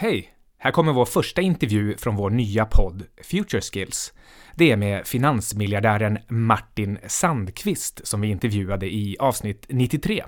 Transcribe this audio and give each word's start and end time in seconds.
Hej! 0.00 0.34
Här 0.58 0.70
kommer 0.70 0.92
vår 0.92 1.04
första 1.04 1.42
intervju 1.42 1.96
från 1.96 2.16
vår 2.16 2.30
nya 2.30 2.64
podd 2.64 3.02
Future 3.22 3.60
Skills. 3.60 4.12
Det 4.54 4.70
är 4.70 4.76
med 4.76 5.06
finansmiljardären 5.06 6.18
Martin 6.28 6.98
Sandqvist 7.06 8.06
som 8.06 8.20
vi 8.20 8.28
intervjuade 8.28 8.94
i 8.94 9.16
avsnitt 9.18 9.66
93. 9.68 10.24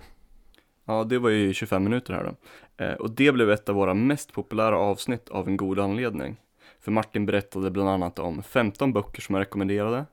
Ja, 0.85 1.04
det 1.04 1.19
var 1.19 1.30
ju 1.30 1.53
25 1.53 1.85
minuter 1.85 2.14
här 2.14 2.24
då. 2.24 2.37
Eh, 2.85 2.95
och 2.95 3.11
det 3.11 3.32
blev 3.32 3.50
ett 3.50 3.69
av 3.69 3.74
våra 3.74 3.95
mest 3.95 4.32
populära 4.32 4.79
avsnitt 4.79 5.29
av 5.29 5.49
en 5.49 5.56
god 5.56 5.79
anledning. 5.79 6.37
För 6.81 6.91
Martin 6.91 7.27
berättade 7.27 7.71
bland 7.71 7.89
annat 7.89 8.19
om 8.19 8.43
15 8.43 8.93
böcker 8.93 9.23
som 9.23 9.35
är 9.35 9.39
rekommenderade, 9.39 10.07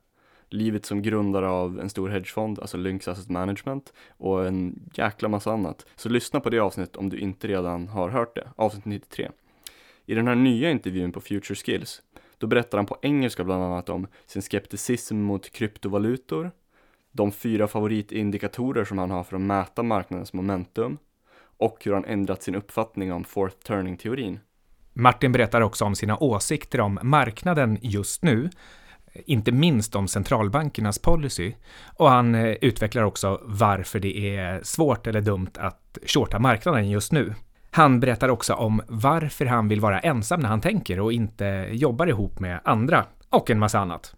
livet 0.50 0.86
som 0.86 1.02
grundare 1.02 1.50
av 1.50 1.80
en 1.80 1.90
stor 1.90 2.10
hedgefond, 2.10 2.60
alltså 2.60 2.78
Lynx 2.78 3.08
Asset 3.08 3.30
Management, 3.30 3.94
och 4.18 4.48
en 4.48 4.90
jäkla 4.94 5.30
massa 5.30 5.52
annat. 5.52 5.86
Så 5.96 6.10
lyssna 6.10 6.40
på 6.40 6.50
det 6.50 6.60
avsnittet 6.60 6.96
om 6.96 7.10
du 7.10 7.20
inte 7.20 7.48
redan 7.48 7.88
har 7.88 8.10
hört 8.10 8.36
det, 8.36 8.48
avsnitt 8.56 8.86
93. 8.86 9.30
I 10.10 10.16
den 10.16 10.28
här 10.28 10.36
nya 10.36 10.72
intervjun 10.72 11.12
på 11.12 11.22
Future 11.22 11.56
Skills, 11.56 12.02
då 12.38 12.48
berättar 12.48 12.78
han 12.78 12.86
på 12.86 12.98
engelska 13.02 13.44
bland 13.44 13.64
annat 13.64 13.90
om 13.90 14.08
sin 14.26 14.42
skepticism 14.42 15.18
mot 15.18 15.52
kryptovalutor, 15.52 16.52
de 17.12 17.32
fyra 17.32 17.68
favoritindikatorer 17.68 18.86
som 18.86 18.98
han 18.98 19.12
har 19.12 19.24
för 19.24 19.36
att 19.36 19.42
mäta 19.42 19.84
marknadens 19.84 20.34
momentum 20.34 20.98
och 21.42 21.78
hur 21.84 21.94
han 21.94 22.06
ändrat 22.06 22.44
sin 22.44 22.56
uppfattning 22.56 23.14
om 23.14 23.24
fourth 23.24 23.58
turning-teorin. 23.58 24.40
Martin 24.94 25.32
berättar 25.32 25.62
också 25.62 25.86
om 25.86 25.96
sina 25.96 26.18
åsikter 26.18 26.82
om 26.82 27.00
marknaden 27.04 27.78
just 27.82 28.24
nu, 28.24 28.50
inte 29.14 29.52
minst 29.52 29.96
om 29.96 30.08
centralbankernas 30.08 31.00
policy. 31.00 31.54
Och 31.96 32.10
han 32.10 32.36
eh, 32.36 32.56
utvecklar 32.62 33.04
också 33.04 33.42
varför 33.44 34.00
det 34.00 34.38
är 34.38 34.64
svårt 34.64 35.08
eller 35.08 35.22
dumt 35.22 35.52
att 35.58 35.98
shorta 36.06 36.40
marknaden 36.40 36.90
just 36.90 37.12
nu. 37.12 37.34
Han 37.80 38.00
berättar 38.00 38.30
också 38.30 38.54
om 38.54 38.82
varför 38.88 39.46
han 39.46 39.68
vill 39.68 39.80
vara 39.80 40.00
ensam 40.00 40.40
när 40.40 40.50
han 40.50 40.62
tänker 40.62 41.00
och 41.00 41.14
inte 41.14 41.70
jobbar 41.72 42.08
ihop 42.08 42.40
med 42.40 42.60
andra. 42.64 43.06
Och 43.30 43.50
en 43.50 43.60
massa 43.60 43.80
annat. 43.80 44.16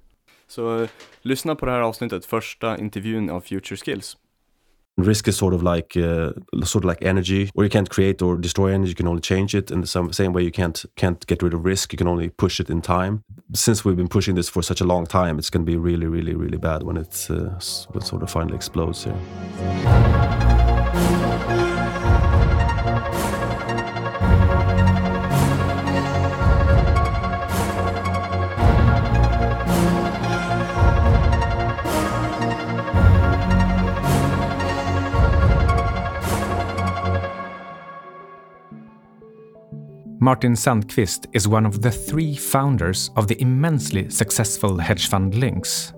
Så 0.48 0.81
eh, 0.81 0.90
lyssna 1.22 1.56
på 1.56 1.66
det 1.66 1.72
här 1.72 1.81
avsnittet, 1.81 2.26
första 2.26 2.78
intervjun 2.78 3.30
av 3.30 3.42
Future 3.42 3.78
Skills. 3.78 4.18
Risk 5.02 5.28
is 5.28 5.38
sort 5.38 5.53
of 5.53 5.76
like 5.76 6.00
uh, 6.00 6.31
sort 6.64 6.86
of 6.86 6.90
like 6.90 7.09
energy, 7.09 7.50
or 7.53 7.64
you 7.64 7.70
can't 7.70 7.90
create 7.90 8.26
or 8.26 8.38
destroy 8.38 8.73
energy. 8.73 8.90
You 8.90 8.95
can 8.95 9.08
only 9.08 9.22
change 9.22 9.58
it. 9.58 9.72
In 9.72 9.81
the 9.81 9.88
same, 9.88 10.14
same 10.14 10.34
way, 10.34 10.44
you 10.44 10.52
can't 10.52 10.86
can't 10.96 11.28
get 11.28 11.44
rid 11.44 11.53
of 11.53 11.66
risk. 11.66 11.94
You 11.94 11.98
can 11.98 12.08
only 12.08 12.30
push 12.30 12.59
it 12.59 12.70
in 12.70 12.81
time. 12.81 13.20
Since 13.53 13.86
we've 13.86 13.98
been 13.98 14.09
pushing 14.09 14.36
this 14.36 14.50
for 14.50 14.64
such 14.64 14.81
a 14.81 14.86
long 14.86 15.08
time, 15.08 15.40
it's 15.40 15.52
going 15.52 15.66
to 15.66 15.72
be 15.72 15.78
really, 15.78 16.08
really, 16.08 16.36
really 16.36 16.59
bad 16.59 16.84
when 16.84 16.98
it's 16.98 17.30
uh, 17.30 17.36
when 17.92 18.02
it 18.02 18.08
sort 18.08 18.23
of 18.23 18.31
finally 18.31 18.56
explodes 18.56 19.03
here. 19.03 20.71
Martin 40.24 40.54
Sandquist 40.54 41.26
is 41.34 41.48
one 41.48 41.66
of 41.66 41.82
the 41.82 41.90
three 41.90 42.36
founders 42.36 43.10
of 43.16 43.28
the 43.28 43.42
immensely 43.42 44.08
successful 44.08 44.78
hedge 44.78 45.08
fund 45.08 45.34
Lynx. 45.34 45.94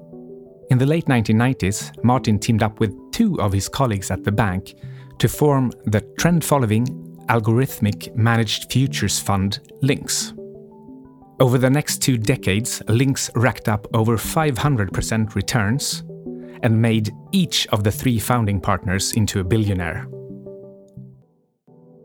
In 0.69 0.77
the 0.77 0.85
late 0.85 1.07
1990s, 1.07 2.01
Martin 2.05 2.39
teamed 2.39 2.63
up 2.63 2.79
with 2.79 2.95
two 3.11 3.37
of 3.41 3.51
his 3.51 3.67
colleagues 3.67 4.11
at 4.11 4.23
the 4.23 4.31
bank 4.31 4.75
to 5.19 5.27
form 5.27 5.73
the 5.87 5.99
trend 6.17 6.45
following 6.45 6.87
algorithmic 7.27 8.15
managed 8.15 8.71
futures 8.71 9.19
fund 9.19 9.59
Lynx. 9.81 10.33
Over 11.41 11.57
the 11.57 11.69
next 11.69 12.01
two 12.01 12.17
decades, 12.17 12.81
Lynx 12.87 13.29
racked 13.35 13.67
up 13.67 13.87
over 13.93 14.15
500% 14.15 15.35
returns 15.35 16.01
and 16.63 16.81
made 16.81 17.11
each 17.33 17.67
of 17.73 17.83
the 17.83 17.91
three 17.91 18.19
founding 18.19 18.61
partners 18.61 19.11
into 19.11 19.41
a 19.41 19.43
billionaire. 19.43 20.07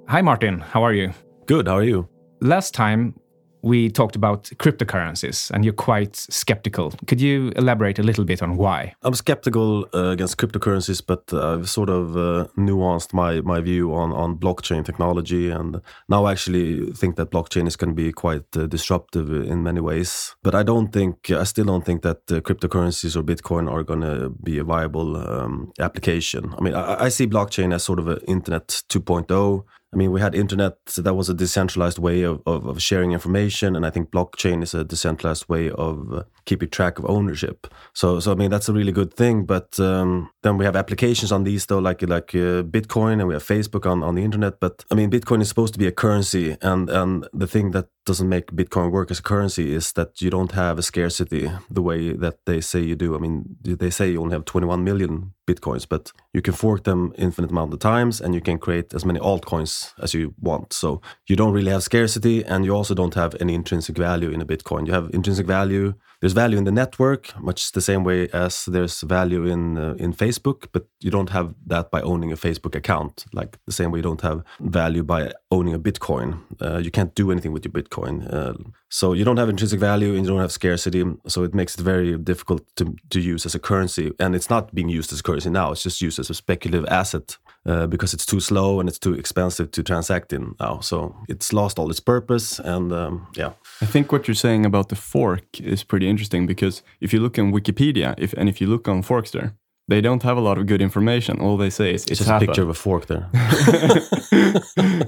Hi, 0.08 0.20
Martin. 0.20 0.58
How 0.58 0.82
are 0.82 0.94
you? 0.94 1.12
Good. 1.48 1.66
How 1.66 1.78
are 1.78 1.82
you? 1.82 2.06
Last 2.42 2.74
time 2.74 3.14
we 3.62 3.88
talked 3.88 4.16
about 4.16 4.44
cryptocurrencies 4.58 5.50
and 5.50 5.64
you're 5.64 5.72
quite 5.72 6.14
skeptical. 6.14 6.92
Could 7.06 7.22
you 7.22 7.52
elaborate 7.56 7.98
a 7.98 8.02
little 8.02 8.26
bit 8.26 8.42
on 8.42 8.58
why? 8.58 8.94
I'm 9.02 9.14
skeptical 9.14 9.88
uh, 9.94 10.10
against 10.10 10.36
cryptocurrencies, 10.36 11.02
but 11.04 11.32
I've 11.32 11.70
sort 11.70 11.88
of 11.88 12.18
uh, 12.18 12.48
nuanced 12.58 13.14
my, 13.14 13.40
my 13.40 13.60
view 13.60 13.94
on, 13.94 14.12
on 14.12 14.36
blockchain 14.36 14.84
technology. 14.84 15.48
And 15.48 15.80
now 16.10 16.26
I 16.26 16.32
actually 16.32 16.92
think 16.92 17.16
that 17.16 17.30
blockchain 17.30 17.66
is 17.66 17.76
going 17.76 17.96
to 17.96 17.96
be 17.96 18.12
quite 18.12 18.54
uh, 18.54 18.66
disruptive 18.66 19.30
in 19.32 19.62
many 19.62 19.80
ways. 19.80 20.36
But 20.42 20.54
I 20.54 20.62
don't 20.62 20.92
think, 20.92 21.30
I 21.30 21.44
still 21.44 21.64
don't 21.64 21.84
think 21.84 22.02
that 22.02 22.26
cryptocurrencies 22.26 23.16
or 23.16 23.22
Bitcoin 23.22 23.72
are 23.72 23.82
going 23.82 24.02
to 24.02 24.28
be 24.44 24.58
a 24.58 24.64
viable 24.64 25.16
um, 25.16 25.72
application. 25.80 26.54
I 26.58 26.60
mean, 26.60 26.74
I, 26.74 27.04
I 27.04 27.08
see 27.08 27.26
blockchain 27.26 27.74
as 27.74 27.84
sort 27.84 28.00
of 28.00 28.08
an 28.08 28.18
internet 28.28 28.68
2.0 28.68 29.64
I 29.92 29.96
mean, 29.96 30.12
we 30.12 30.20
had 30.20 30.34
internet 30.34 30.76
so 30.86 31.00
that 31.02 31.14
was 31.14 31.28
a 31.28 31.34
decentralized 31.34 31.98
way 31.98 32.22
of, 32.22 32.42
of, 32.46 32.66
of, 32.66 32.82
sharing 32.82 33.12
information, 33.12 33.74
and 33.74 33.86
I 33.86 33.90
think 33.90 34.10
blockchain 34.10 34.62
is 34.62 34.74
a 34.74 34.84
decentralized 34.84 35.48
way 35.48 35.70
of 35.70 36.12
uh, 36.12 36.22
keeping 36.48 36.70
track 36.70 36.98
of 36.98 37.04
ownership. 37.08 37.66
So, 37.92 38.20
so 38.20 38.32
I 38.32 38.34
mean, 38.34 38.50
that's 38.50 38.68
a 38.70 38.72
really 38.72 38.92
good 38.92 39.12
thing. 39.12 39.44
But 39.44 39.78
um, 39.78 40.30
then 40.42 40.56
we 40.56 40.64
have 40.64 40.76
applications 40.76 41.30
on 41.30 41.44
these, 41.44 41.66
though, 41.66 41.78
like 41.78 42.02
like 42.02 42.34
uh, 42.34 42.62
Bitcoin, 42.76 43.14
and 43.20 43.28
we 43.28 43.34
have 43.34 43.44
Facebook 43.44 43.84
on, 43.92 44.02
on 44.02 44.14
the 44.14 44.24
internet. 44.24 44.58
But 44.58 44.84
I 44.90 44.94
mean, 44.94 45.10
Bitcoin 45.10 45.42
is 45.42 45.48
supposed 45.48 45.74
to 45.74 45.78
be 45.78 45.86
a 45.86 45.92
currency, 45.92 46.56
and 46.62 46.90
and 46.90 47.28
the 47.32 47.46
thing 47.46 47.72
that 47.72 47.86
doesn't 48.08 48.28
make 48.28 48.46
Bitcoin 48.60 48.90
work 48.90 49.10
as 49.10 49.18
a 49.18 49.22
currency 49.22 49.74
is 49.74 49.92
that 49.92 50.22
you 50.22 50.30
don't 50.30 50.52
have 50.52 50.78
a 50.78 50.82
scarcity 50.82 51.50
the 51.70 51.82
way 51.82 52.16
that 52.24 52.36
they 52.46 52.60
say 52.60 52.80
you 52.80 52.96
do. 52.96 53.14
I 53.14 53.18
mean, 53.18 53.56
they 53.62 53.90
say 53.90 54.10
you 54.10 54.22
only 54.22 54.32
have 54.32 54.46
21 54.46 54.82
million 54.82 55.34
Bitcoins, 55.46 55.86
but 55.86 56.12
you 56.32 56.40
can 56.40 56.54
fork 56.54 56.84
them 56.84 57.12
infinite 57.18 57.50
amount 57.50 57.74
of 57.74 57.80
times 57.80 58.20
and 58.20 58.34
you 58.34 58.40
can 58.40 58.58
create 58.58 58.94
as 58.94 59.04
many 59.04 59.20
altcoins 59.20 59.92
as 60.02 60.14
you 60.14 60.34
want. 60.40 60.72
So 60.72 61.02
you 61.28 61.36
don't 61.36 61.52
really 61.52 61.70
have 61.70 61.82
scarcity 61.82 62.42
and 62.44 62.64
you 62.64 62.74
also 62.74 62.94
don't 62.94 63.14
have 63.14 63.36
any 63.40 63.54
intrinsic 63.54 63.98
value 63.98 64.30
in 64.30 64.40
a 64.40 64.46
Bitcoin. 64.46 64.86
You 64.86 64.94
have 64.94 65.10
intrinsic 65.12 65.46
value 65.46 65.92
there's 66.20 66.32
value 66.42 66.58
in 66.58 66.64
the 66.64 66.76
network, 66.82 67.22
much 67.40 67.72
the 67.72 67.80
same 67.80 68.02
way 68.04 68.28
as 68.32 68.64
there's 68.66 68.96
value 69.02 69.44
in 69.54 69.62
uh, 69.78 70.04
in 70.04 70.12
Facebook, 70.12 70.60
but 70.72 70.84
you 71.04 71.10
don't 71.10 71.30
have 71.30 71.48
that 71.66 71.90
by 71.90 72.00
owning 72.02 72.32
a 72.32 72.36
Facebook 72.36 72.74
account. 72.74 73.24
Like 73.32 73.50
the 73.66 73.72
same 73.72 73.90
way 73.90 73.98
you 73.98 74.08
don't 74.10 74.22
have 74.22 74.38
value 74.60 75.04
by 75.04 75.32
owning 75.50 75.74
a 75.74 75.78
Bitcoin. 75.78 76.28
Uh, 76.60 76.78
you 76.84 76.90
can't 76.90 77.14
do 77.14 77.30
anything 77.32 77.52
with 77.54 77.64
your 77.64 77.74
Bitcoin. 77.80 78.14
Uh, 78.32 78.54
so 78.88 79.14
you 79.14 79.24
don't 79.24 79.38
have 79.38 79.50
intrinsic 79.50 79.80
value 79.80 80.10
and 80.14 80.24
you 80.24 80.30
don't 80.32 80.40
have 80.46 80.52
scarcity. 80.52 81.02
So 81.26 81.44
it 81.44 81.54
makes 81.54 81.74
it 81.78 81.84
very 81.84 82.18
difficult 82.18 82.62
to 82.76 82.84
to 83.10 83.18
use 83.34 83.46
as 83.46 83.54
a 83.54 83.58
currency. 83.58 84.06
And 84.18 84.34
it's 84.34 84.50
not 84.50 84.74
being 84.74 84.98
used 84.98 85.12
as 85.12 85.20
a 85.20 85.22
currency 85.22 85.50
now. 85.50 85.72
It's 85.72 85.84
just 85.84 86.02
used 86.02 86.18
as 86.20 86.30
a 86.30 86.34
speculative 86.34 86.86
asset 87.00 87.38
uh, 87.68 87.86
because 87.86 88.14
it's 88.14 88.26
too 88.26 88.40
slow 88.40 88.80
and 88.80 88.88
it's 88.88 88.98
too 88.98 89.12
expensive 89.12 89.70
to 89.70 89.82
transact 89.82 90.32
in 90.32 90.54
now. 90.58 90.80
So 90.80 91.14
it's 91.28 91.52
lost 91.52 91.78
all 91.78 91.90
its 91.90 92.00
purpose. 92.00 92.58
And 92.58 92.92
um, 92.92 93.26
yeah, 93.36 93.52
I 93.82 93.86
think 93.86 94.10
what 94.10 94.26
you're 94.26 94.34
saying 94.34 94.64
about 94.66 94.88
the 94.88 94.96
fork 94.96 95.60
is 95.60 95.84
pretty 95.84 96.08
interesting 96.08 96.46
because 96.46 96.82
if 97.00 97.12
you 97.12 97.20
look 97.20 97.38
on 97.38 97.52
Wikipedia, 97.52 98.14
if 98.16 98.32
and 98.32 98.48
if 98.48 98.60
you 98.60 98.66
look 98.66 98.88
on 98.88 99.02
Forkster, 99.02 99.52
they 99.88 100.02
don't 100.02 100.22
have 100.22 100.36
a 100.36 100.40
lot 100.40 100.58
of 100.58 100.66
good 100.66 100.82
information. 100.82 101.40
All 101.40 101.56
they 101.56 101.70
say 101.70 101.94
is 101.94 102.02
it's, 102.02 102.12
it's 102.12 102.18
just 102.18 102.30
happened. 102.30 102.50
a 102.50 102.52
picture 102.52 102.62
of 102.62 102.68
a 102.68 102.74
fork 102.74 103.06
there. 103.06 103.28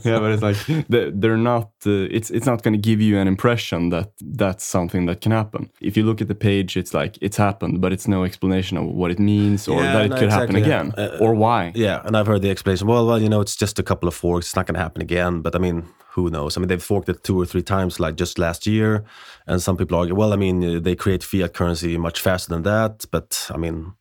yeah, 0.05 0.19
but 0.19 0.33
it's 0.33 0.43
like 0.43 0.57
they're 0.89 1.37
not. 1.37 1.71
Uh, 1.87 2.09
it's 2.11 2.31
it's 2.31 2.47
not 2.47 2.63
going 2.63 2.73
to 2.73 2.79
give 2.79 3.01
you 3.01 3.19
an 3.19 3.29
impression 3.29 3.91
that 3.91 4.11
that's 4.21 4.65
something 4.65 5.05
that 5.07 5.21
can 5.21 5.33
happen. 5.33 5.71
If 5.81 5.99
you 5.99 6.05
look 6.05 6.23
at 6.23 6.29
the 6.29 6.35
page, 6.35 6.79
it's 6.79 6.95
like 6.95 7.19
it's 7.21 7.37
happened, 7.37 7.83
but 7.83 7.93
it's 7.93 8.09
no 8.09 8.25
explanation 8.25 8.79
of 8.79 8.87
what 8.87 9.11
it 9.11 9.19
means 9.19 9.69
or 9.69 9.83
yeah, 9.83 9.93
that 9.93 10.05
it 10.07 10.09
no, 10.09 10.17
could 10.17 10.25
exactly, 10.25 10.63
happen 10.63 10.91
again 10.91 10.95
uh, 10.97 11.19
or 11.21 11.35
why. 11.35 11.73
Yeah, 11.75 12.01
and 12.07 12.17
I've 12.17 12.27
heard 12.27 12.41
the 12.41 12.51
explanation. 12.51 12.87
Well, 12.87 13.07
well, 13.07 13.21
you 13.21 13.29
know, 13.29 13.43
it's 13.43 13.57
just 13.57 13.79
a 13.79 13.83
couple 13.83 14.09
of 14.09 14.15
forks. 14.15 14.47
It's 14.47 14.57
not 14.57 14.67
going 14.67 14.77
to 14.77 14.81
happen 14.81 15.03
again. 15.03 15.43
But 15.43 15.55
I 15.55 15.59
mean, 15.59 15.89
who 16.13 16.31
knows? 16.31 16.57
I 16.57 16.61
mean, 16.61 16.69
they've 16.69 16.83
forked 16.83 17.11
it 17.11 17.23
two 17.23 17.39
or 17.39 17.45
three 17.45 17.63
times, 17.63 18.01
like 18.01 18.17
just 18.17 18.39
last 18.39 18.67
year. 18.67 19.05
And 19.47 19.61
some 19.61 19.77
people 19.77 19.99
argue, 19.99 20.15
well, 20.15 20.33
I 20.33 20.37
mean, 20.37 20.83
they 20.83 20.97
create 20.97 21.23
fiat 21.23 21.53
currency 21.53 21.99
much 21.99 22.21
faster 22.21 22.49
than 22.55 22.63
that. 22.63 23.05
But 23.11 23.51
I 23.53 23.59
mean, 23.59 23.93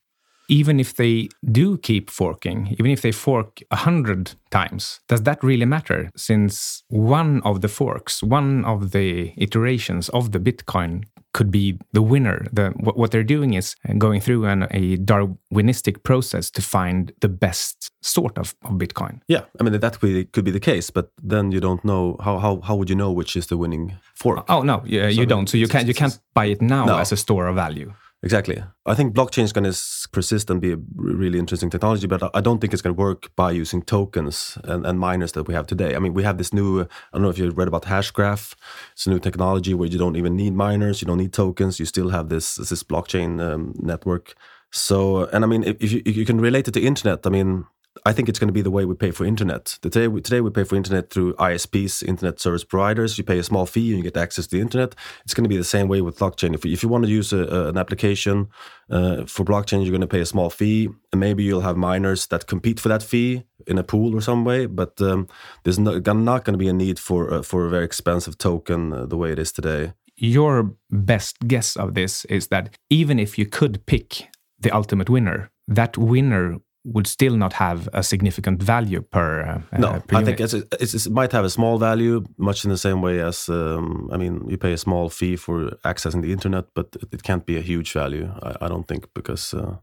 even 0.50 0.80
if 0.80 0.96
they 0.96 1.30
do 1.52 1.78
keep 1.78 2.10
forking, 2.10 2.76
even 2.80 2.92
if 2.92 3.02
they 3.02 3.12
fork 3.12 3.62
a 3.72 3.78
hundred 3.78 4.32
times, 4.50 5.00
does 5.08 5.24
that 5.24 5.44
really 5.44 5.66
matter? 5.66 6.10
Since 6.16 6.84
one 6.90 7.42
of 7.44 7.62
the 7.62 7.68
forks, 7.68 8.22
one 8.22 8.66
of 8.66 8.92
the 8.92 9.34
iterations 9.38 10.10
of 10.10 10.32
the 10.32 10.40
Bitcoin 10.40 11.06
could 11.34 11.52
be 11.52 11.78
the 11.94 12.02
winner. 12.02 12.48
The, 12.52 12.72
what 12.72 13.12
they're 13.12 13.24
doing 13.24 13.54
is 13.54 13.76
going 13.98 14.20
through 14.20 14.46
an, 14.46 14.64
a 14.72 14.98
Darwinistic 14.98 16.04
process 16.04 16.50
to 16.52 16.62
find 16.62 17.12
the 17.22 17.30
best 17.30 17.92
sort 18.02 18.38
of, 18.38 18.56
of 18.64 18.72
Bitcoin. 18.72 19.22
Yeah, 19.28 19.44
I 19.60 19.64
mean 19.64 19.80
that 19.80 20.00
could 20.00 20.46
be 20.46 20.52
the 20.52 20.60
case, 20.60 20.90
but 20.90 21.12
then 21.22 21.52
you 21.52 21.60
don't 21.60 21.86
know 21.86 22.18
how 22.20 22.40
how, 22.40 22.62
how 22.62 22.76
would 22.76 22.90
you 22.90 22.96
know 22.96 23.12
which 23.12 23.36
is 23.36 23.48
the 23.48 23.58
winning 23.58 23.98
fork? 24.16 24.46
Oh 24.50 24.64
no, 24.64 24.82
yeah, 24.86 25.04
so 25.04 25.22
you 25.22 25.26
don't. 25.26 25.48
So 25.48 25.58
you 25.58 25.68
can't 25.68 25.88
you 25.88 25.94
can't 25.94 26.20
buy 26.34 26.46
it 26.46 26.62
now 26.62 26.86
no. 26.86 26.98
as 26.98 27.12
a 27.12 27.18
store 27.18 27.48
of 27.48 27.56
value. 27.56 27.94
Exactly. 28.22 28.62
I 28.86 28.96
think 28.96 29.16
blockchain 29.16 29.44
is 29.44 29.54
going 29.54 29.72
to 29.72 29.80
persist 30.12 30.50
and 30.50 30.60
be 30.60 30.74
a 30.74 30.78
really 30.94 31.40
interesting 31.40 31.70
technology, 31.70 32.06
but 32.06 32.30
I 32.36 32.42
don't 32.42 32.60
think 32.60 32.74
it's 32.74 32.82
going 32.82 32.94
to 32.94 33.02
work 33.02 33.34
by 33.38 33.52
using 33.52 33.82
tokens 33.82 34.58
and, 34.66 34.86
and, 34.86 35.00
miners 35.00 35.32
that 35.34 35.48
we 35.48 35.54
have 35.54 35.68
today. 35.68 35.96
I 35.96 36.00
mean, 36.00 36.14
we 36.14 36.24
have 36.24 36.38
this 36.38 36.52
new, 36.52 36.82
I 36.82 36.86
don't 37.14 37.22
know 37.22 37.30
if 37.30 37.38
you 37.38 37.50
read 37.52 37.70
about 37.70 37.84
Hashgraph. 37.84 38.56
It's 38.92 39.08
a 39.08 39.10
new 39.10 39.20
technology 39.20 39.74
where 39.74 39.88
you 39.88 39.98
don't 39.98 40.18
even 40.18 40.36
need 40.36 40.54
miners, 40.54 41.02
you 41.02 41.08
don't 41.08 41.18
need 41.18 41.32
tokens, 41.32 41.80
you 41.80 41.86
still 41.86 42.10
have 42.10 42.28
this, 42.28 42.56
this 42.56 42.84
blockchain 42.84 43.42
um, 43.42 43.74
network. 43.80 44.34
So, 44.72 45.26
and 45.28 45.46
I 45.46 45.48
mean, 45.48 45.64
if 45.64 45.92
you, 45.92 46.02
if 46.06 46.18
you 46.18 46.26
can 46.26 46.42
relate 46.42 46.68
it 46.68 46.74
to 46.74 46.82
internet, 46.82 47.26
I 47.26 47.30
mean, 47.30 47.66
I 48.06 48.14
think 48.14 48.30
it's 48.30 48.40
going 48.40 48.48
to 48.48 48.54
be 48.54 48.62
the 48.62 48.72
way 48.72 48.86
we 48.86 48.96
pay 48.96 49.12
for 49.12 49.26
internet. 49.26 49.66
Today 49.82 50.08
we, 50.08 50.22
today 50.22 50.42
we 50.42 50.50
pay 50.52 50.64
for 50.64 50.76
internet 50.76 51.10
through 51.10 51.34
ISPs, 51.36 52.04
internet 52.04 52.40
service 52.40 52.64
providers. 52.64 53.18
You 53.18 53.24
pay 53.24 53.40
a 53.40 53.44
small 53.44 53.66
fee 53.66 53.90
and 53.90 53.98
you 53.98 54.04
get 54.04 54.18
access 54.18 54.48
to 54.48 54.56
the 54.56 54.62
internet. 54.62 54.96
It's 55.26 55.34
going 55.34 55.44
to 55.44 55.50
be 55.50 55.58
the 55.58 55.64
same 55.64 55.88
way 55.88 56.02
with 56.02 56.20
blockchain. 56.20 56.54
If, 56.54 56.66
if 56.66 56.84
you 56.84 56.90
want 56.90 57.06
to 57.06 57.10
use 57.10 57.34
a, 57.34 57.40
a, 57.40 57.70
an 57.70 57.78
application 57.78 58.48
uh, 58.90 59.26
for 59.26 59.44
blockchain, 59.44 59.82
you're 59.84 59.92
going 59.92 60.02
to 60.02 60.08
pay 60.08 60.22
a 60.22 60.26
small 60.26 60.50
fee, 60.50 60.90
and 61.12 61.20
maybe 61.20 61.44
you'll 61.44 61.62
have 61.62 61.78
miners 61.78 62.28
that 62.28 62.48
compete 62.48 62.80
for 62.80 62.90
that 62.90 63.04
fee 63.04 63.44
in 63.68 63.78
a 63.78 63.84
pool 63.84 64.16
or 64.16 64.22
some 64.22 64.46
way. 64.46 64.66
But 64.66 65.02
um, 65.02 65.28
there's 65.64 65.80
no, 65.80 66.00
not 66.00 66.46
going 66.46 66.54
to 66.54 66.58
be 66.58 66.70
a 66.70 66.74
need 66.74 67.00
for 67.00 67.34
uh, 67.34 67.42
for 67.42 67.66
a 67.66 67.70
very 67.70 67.86
expensive 67.86 68.38
token 68.38 68.94
uh, 68.94 69.06
the 69.06 69.18
way 69.18 69.32
it 69.32 69.40
is 69.40 69.52
today. 69.52 69.94
Your 70.16 70.76
best 70.90 71.48
guess 71.48 71.76
of 71.76 71.94
this 71.94 72.26
is 72.26 72.48
that 72.48 72.78
even 72.90 73.20
if 73.20 73.38
you 73.38 73.46
could 73.46 73.86
pick 73.86 74.28
the 74.60 74.72
ultimate 74.72 75.10
winner, 75.10 75.50
that 75.68 75.98
winner 75.98 76.58
would 76.86 77.08
still 77.08 77.36
not 77.36 77.54
have 77.54 77.90
a 77.94 78.02
significant 78.02 78.64
value 78.64 79.02
per. 79.02 79.42
Uh, 79.42 79.78
no, 79.78 80.00
per 80.08 80.18
I 80.18 80.24
think 80.24 80.40
it's, 80.40 80.54
it's, 80.54 81.06
it 81.06 81.12
might 81.12 81.32
have 81.32 81.46
a 81.46 81.50
small 81.50 81.78
value, 81.78 82.24
much 82.38 82.64
in 82.64 82.70
the 82.70 82.78
same 82.78 83.02
way 83.02 83.20
as 83.20 83.50
um, 83.50 84.10
I 84.12 84.18
mean, 84.18 84.48
you 84.48 84.58
pay 84.58 84.74
a 84.74 84.78
small 84.78 85.10
fee 85.10 85.36
for 85.36 85.72
accessing 85.84 86.22
the 86.22 86.32
internet, 86.32 86.66
but 86.74 86.96
it 87.12 87.24
can't 87.24 87.46
be 87.46 87.58
a 87.58 87.62
huge 87.62 87.94
value. 87.94 88.32
I, 88.42 88.66
I 88.66 88.68
don't 88.70 88.88
think 88.88 89.14
because 89.14 89.54
uh, 89.54 89.76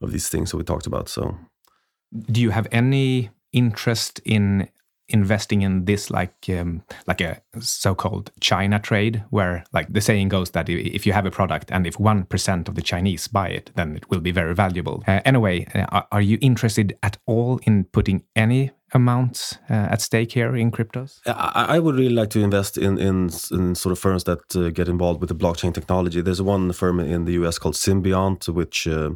of 0.00 0.12
these 0.12 0.28
things 0.28 0.50
that 0.50 0.56
we 0.56 0.64
talked 0.64 0.86
about. 0.86 1.08
So, 1.08 1.36
do 2.30 2.40
you 2.40 2.50
have 2.50 2.68
any 2.70 3.30
interest 3.52 4.20
in 4.24 4.68
investing 5.08 5.62
in 5.62 5.84
this 5.84 6.10
like 6.10 6.48
um, 6.48 6.82
like 7.06 7.20
a 7.20 7.40
so-called 7.60 8.30
China 8.40 8.78
trade, 8.78 9.24
where 9.30 9.64
like 9.72 9.92
the 9.92 10.00
saying 10.00 10.28
goes 10.28 10.50
that 10.50 10.68
if 10.68 11.06
you 11.06 11.12
have 11.12 11.26
a 11.26 11.30
product 11.30 11.70
and 11.70 11.86
if 11.86 11.98
one 11.98 12.24
percent 12.24 12.68
of 12.68 12.74
the 12.74 12.82
Chinese 12.82 13.28
buy 13.28 13.48
it, 13.48 13.70
then 13.74 13.96
it 13.96 14.08
will 14.10 14.20
be 14.20 14.32
very 14.32 14.54
valuable. 14.54 15.02
Uh, 15.06 15.20
anyway, 15.24 15.66
uh, 15.74 16.02
are 16.10 16.22
you 16.22 16.38
interested 16.40 16.96
at 17.02 17.16
all 17.26 17.60
in 17.64 17.84
putting 17.84 18.22
any 18.34 18.70
amounts 18.94 19.58
uh, 19.68 19.88
at 19.90 20.00
stake 20.00 20.32
here 20.32 20.54
in 20.56 20.70
cryptos? 20.70 21.20
I, 21.26 21.66
I, 21.70 21.78
would 21.78 21.96
really 21.96 22.14
like 22.14 22.30
to 22.30 22.40
invest 22.40 22.78
in 22.78 22.98
in, 22.98 23.30
in 23.50 23.74
sort 23.74 23.92
of 23.92 23.98
firms 23.98 24.24
that 24.24 24.56
uh, 24.56 24.70
get 24.70 24.88
involved 24.88 25.20
with 25.20 25.28
the 25.28 25.34
blockchain 25.34 25.74
technology. 25.74 26.22
There's 26.22 26.40
one 26.40 26.72
firm 26.72 27.00
in 27.00 27.24
the 27.24 27.32
US 27.32 27.58
called 27.58 27.74
Symbiont, 27.74 28.48
which 28.48 28.86
uh, 28.86 29.10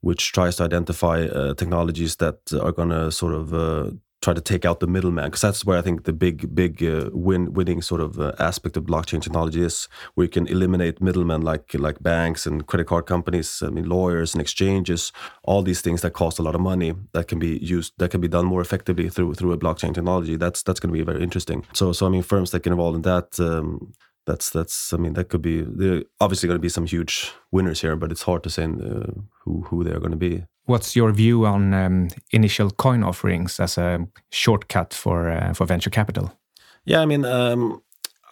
which 0.00 0.32
tries 0.32 0.56
to 0.56 0.64
identify 0.64 1.24
uh, 1.24 1.54
technologies 1.54 2.16
that 2.16 2.38
are 2.52 2.72
going 2.72 2.90
to 2.90 3.10
sort 3.10 3.34
of 3.34 3.52
uh, 3.52 3.90
try 4.26 4.34
to 4.34 4.40
take 4.40 4.64
out 4.68 4.80
the 4.80 4.88
middleman 4.88 5.26
because 5.26 5.40
that's 5.40 5.64
where 5.64 5.78
I 5.78 5.82
think 5.82 6.02
the 6.02 6.12
big 6.12 6.52
big 6.52 6.82
uh, 6.82 7.10
win 7.12 7.52
winning 7.52 7.80
sort 7.80 8.00
of 8.00 8.18
uh, 8.18 8.32
aspect 8.40 8.76
of 8.76 8.82
blockchain 8.82 9.22
technology 9.22 9.62
is 9.62 9.88
where 10.14 10.24
you 10.24 10.34
can 10.36 10.48
eliminate 10.48 11.00
middlemen 11.00 11.42
like 11.42 11.66
like 11.74 12.02
banks 12.02 12.44
and 12.48 12.66
credit 12.66 12.88
card 12.88 13.06
companies 13.06 13.62
I 13.66 13.70
mean 13.76 13.88
lawyers 13.88 14.34
and 14.34 14.42
exchanges 14.42 15.12
all 15.44 15.62
these 15.62 15.80
things 15.80 16.00
that 16.02 16.12
cost 16.22 16.40
a 16.40 16.42
lot 16.42 16.56
of 16.56 16.60
money 16.72 16.90
that 17.12 17.28
can 17.28 17.38
be 17.38 17.52
used 17.76 17.92
that 17.98 18.10
can 18.10 18.20
be 18.20 18.32
done 18.36 18.46
more 18.46 18.62
effectively 18.66 19.08
through 19.08 19.34
through 19.34 19.52
a 19.52 19.58
blockchain 19.64 19.94
technology. 19.94 20.34
That's 20.36 20.60
that's 20.64 20.80
going 20.80 20.92
to 20.92 20.98
be 20.98 21.10
very 21.12 21.22
interesting. 21.22 21.64
So 21.72 21.92
so 21.92 22.06
I 22.06 22.08
mean 22.08 22.22
firms 22.22 22.50
that 22.50 22.64
get 22.64 22.72
involved 22.72 22.96
in 22.96 23.02
that 23.02 23.28
um, 23.38 23.92
that's 24.26 24.50
that's 24.50 24.92
I 24.92 24.96
mean 24.96 25.14
that 25.14 25.28
could 25.28 25.42
be 25.42 25.62
there 25.62 26.02
obviously 26.20 26.48
going 26.48 26.58
to 26.58 26.62
be 26.62 26.68
some 26.68 26.86
huge 26.86 27.32
winners 27.50 27.80
here, 27.80 27.96
but 27.96 28.10
it's 28.10 28.22
hard 28.22 28.42
to 28.42 28.50
say 28.50 28.64
uh, 28.64 29.12
who 29.44 29.62
who 29.62 29.84
they're 29.84 30.00
going 30.00 30.10
to 30.10 30.16
be. 30.16 30.44
What's 30.66 30.96
your 30.96 31.12
view 31.12 31.46
on 31.46 31.72
um, 31.72 32.08
initial 32.32 32.70
coin 32.70 33.04
offerings 33.04 33.60
as 33.60 33.78
a 33.78 34.06
shortcut 34.30 34.92
for 34.92 35.30
uh, 35.30 35.54
for 35.54 35.66
venture 35.66 35.90
capital? 35.90 36.32
Yeah, 36.84 37.02
I 37.02 37.06
mean, 37.06 37.24
um, 37.24 37.82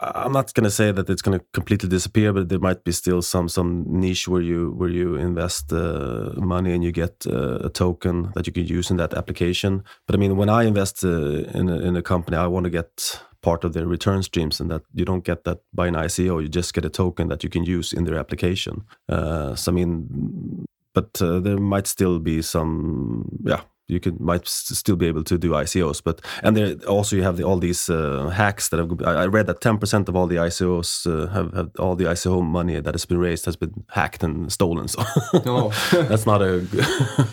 I'm 0.01 0.33
not 0.33 0.53
going 0.55 0.65
to 0.65 0.71
say 0.71 0.93
that 0.93 1.09
it's 1.09 1.23
going 1.23 1.39
to 1.39 1.45
completely 1.53 1.89
disappear, 1.89 2.33
but 2.33 2.49
there 2.49 2.59
might 2.59 2.85
be 2.85 2.93
still 2.93 3.23
some 3.23 3.49
some 3.49 3.85
niche 3.87 4.29
where 4.29 4.43
you 4.43 4.73
where 4.73 4.89
you 4.89 5.15
invest 5.15 5.73
uh, 5.73 6.33
money 6.37 6.75
and 6.75 6.83
you 6.83 6.93
get 6.93 7.27
uh, 7.27 7.59
a 7.65 7.71
token 7.71 8.33
that 8.35 8.47
you 8.47 8.53
can 8.53 8.67
use 8.67 8.91
in 8.91 8.97
that 8.97 9.15
application. 9.15 9.85
But 10.07 10.17
I 10.17 10.19
mean, 10.19 10.37
when 10.37 10.49
I 10.49 10.65
invest 10.65 11.05
uh, 11.05 11.45
in 11.55 11.69
a, 11.69 11.79
in 11.79 11.97
a 11.97 12.03
company, 12.03 12.37
I 12.37 12.47
want 12.49 12.65
to 12.65 12.71
get 12.71 13.21
part 13.45 13.63
of 13.65 13.75
their 13.75 13.87
return 13.87 14.23
streams 14.23 14.61
and 14.61 14.71
that 14.71 14.83
you 14.95 15.05
don't 15.05 15.25
get 15.25 15.45
that 15.45 15.59
by 15.73 15.87
an 15.87 15.95
ICO. 15.95 16.43
You 16.43 16.49
just 16.49 16.73
get 16.73 16.85
a 16.85 16.91
token 16.91 17.29
that 17.29 17.45
you 17.45 17.51
can 17.51 17.65
use 17.65 17.93
in 17.93 18.05
their 18.05 18.19
application. 18.19 18.85
Uh, 19.09 19.55
so 19.55 19.71
I 19.71 19.75
mean, 19.75 20.67
but 20.95 21.21
uh, 21.21 21.41
there 21.41 21.59
might 21.59 21.87
still 21.87 22.19
be 22.19 22.41
some, 22.41 23.29
yeah, 23.45 23.63
you 23.87 24.01
could 24.01 24.19
might 24.19 24.49
still 24.49 24.97
be 24.97 25.07
able 25.07 25.25
to 25.25 25.37
do 25.37 25.51
ICOs, 25.51 26.03
but 26.03 26.21
and 26.43 26.57
there 26.57 26.75
also 26.89 27.17
you 27.17 27.23
have 27.23 27.37
the, 27.37 27.45
all 27.45 27.59
these 27.59 27.91
uh, 27.91 28.29
hacks 28.29 28.69
that 28.71 28.79
have. 28.79 28.91
I 29.03 29.27
read 29.27 29.47
that 29.47 29.61
ten 29.61 29.79
percent 29.79 30.09
of 30.09 30.17
all 30.17 30.27
the 30.27 30.37
ICOs 30.37 31.07
uh, 31.07 31.31
have, 31.33 31.53
have, 31.55 31.71
all 31.79 31.95
the 31.95 32.05
ICO 32.05 32.43
money 32.43 32.81
that 32.81 32.95
has 32.95 33.05
been 33.05 33.19
raised 33.19 33.45
has 33.45 33.57
been 33.57 33.85
hacked 33.91 34.23
and 34.23 34.51
stolen. 34.51 34.89
So 34.89 35.03
oh. 35.47 35.73
that's 36.09 36.27
not 36.27 36.41
a. 36.41 36.67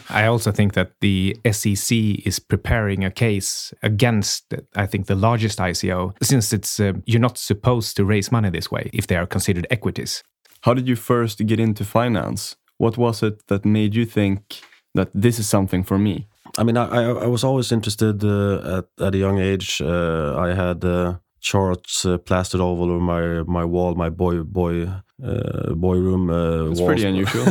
I 0.10 0.26
also 0.26 0.52
think 0.52 0.74
that 0.74 0.92
the 1.00 1.38
SEC 1.50 1.98
is 2.26 2.40
preparing 2.40 3.06
a 3.06 3.12
case 3.12 3.74
against, 3.82 4.54
I 4.76 4.86
think, 4.86 5.08
the 5.08 5.16
largest 5.16 5.60
ICO, 5.60 6.14
since 6.22 6.52
it's 6.52 6.80
uh, 6.80 6.94
you're 7.06 7.22
not 7.22 7.38
supposed 7.38 7.96
to 7.98 8.06
raise 8.06 8.32
money 8.32 8.50
this 8.50 8.70
way 8.70 8.90
if 8.94 9.08
they 9.08 9.16
are 9.16 9.26
considered 9.26 9.68
equities. 9.70 10.24
How 10.62 10.74
did 10.74 10.88
you 10.88 10.96
first 10.96 11.46
get 11.46 11.60
into 11.60 11.86
finance? 11.86 12.56
What 12.78 12.98
was 12.98 13.24
it 13.24 13.48
that 13.48 13.66
made 13.66 13.96
you 13.96 14.06
think 14.06 14.62
that 14.96 15.10
this 15.14 15.40
is 15.40 15.48
something 15.48 15.84
for 15.84 15.98
me? 15.98 16.28
I 16.58 16.64
mean, 16.64 16.78
I, 16.78 16.86
I 17.26 17.28
was 17.28 17.44
always 17.44 17.72
interested 17.72 18.24
uh, 18.24 18.80
at, 18.80 18.86
at 19.06 19.16
a 19.16 19.18
young 19.18 19.40
age. 19.40 19.82
Uh, 19.82 20.36
I 20.38 20.54
had 20.54 20.84
uh, 20.84 21.18
charts 21.40 22.06
uh, 22.06 22.18
plastered 22.18 22.62
all 22.62 22.82
over 22.82 23.00
my 23.00 23.44
my 23.44 23.66
wall, 23.66 23.96
my 23.96 24.10
boy 24.10 24.44
boy 24.44 24.88
uh, 25.24 25.74
boy 25.74 25.96
room. 25.98 26.30
Uh, 26.30 26.72
it's 26.72 26.82
pretty 26.82 27.06
unusual. 27.06 27.46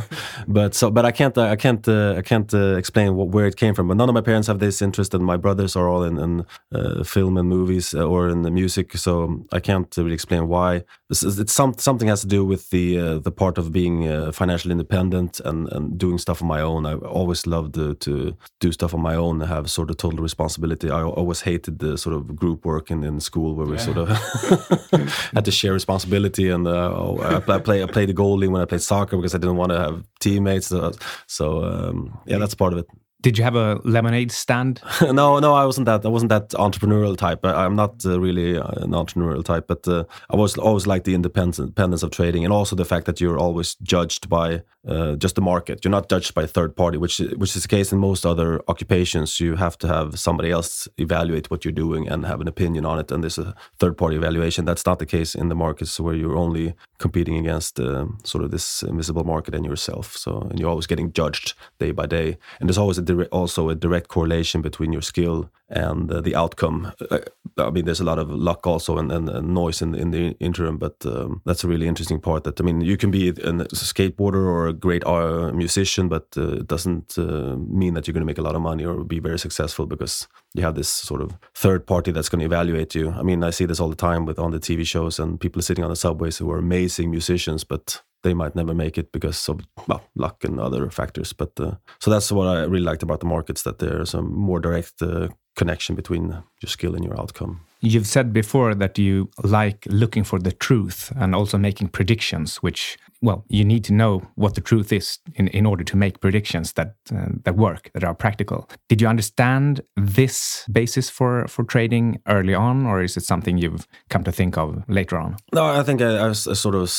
but 0.48 0.74
so, 0.74 0.90
but 0.90 1.04
I 1.04 1.12
can't, 1.12 1.36
uh, 1.36 1.46
I 1.46 1.56
can't, 1.56 1.86
uh, 1.88 2.14
I 2.16 2.22
can't 2.22 2.52
uh, 2.54 2.76
explain 2.76 3.16
what, 3.16 3.28
where 3.28 3.46
it 3.46 3.56
came 3.56 3.74
from. 3.74 3.88
But 3.88 3.96
none 3.96 4.08
of 4.08 4.14
my 4.14 4.20
parents 4.20 4.48
have 4.48 4.58
this 4.58 4.80
interest, 4.80 5.14
and 5.14 5.24
my 5.24 5.36
brothers 5.36 5.76
are 5.76 5.88
all 5.88 6.02
in, 6.04 6.18
in 6.18 6.46
uh, 6.72 7.02
film 7.04 7.36
and 7.36 7.48
movies 7.48 7.94
or 7.94 8.28
in 8.28 8.42
the 8.42 8.50
music. 8.50 8.96
So 8.96 9.44
I 9.52 9.60
can't 9.60 9.94
really 9.96 10.14
explain 10.14 10.48
why. 10.48 10.84
It's, 11.08 11.22
it's 11.22 11.52
some, 11.52 11.74
something 11.78 12.08
has 12.08 12.22
to 12.22 12.26
do 12.26 12.44
with 12.44 12.70
the 12.70 12.98
uh, 12.98 13.18
the 13.18 13.30
part 13.30 13.58
of 13.58 13.70
being 13.70 14.08
uh, 14.08 14.32
financially 14.32 14.72
independent 14.72 15.40
and, 15.40 15.70
and 15.72 15.96
doing 15.96 16.18
stuff 16.18 16.42
on 16.42 16.48
my 16.48 16.60
own. 16.60 16.84
I 16.84 16.94
always 16.94 17.46
loved 17.46 17.74
to, 17.74 17.94
to 17.94 18.36
do 18.58 18.72
stuff 18.72 18.92
on 18.92 19.00
my 19.00 19.14
own, 19.14 19.40
and 19.40 19.48
have 19.48 19.70
sort 19.70 19.90
of 19.90 19.98
total 19.98 20.20
responsibility. 20.20 20.90
I 20.90 21.02
always 21.02 21.42
hated 21.42 21.78
the 21.78 21.96
sort 21.96 22.16
of 22.16 22.34
group 22.34 22.64
work 22.64 22.90
in, 22.90 23.04
in 23.04 23.20
school 23.20 23.54
where 23.54 23.66
we 23.66 23.78
sort 23.78 23.98
of 23.98 24.08
had 25.34 25.44
to 25.44 25.52
share 25.52 25.72
responsibility 25.72 26.50
and 26.50 26.68
I, 26.68 27.42
I 27.46 27.58
play 27.60 27.82
I 27.82 27.86
played 27.86 28.08
the 28.08 28.14
goalie 28.14 28.48
when 28.48 28.62
I 28.62 28.64
played 28.64 28.82
soccer 28.82 29.16
because 29.16 29.34
I 29.34 29.38
didn't 29.38 29.56
want 29.56 29.70
to 29.72 29.78
have 29.78 30.04
teammates. 30.18 30.66
So, 30.68 30.92
so 31.26 31.64
um, 31.64 32.18
yeah, 32.26 32.38
that's 32.38 32.54
part 32.54 32.72
of 32.72 32.80
it. 32.80 32.86
Did 33.22 33.38
you 33.38 33.44
have 33.44 33.56
a 33.56 33.80
lemonade 33.82 34.30
stand? 34.30 34.80
no, 35.02 35.38
no, 35.38 35.54
I 35.54 35.64
wasn't 35.64 35.86
that. 35.86 36.04
I 36.04 36.08
wasn't 36.08 36.28
that 36.28 36.50
entrepreneurial 36.50 37.16
type. 37.16 37.44
I, 37.44 37.64
am 37.64 37.74
not 37.74 38.04
uh, 38.04 38.20
really 38.20 38.58
uh, 38.58 38.68
an 38.82 38.90
entrepreneurial 38.90 39.44
type, 39.44 39.66
but 39.66 39.88
uh, 39.88 40.04
I 40.30 40.36
was 40.36 40.56
always 40.58 40.86
like 40.86 41.04
the 41.04 41.14
independence 41.14 42.02
of 42.02 42.10
trading, 42.10 42.44
and 42.44 42.52
also 42.52 42.76
the 42.76 42.84
fact 42.84 43.06
that 43.06 43.20
you're 43.20 43.38
always 43.38 43.74
judged 43.76 44.28
by 44.28 44.62
uh, 44.86 45.16
just 45.16 45.34
the 45.34 45.40
market. 45.40 45.84
You're 45.84 45.90
not 45.90 46.08
judged 46.08 46.34
by 46.34 46.42
a 46.42 46.46
third 46.46 46.76
party, 46.76 46.98
which 46.98 47.18
which 47.18 47.56
is 47.56 47.62
the 47.62 47.68
case 47.68 47.90
in 47.90 47.98
most 47.98 48.26
other 48.26 48.60
occupations. 48.68 49.40
You 49.40 49.56
have 49.56 49.76
to 49.78 49.88
have 49.88 50.18
somebody 50.18 50.50
else 50.50 50.86
evaluate 50.98 51.50
what 51.50 51.64
you're 51.64 51.72
doing 51.72 52.08
and 52.08 52.26
have 52.26 52.40
an 52.40 52.48
opinion 52.48 52.84
on 52.84 52.98
it, 52.98 53.10
and 53.10 53.22
there's 53.22 53.38
a 53.38 53.54
third 53.78 53.96
party 53.96 54.16
evaluation. 54.16 54.66
That's 54.66 54.86
not 54.86 54.98
the 54.98 55.06
case 55.06 55.34
in 55.34 55.48
the 55.48 55.56
markets 55.56 55.98
where 55.98 56.14
you're 56.14 56.36
only 56.36 56.74
competing 56.98 57.36
against 57.38 57.80
uh, 57.80 58.06
sort 58.24 58.44
of 58.44 58.50
this 58.50 58.82
invisible 58.82 59.24
market 59.24 59.54
and 59.54 59.64
yourself. 59.64 60.16
So, 60.16 60.46
and 60.50 60.60
you're 60.60 60.70
always 60.70 60.86
getting 60.86 61.12
judged 61.12 61.54
day 61.78 61.92
by 61.92 62.06
day, 62.06 62.36
and 62.60 62.68
there's 62.68 62.78
always 62.78 62.98
a 62.98 63.02
also 63.32 63.68
a 63.68 63.74
direct 63.74 64.08
correlation 64.08 64.62
between 64.62 64.92
your 64.92 65.02
skill 65.02 65.50
and 65.68 66.12
uh, 66.12 66.20
the 66.20 66.34
outcome. 66.34 66.92
Uh, 67.10 67.18
I 67.58 67.70
mean, 67.70 67.86
there's 67.86 68.00
a 68.00 68.04
lot 68.04 68.18
of 68.18 68.30
luck 68.30 68.66
also 68.66 68.98
and, 68.98 69.10
and, 69.10 69.28
and 69.28 69.54
noise 69.54 69.82
in, 69.82 69.94
in 69.94 70.10
the 70.10 70.36
interim, 70.38 70.78
but 70.78 71.04
um, 71.06 71.42
that's 71.44 71.64
a 71.64 71.68
really 71.68 71.88
interesting 71.88 72.20
part. 72.20 72.44
That 72.44 72.60
I 72.60 72.64
mean, 72.64 72.80
you 72.80 72.96
can 72.96 73.10
be 73.10 73.28
a 73.28 73.32
skateboarder 73.32 74.46
or 74.46 74.68
a 74.68 74.72
great 74.72 75.04
uh, 75.06 75.50
musician, 75.52 76.08
but 76.08 76.26
uh, 76.36 76.58
it 76.58 76.68
doesn't 76.68 77.18
uh, 77.18 77.56
mean 77.56 77.94
that 77.94 78.06
you're 78.06 78.12
going 78.12 78.22
to 78.22 78.26
make 78.26 78.38
a 78.38 78.42
lot 78.42 78.54
of 78.54 78.62
money 78.62 78.84
or 78.84 79.02
be 79.04 79.18
very 79.18 79.38
successful 79.38 79.86
because 79.86 80.28
you 80.54 80.62
have 80.62 80.74
this 80.74 80.88
sort 80.88 81.20
of 81.20 81.36
third 81.54 81.86
party 81.86 82.12
that's 82.12 82.28
going 82.28 82.40
to 82.40 82.46
evaluate 82.46 82.94
you. 82.94 83.10
I 83.10 83.22
mean, 83.22 83.42
I 83.42 83.50
see 83.50 83.66
this 83.66 83.80
all 83.80 83.88
the 83.88 83.96
time 83.96 84.24
with 84.26 84.38
on 84.38 84.52
the 84.52 84.60
TV 84.60 84.86
shows 84.86 85.18
and 85.18 85.40
people 85.40 85.62
sitting 85.62 85.84
on 85.84 85.90
the 85.90 85.96
subways 85.96 86.38
who 86.38 86.50
are 86.50 86.58
amazing 86.58 87.10
musicians, 87.10 87.64
but 87.64 88.02
they 88.22 88.34
might 88.34 88.56
never 88.56 88.74
make 88.74 88.98
it 88.98 89.12
because 89.12 89.48
of 89.48 89.60
well, 89.86 90.02
luck 90.14 90.44
and 90.44 90.60
other 90.60 90.90
factors. 90.90 91.32
But 91.32 91.58
uh, 91.60 91.74
so 92.00 92.10
that's 92.10 92.32
what 92.32 92.46
I 92.46 92.62
really 92.64 92.84
liked 92.84 93.02
about 93.02 93.20
the 93.20 93.26
markets 93.26 93.62
that 93.62 93.78
there's 93.78 94.14
a 94.14 94.22
more 94.22 94.60
direct 94.60 95.02
uh, 95.02 95.28
connection 95.56 95.94
between 95.96 96.28
your 96.62 96.68
skill 96.68 96.94
and 96.94 97.04
your 97.04 97.18
outcome. 97.18 97.60
You've 97.80 98.06
said 98.06 98.32
before 98.32 98.74
that 98.74 98.98
you 98.98 99.30
like 99.42 99.86
looking 99.86 100.24
for 100.24 100.38
the 100.38 100.52
truth 100.52 101.12
and 101.16 101.34
also 101.34 101.58
making 101.58 101.88
predictions, 101.88 102.56
which 102.56 102.98
well, 103.22 103.44
you 103.48 103.64
need 103.64 103.84
to 103.84 103.92
know 103.92 104.22
what 104.34 104.54
the 104.54 104.60
truth 104.60 104.92
is 104.92 105.18
in, 105.34 105.48
in 105.48 105.66
order 105.66 105.84
to 105.84 105.96
make 105.96 106.20
predictions 106.20 106.72
that 106.74 106.94
uh, 107.14 107.28
that 107.44 107.56
work, 107.56 107.90
that 107.94 108.04
are 108.04 108.14
practical. 108.14 108.68
Did 108.88 109.00
you 109.00 109.08
understand 109.08 109.80
this 109.96 110.64
basis 110.70 111.10
for 111.10 111.46
for 111.48 111.64
trading 111.64 112.20
early 112.26 112.54
on, 112.54 112.86
or 112.86 113.02
is 113.02 113.16
it 113.16 113.24
something 113.24 113.58
you've 113.58 113.86
come 114.10 114.24
to 114.24 114.32
think 114.32 114.56
of 114.56 114.82
later 114.88 115.16
on? 115.16 115.36
No, 115.52 115.64
I 115.64 115.82
think 115.82 116.02
I, 116.02 116.28
I 116.28 116.32
sort 116.32 116.74
of 116.74 116.90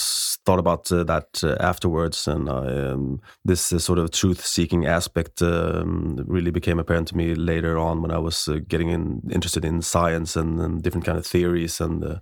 thought 0.47 0.59
about 0.59 0.91
uh, 0.91 1.03
that 1.03 1.43
uh, 1.43 1.57
afterwards, 1.59 2.27
and 2.27 2.49
um, 2.49 3.19
this 3.45 3.73
uh, 3.73 3.79
sort 3.79 3.99
of 3.99 4.11
truth-seeking 4.11 4.85
aspect 4.85 5.41
um, 5.41 6.23
really 6.25 6.51
became 6.51 6.79
apparent 6.79 7.09
to 7.09 7.17
me 7.17 7.35
later 7.35 7.77
on 7.77 8.01
when 8.01 8.11
I 8.11 8.17
was 8.17 8.47
uh, 8.47 8.59
getting 8.67 8.89
in, 8.89 9.21
interested 9.29 9.65
in 9.65 9.81
science 9.81 10.35
and, 10.35 10.59
and, 10.59 10.81
different 10.81 11.05
kind 11.05 11.17
of 11.17 11.25
theories 11.25 11.81
and 11.81 12.19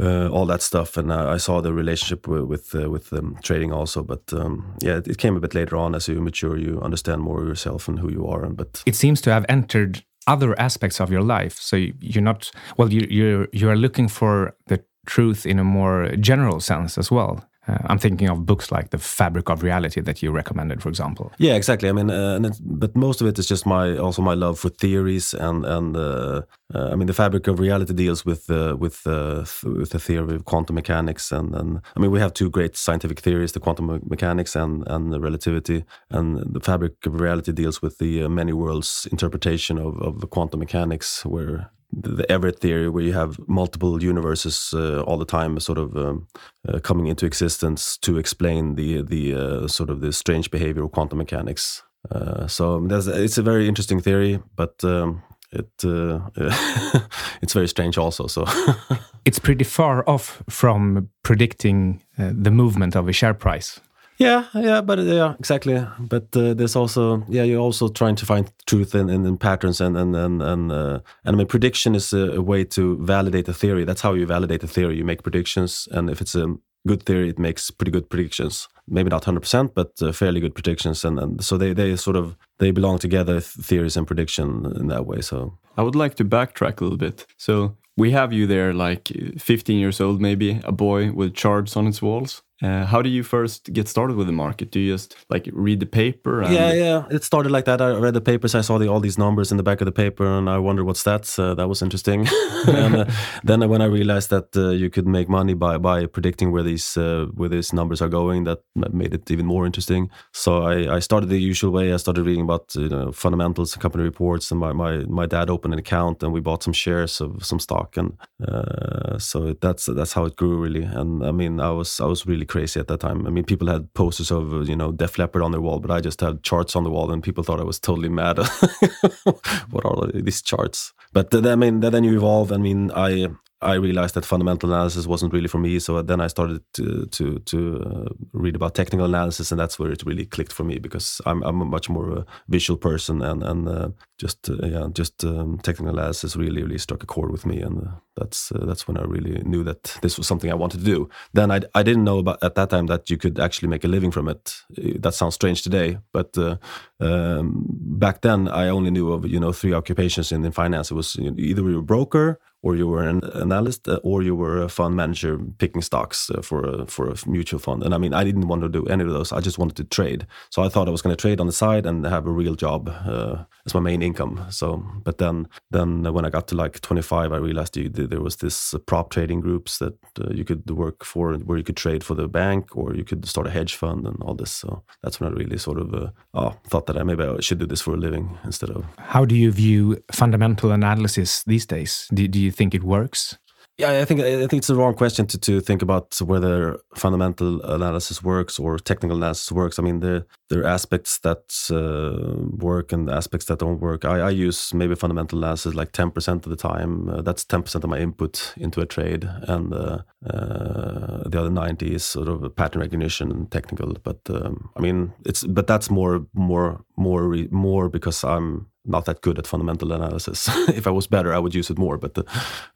uh, 0.00 0.28
all 0.30 0.46
that 0.46 0.62
stuff. 0.62 0.96
And 0.96 1.12
I 1.12 1.36
saw 1.36 1.60
the 1.60 1.72
relationship 1.72 2.26
with 2.26 2.44
with, 2.44 2.74
with 2.74 3.12
um, 3.12 3.35
trading 3.42 3.72
also. 3.72 4.02
But 4.02 4.32
um, 4.32 4.74
yeah, 4.80 4.98
it, 4.98 5.08
it 5.08 5.18
came 5.18 5.36
a 5.36 5.40
bit 5.40 5.54
later 5.54 5.76
on 5.76 5.94
as 5.94 6.08
you 6.08 6.20
mature, 6.20 6.56
you 6.56 6.80
understand 6.82 7.22
more 7.22 7.44
yourself 7.44 7.88
and 7.88 7.98
who 7.98 8.10
you 8.10 8.26
are. 8.26 8.44
And 8.44 8.56
But 8.56 8.82
it 8.86 8.94
seems 8.94 9.20
to 9.22 9.32
have 9.32 9.46
entered 9.48 10.04
other 10.26 10.58
aspects 10.58 11.00
of 11.00 11.10
your 11.10 11.22
life. 11.22 11.58
So 11.60 11.76
you're 11.76 12.22
not 12.22 12.50
well. 12.76 12.92
You 12.92 13.06
you're 13.10 13.48
you 13.52 13.70
are 13.70 13.76
looking 13.76 14.08
for 14.08 14.56
the 14.66 14.84
truth 15.06 15.46
in 15.46 15.58
a 15.58 15.64
more 15.64 16.10
general 16.16 16.60
sense 16.60 16.98
as 16.98 17.10
well. 17.10 17.44
Uh, 17.68 17.78
I'm 17.86 17.98
thinking 17.98 18.28
of 18.28 18.46
books 18.46 18.70
like 18.70 18.90
The 18.90 18.98
Fabric 18.98 19.48
of 19.48 19.62
Reality 19.62 20.00
that 20.00 20.22
you 20.22 20.30
recommended, 20.30 20.82
for 20.82 20.88
example. 20.88 21.32
Yeah, 21.38 21.54
exactly. 21.54 21.88
I 21.88 21.92
mean, 21.92 22.10
uh, 22.10 22.50
but 22.60 22.96
most 22.96 23.20
of 23.20 23.26
it 23.26 23.38
is 23.38 23.46
just 23.46 23.66
my 23.66 23.96
also 23.96 24.22
my 24.22 24.34
love 24.34 24.58
for 24.58 24.68
theories 24.68 25.34
and 25.34 25.64
and 25.64 25.96
uh, 25.96 26.42
uh 26.74 26.90
I 26.92 26.96
mean, 26.96 27.06
The 27.06 27.14
Fabric 27.14 27.48
of 27.48 27.58
Reality 27.58 27.94
deals 27.94 28.24
with 28.24 28.50
uh, 28.50 28.76
with 28.78 29.06
uh, 29.06 29.44
with 29.64 29.90
the 29.90 29.98
theory 29.98 30.36
of 30.36 30.44
quantum 30.44 30.74
mechanics 30.74 31.32
and 31.32 31.54
and 31.54 31.80
I 31.96 32.00
mean 32.00 32.10
we 32.10 32.20
have 32.20 32.32
two 32.32 32.50
great 32.50 32.76
scientific 32.76 33.20
theories: 33.20 33.52
the 33.52 33.60
quantum 33.60 34.00
mechanics 34.08 34.56
and 34.56 34.86
and 34.86 35.12
the 35.12 35.20
relativity. 35.20 35.84
And 36.10 36.54
The 36.54 36.60
Fabric 36.60 37.06
of 37.06 37.20
Reality 37.20 37.52
deals 37.52 37.82
with 37.82 37.98
the 37.98 38.28
many 38.28 38.52
worlds 38.52 39.08
interpretation 39.10 39.78
of 39.78 40.00
of 40.00 40.20
the 40.20 40.26
quantum 40.26 40.60
mechanics, 40.60 41.24
where 41.24 41.70
the 41.92 42.30
Everett 42.30 42.60
theory, 42.60 42.88
where 42.88 43.02
you 43.02 43.12
have 43.12 43.38
multiple 43.48 44.02
universes 44.02 44.72
uh, 44.74 45.02
all 45.02 45.18
the 45.18 45.24
time, 45.24 45.58
sort 45.60 45.78
of 45.78 45.96
um, 45.96 46.26
uh, 46.68 46.78
coming 46.80 47.06
into 47.06 47.26
existence 47.26 47.96
to 47.98 48.18
explain 48.18 48.74
the 48.74 49.02
the 49.02 49.34
uh, 49.34 49.68
sort 49.68 49.90
of 49.90 50.00
the 50.00 50.12
strange 50.12 50.50
behavior 50.50 50.84
of 50.84 50.92
quantum 50.92 51.18
mechanics. 51.18 51.82
Uh, 52.10 52.46
so 52.46 52.86
it's 52.90 53.38
a 53.38 53.42
very 53.42 53.68
interesting 53.68 54.00
theory, 54.00 54.40
but 54.54 54.84
um, 54.84 55.22
it 55.52 55.70
uh, 55.84 56.20
it's 57.42 57.52
very 57.52 57.68
strange 57.68 57.98
also. 57.98 58.26
So 58.26 58.44
it's 59.24 59.38
pretty 59.38 59.64
far 59.64 60.08
off 60.08 60.42
from 60.48 61.08
predicting 61.22 62.02
uh, 62.18 62.32
the 62.32 62.50
movement 62.50 62.96
of 62.96 63.08
a 63.08 63.12
share 63.12 63.34
price. 63.34 63.80
Yeah, 64.18 64.44
yeah, 64.54 64.80
but 64.80 64.98
uh, 64.98 65.02
yeah, 65.02 65.34
exactly. 65.38 65.86
But 65.98 66.34
uh, 66.36 66.54
there's 66.54 66.76
also 66.76 67.24
yeah, 67.28 67.42
you're 67.42 67.60
also 67.60 67.88
trying 67.88 68.16
to 68.16 68.26
find 68.26 68.50
truth 68.66 68.94
in, 68.94 69.10
in, 69.10 69.26
in 69.26 69.36
patterns 69.36 69.80
and 69.80 69.96
and 69.96 70.16
and 70.16 70.42
and, 70.42 70.72
uh, 70.72 71.00
and 71.24 71.34
I 71.34 71.38
mean 71.38 71.46
prediction 71.46 71.94
is 71.94 72.12
a, 72.12 72.36
a, 72.36 72.42
way 72.42 72.64
to 72.64 72.96
validate 73.04 73.48
a 73.48 73.52
theory. 73.52 73.84
That's 73.84 74.00
how 74.00 74.14
you 74.14 74.26
validate 74.26 74.62
a 74.62 74.66
theory. 74.66 74.96
You 74.96 75.04
make 75.04 75.22
predictions, 75.22 75.88
and 75.92 76.08
if 76.08 76.20
it's 76.20 76.34
a 76.34 76.54
good 76.86 77.02
theory, 77.02 77.28
it 77.28 77.38
makes 77.38 77.70
pretty 77.70 77.90
good 77.90 78.08
predictions. 78.08 78.68
Maybe 78.88 79.10
not 79.10 79.24
hundred 79.24 79.40
percent, 79.40 79.74
but 79.74 79.92
uh, 80.00 80.12
fairly 80.12 80.40
good 80.40 80.54
predictions. 80.54 81.04
And, 81.04 81.18
and 81.18 81.44
so 81.44 81.58
they 81.58 81.74
they 81.74 81.94
sort 81.96 82.16
of 82.16 82.36
they 82.58 82.70
belong 82.70 82.98
together, 82.98 83.40
theories 83.40 83.96
and 83.96 84.06
prediction 84.06 84.72
in 84.80 84.86
that 84.88 85.06
way. 85.06 85.20
So 85.20 85.58
I 85.76 85.82
would 85.82 85.96
like 85.96 86.14
to 86.14 86.24
backtrack 86.24 86.80
a 86.80 86.84
little 86.84 86.98
bit. 86.98 87.26
So 87.36 87.76
we 87.98 88.12
have 88.12 88.32
you 88.32 88.46
there, 88.46 88.72
like 88.72 89.10
15 89.38 89.78
years 89.78 90.00
old, 90.00 90.20
maybe 90.20 90.60
a 90.64 90.72
boy 90.72 91.12
with 91.12 91.34
charts 91.34 91.76
on 91.76 91.86
its 91.86 92.00
walls 92.00 92.42
uh, 92.62 92.86
how 92.86 93.02
do 93.02 93.10
you 93.10 93.22
first 93.22 93.72
get 93.72 93.86
started 93.88 94.16
with 94.16 94.26
the 94.26 94.32
market? 94.32 94.70
Do 94.70 94.80
you 94.80 94.94
just 94.94 95.14
like 95.28 95.48
read 95.52 95.80
the 95.80 95.86
paper? 95.86 96.42
And... 96.42 96.54
Yeah, 96.54 96.72
yeah. 96.72 97.04
It 97.10 97.22
started 97.22 97.52
like 97.52 97.66
that. 97.66 97.82
I 97.82 97.92
read 97.92 98.14
the 98.14 98.20
papers. 98.20 98.54
I 98.54 98.62
saw 98.62 98.78
the, 98.78 98.88
all 98.88 99.00
these 99.00 99.18
numbers 99.18 99.50
in 99.50 99.58
the 99.58 99.62
back 99.62 99.80
of 99.82 99.84
the 99.84 99.92
paper, 99.92 100.24
and 100.24 100.48
I 100.48 100.58
wondered 100.58 100.84
what's 100.84 101.02
that. 101.02 101.38
Uh, 101.38 101.54
that 101.54 101.68
was 101.68 101.82
interesting. 101.82 102.26
and 102.66 102.96
uh, 102.96 103.04
then 103.44 103.68
when 103.68 103.82
I 103.82 103.84
realized 103.84 104.30
that 104.30 104.56
uh, 104.56 104.70
you 104.70 104.90
could 104.90 105.06
make 105.06 105.28
money 105.28 105.54
by 105.54 105.78
by 105.78 106.06
predicting 106.06 106.50
where 106.50 106.62
these 106.62 106.96
uh, 106.96 107.26
where 107.34 107.50
these 107.50 107.72
numbers 107.72 108.00
are 108.00 108.08
going, 108.08 108.44
that 108.44 108.60
made 108.74 109.12
it 109.12 109.30
even 109.30 109.46
more 109.46 109.66
interesting. 109.66 110.10
So 110.32 110.62
I, 110.62 110.96
I 110.96 110.98
started 111.00 111.28
the 111.28 111.38
usual 111.38 111.72
way. 111.72 111.92
I 111.92 111.98
started 111.98 112.24
reading 112.24 112.44
about 112.44 112.74
you 112.74 112.88
know 112.88 113.12
fundamentals, 113.12 113.76
company 113.76 114.04
reports, 114.04 114.50
and 114.50 114.60
my, 114.60 114.72
my 114.72 115.04
my 115.08 115.26
dad 115.26 115.50
opened 115.50 115.74
an 115.74 115.80
account, 115.80 116.22
and 116.22 116.32
we 116.32 116.40
bought 116.40 116.62
some 116.62 116.72
shares 116.72 117.20
of 117.20 117.44
some 117.44 117.60
stock, 117.60 117.96
and 117.96 118.16
uh, 118.48 119.18
so 119.18 119.54
that's 119.60 119.86
that's 119.86 120.14
how 120.14 120.24
it 120.24 120.36
grew 120.36 120.56
really. 120.56 120.84
And 120.84 121.22
I 121.22 121.32
mean, 121.32 121.60
I 121.60 121.70
was 121.70 122.00
I 122.00 122.06
was 122.06 122.26
really 122.26 122.45
crazy 122.46 122.80
at 122.80 122.88
that 122.88 123.00
time. 123.00 123.26
I 123.26 123.30
mean, 123.30 123.44
people 123.44 123.68
had 123.68 123.92
posters 123.94 124.30
of 124.30 124.52
uh, 124.52 124.60
you 124.60 124.76
know 124.76 124.92
Def 124.92 125.18
Leppard 125.18 125.42
on 125.42 125.52
their 125.52 125.60
wall, 125.60 125.80
but 125.80 125.90
I 125.90 126.00
just 126.00 126.20
had 126.20 126.42
charts 126.42 126.76
on 126.76 126.84
the 126.84 126.90
wall, 126.90 127.10
and 127.10 127.22
people 127.22 127.44
thought 127.44 127.60
I 127.60 127.64
was 127.64 127.78
totally 127.78 128.08
mad. 128.08 128.38
what 129.70 129.84
are 129.84 130.06
these 130.12 130.42
charts? 130.42 130.92
But 131.12 131.30
then, 131.30 131.46
I 131.46 131.56
mean, 131.56 131.80
then 131.80 132.04
you 132.04 132.16
evolve. 132.16 132.52
I 132.52 132.56
mean, 132.58 132.90
I 132.94 133.28
I 133.66 133.74
realized 133.74 134.14
that 134.14 134.24
fundamental 134.24 134.72
analysis 134.72 135.06
wasn't 135.06 135.32
really 135.32 135.48
for 135.48 135.58
me. 135.58 135.78
So 135.80 136.00
then 136.02 136.20
I 136.20 136.28
started 136.28 136.62
to 136.74 137.06
to 137.06 137.38
to 137.40 137.58
uh, 137.82 138.14
read 138.32 138.56
about 138.56 138.74
technical 138.74 139.06
analysis, 139.06 139.50
and 139.50 139.60
that's 139.60 139.78
where 139.78 139.90
it 139.90 140.04
really 140.06 140.24
clicked 140.24 140.52
for 140.52 140.64
me 140.64 140.78
because 140.78 141.20
I'm 141.26 141.42
I'm 141.42 141.60
a 141.60 141.64
much 141.64 141.88
more 141.88 142.18
a 142.18 142.26
visual 142.48 142.78
person, 142.78 143.22
and 143.22 143.42
and 143.42 143.68
uh, 143.68 143.88
just 144.18 144.48
uh, 144.48 144.54
yeah, 144.62 144.86
just 144.92 145.24
um, 145.24 145.58
technical 145.58 145.98
analysis 145.98 146.36
really 146.36 146.62
really 146.62 146.78
struck 146.78 147.02
a 147.02 147.06
chord 147.06 147.32
with 147.32 147.44
me, 147.44 147.60
and 147.60 147.86
uh, 147.86 147.90
that's 148.16 148.52
uh, 148.52 148.64
that's 148.64 148.86
when 148.86 148.96
I 148.96 149.02
really 149.02 149.42
knew 149.42 149.64
that 149.64 149.98
this 150.00 150.16
was 150.16 150.26
something 150.26 150.50
I 150.50 150.54
wanted 150.54 150.78
to 150.78 150.84
do. 150.84 151.08
Then 151.32 151.50
I 151.50 151.60
I 151.74 151.82
didn't 151.82 152.04
know 152.04 152.18
about 152.18 152.42
at 152.42 152.54
that 152.54 152.70
time 152.70 152.86
that 152.86 153.10
you 153.10 153.16
could 153.18 153.40
actually 153.40 153.68
make 153.68 153.84
a 153.84 153.88
living 153.88 154.12
from 154.12 154.28
it. 154.28 154.62
That 155.02 155.14
sounds 155.14 155.34
strange 155.34 155.62
today, 155.62 155.98
but 156.12 156.38
uh, 156.38 156.56
um, 157.00 157.66
back 157.98 158.20
then 158.20 158.48
I 158.48 158.68
only 158.68 158.90
knew 158.90 159.12
of 159.12 159.26
you 159.26 159.40
know 159.40 159.52
three 159.52 159.74
occupations 159.74 160.32
in, 160.32 160.44
in 160.44 160.52
finance. 160.52 160.92
It 160.92 160.94
was 160.94 161.16
you 161.16 161.30
know, 161.30 161.36
either 161.36 161.62
you 161.62 161.74
were 161.74 161.80
a 161.80 161.82
broker 161.82 162.38
or 162.62 162.76
you 162.76 162.86
were 162.86 163.02
an 163.02 163.22
analyst, 163.34 163.88
uh, 163.88 164.00
or 164.02 164.22
you 164.22 164.34
were 164.34 164.62
a 164.62 164.68
fund 164.68 164.96
manager 164.96 165.38
picking 165.58 165.82
stocks 165.82 166.30
uh, 166.30 166.42
for 166.42 166.64
a, 166.64 166.86
for 166.86 167.08
a 167.08 167.16
mutual 167.26 167.60
fund. 167.60 167.82
And 167.82 167.94
I 167.94 167.98
mean, 167.98 168.14
I 168.14 168.24
didn't 168.24 168.48
want 168.48 168.62
to 168.62 168.68
do 168.68 168.84
any 168.86 169.04
of 169.04 169.10
those. 169.10 169.32
I 169.32 169.40
just 169.40 169.58
wanted 169.58 169.76
to 169.76 169.84
trade. 169.84 170.26
So 170.50 170.62
I 170.62 170.68
thought 170.68 170.88
I 170.88 170.90
was 170.90 171.02
going 171.02 171.14
to 171.14 171.20
trade 171.20 171.40
on 171.40 171.46
the 171.46 171.52
side 171.52 171.86
and 171.86 172.04
have 172.04 172.26
a 172.26 172.30
real 172.30 172.54
job 172.54 172.88
uh, 172.88 173.44
as 173.64 173.74
my 173.74 173.80
main 173.80 174.02
income. 174.02 174.44
So, 174.50 174.84
but 175.04 175.18
then 175.18 175.48
then 175.70 176.02
when 176.12 176.24
I 176.24 176.30
got 176.30 176.48
to 176.48 176.54
like 176.54 176.80
25, 176.80 177.32
I 177.32 177.36
realized 177.36 177.76
you, 177.76 177.88
there 177.88 178.20
was 178.20 178.36
this 178.36 178.74
prop 178.86 179.10
trading 179.10 179.40
groups 179.40 179.78
that 179.78 179.94
uh, 180.20 180.30
you 180.30 180.44
could 180.44 180.68
work 180.70 181.04
for, 181.04 181.34
where 181.34 181.58
you 181.58 181.64
could 181.64 181.76
trade 181.76 182.02
for 182.04 182.14
the 182.14 182.28
bank, 182.28 182.76
or 182.76 182.94
you 182.94 183.04
could 183.04 183.26
start 183.26 183.46
a 183.46 183.50
hedge 183.50 183.74
fund 183.74 184.06
and 184.06 184.16
all 184.22 184.34
this. 184.34 184.50
So 184.50 184.82
that's 185.02 185.20
when 185.20 185.30
I 185.30 185.36
really 185.36 185.58
sort 185.58 185.78
of 185.78 185.94
uh, 185.94 186.10
oh, 186.34 186.54
thought 186.68 186.86
that 186.86 186.96
I 186.96 187.02
maybe 187.02 187.24
I 187.24 187.40
should 187.40 187.58
do 187.58 187.66
this 187.66 187.80
for 187.80 187.94
a 187.94 187.96
living 187.96 188.38
instead 188.44 188.70
of. 188.70 188.84
How 188.98 189.24
do 189.24 189.34
you 189.34 189.50
view 189.50 190.02
fundamental 190.12 190.72
analysis 190.72 191.42
these 191.44 191.66
days? 191.66 192.08
Do, 192.12 192.26
do 192.28 192.40
you 192.40 192.45
think 192.50 192.74
it 192.74 192.82
works? 192.82 193.38
Yeah, 193.78 194.00
I 194.00 194.06
think 194.06 194.20
I 194.20 194.46
think 194.46 194.54
it's 194.54 194.68
the 194.68 194.74
wrong 194.74 194.94
question 194.94 195.26
to, 195.26 195.38
to 195.38 195.60
think 195.60 195.82
about 195.82 196.18
whether 196.22 196.78
fundamental 196.94 197.60
analysis 197.62 198.22
works 198.22 198.58
or 198.58 198.78
technical 198.78 199.18
analysis 199.18 199.52
works. 199.52 199.78
I 199.78 199.82
mean, 199.82 200.00
there 200.00 200.24
there 200.48 200.60
are 200.60 200.66
aspects 200.66 201.18
that 201.18 201.52
uh, 201.70 202.46
work 202.56 202.92
and 202.92 203.10
aspects 203.10 203.46
that 203.46 203.58
don't 203.58 203.80
work. 203.80 204.04
I, 204.04 204.20
I 204.20 204.30
use 204.30 204.72
maybe 204.72 204.94
fundamental 204.94 205.38
analysis 205.38 205.74
like 205.74 205.92
ten 205.92 206.10
percent 206.10 206.46
of 206.46 206.50
the 206.50 206.56
time. 206.56 207.08
Uh, 207.08 207.22
that's 207.22 207.44
ten 207.44 207.62
percent 207.62 207.84
of 207.84 207.90
my 207.90 207.98
input 207.98 208.54
into 208.56 208.80
a 208.80 208.86
trade, 208.86 209.28
and 209.42 209.72
uh, 209.74 209.98
uh 210.24 211.28
the 211.28 211.40
other 211.40 211.50
ninety 211.50 211.94
is 211.94 212.04
sort 212.04 212.28
of 212.28 212.54
pattern 212.54 212.82
recognition 212.82 213.30
and 213.30 213.50
technical. 213.50 213.94
But 214.02 214.20
um, 214.30 214.70
I 214.76 214.80
mean, 214.80 215.12
it's 215.24 215.44
but 215.44 215.66
that's 215.66 215.90
more 215.90 216.26
more 216.32 216.84
more 216.96 217.34
more 217.50 217.88
because 217.88 218.22
I'm 218.22 218.66
not 218.86 219.04
that 219.06 219.20
good 219.20 219.38
at 219.38 219.46
fundamental 219.46 219.92
analysis. 219.92 220.48
if 220.68 220.86
I 220.86 220.90
was 220.90 221.06
better, 221.06 221.34
I 221.34 221.38
would 221.38 221.54
use 221.54 221.70
it 221.70 221.78
more. 221.78 221.98
But 221.98 222.18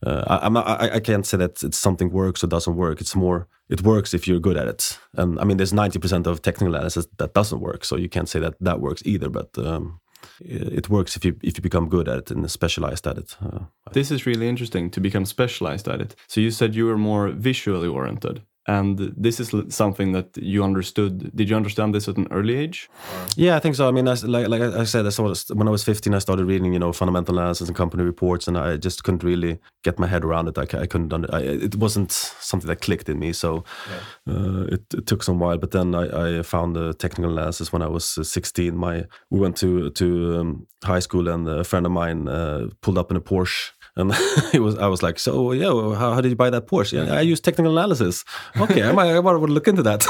uh, 0.04 0.24
I, 0.26 0.46
am 0.46 0.54
not, 0.54 0.66
I, 0.66 0.96
I, 0.96 1.00
can't 1.00 1.24
say 1.24 1.36
that 1.36 1.62
it's 1.62 1.78
something 1.78 2.10
works 2.10 2.42
or 2.42 2.48
doesn't 2.48 2.74
work. 2.74 3.00
It's 3.00 3.14
more 3.14 3.46
it 3.70 3.82
works 3.82 4.12
if 4.12 4.26
you're 4.26 4.40
good 4.40 4.56
at 4.56 4.68
it. 4.68 4.98
And 5.14 5.38
I 5.38 5.44
mean, 5.44 5.56
there's 5.56 5.72
90% 5.72 6.26
of 6.26 6.42
technical 6.42 6.74
analysis 6.74 7.06
that 7.18 7.34
doesn't 7.34 7.60
work, 7.60 7.84
so 7.84 7.96
you 7.96 8.08
can't 8.08 8.28
say 8.28 8.40
that 8.40 8.54
that 8.60 8.80
works 8.80 9.02
either. 9.06 9.30
But 9.30 9.56
um, 9.58 10.00
it 10.40 10.88
works 10.90 11.16
if 11.16 11.24
you 11.24 11.36
if 11.42 11.56
you 11.56 11.62
become 11.62 11.88
good 11.88 12.08
at 12.08 12.18
it 12.18 12.30
and 12.30 12.50
specialized 12.50 13.06
at 13.06 13.18
it. 13.18 13.36
Uh, 13.40 13.60
this 13.92 14.10
is 14.10 14.26
really 14.26 14.48
interesting 14.48 14.90
to 14.90 15.00
become 15.00 15.24
specialized 15.24 15.88
at 15.88 16.00
it. 16.00 16.16
So 16.26 16.40
you 16.40 16.50
said 16.50 16.74
you 16.74 16.86
were 16.86 16.98
more 16.98 17.28
visually 17.28 17.88
oriented 17.88 18.42
and 18.70 18.98
this 19.16 19.40
is 19.40 19.52
something 19.74 20.12
that 20.12 20.36
you 20.36 20.62
understood. 20.62 21.34
Did 21.34 21.50
you 21.50 21.56
understand 21.56 21.92
this 21.92 22.06
at 22.08 22.16
an 22.16 22.28
early 22.30 22.54
age? 22.56 22.88
Yeah 23.36 23.56
i 23.56 23.60
think 23.60 23.74
so. 23.74 23.88
I 23.88 23.92
mean 23.96 24.06
I, 24.06 24.14
like, 24.36 24.48
like 24.48 24.62
i 24.62 24.84
said 24.84 25.06
I 25.06 25.10
saw 25.10 25.34
when 25.58 25.66
i 25.66 25.70
was 25.70 25.82
15 25.84 26.14
i 26.14 26.20
started 26.20 26.44
reading 26.44 26.72
you 26.72 26.78
know 26.78 26.92
fundamental 26.92 27.38
analysis 27.38 27.68
and 27.68 27.76
company 27.76 28.04
reports 28.04 28.48
and 28.48 28.56
i 28.56 28.76
just 28.76 29.02
couldn't 29.04 29.24
really 29.24 29.58
get 29.82 29.98
my 29.98 30.06
head 30.06 30.24
around 30.24 30.46
it. 30.48 30.58
I, 30.58 30.66
I 30.84 30.86
couldn't 30.86 31.12
under, 31.12 31.28
I, 31.34 31.40
it 31.40 31.76
wasn't 31.76 32.12
something 32.12 32.68
that 32.68 32.80
clicked 32.80 33.08
in 33.08 33.18
me 33.18 33.32
so 33.32 33.64
yeah. 33.90 34.34
uh, 34.34 34.62
it, 34.74 34.82
it, 34.94 35.06
took 35.06 35.22
some 35.22 35.38
while. 35.40 35.58
But 35.58 35.72
then 35.72 35.94
i, 35.94 36.38
I 36.38 36.42
found 36.42 36.76
the 36.76 36.94
technical 36.94 37.32
analysis 37.32 37.72
when 37.72 37.82
i 37.82 37.88
was 37.88 38.18
uh, 38.18 38.22
16 38.22 38.76
my 38.76 39.04
we 39.30 39.40
went 39.40 39.56
to 39.56 39.90
to 39.90 40.06
um, 40.38 40.66
high 40.84 41.00
school 41.00 41.28
and 41.28 41.48
a 41.48 41.64
friend 41.64 41.86
of 41.86 41.92
mine 41.92 42.28
uh, 42.28 42.68
pulled 42.82 42.98
up 42.98 43.10
in 43.10 43.16
a 43.16 43.20
porsche 43.20 43.72
and 43.96 44.12
it 44.52 44.60
was 44.60 44.78
I 44.78 44.86
was 44.86 45.02
like, 45.02 45.18
so 45.18 45.52
yeah, 45.52 45.70
well, 45.70 45.94
how, 45.94 46.14
how 46.14 46.20
did 46.20 46.30
you 46.30 46.36
buy 46.36 46.50
that 46.50 46.66
Porsche? 46.66 47.06
Yeah, 47.06 47.14
I 47.14 47.20
use 47.20 47.40
technical 47.40 47.72
analysis. 47.72 48.24
Okay, 48.56 48.82
I 48.82 48.92
might 48.92 49.14
I 49.16 49.20
might 49.20 49.32
look 49.32 49.68
into 49.68 49.82
that. 49.82 50.00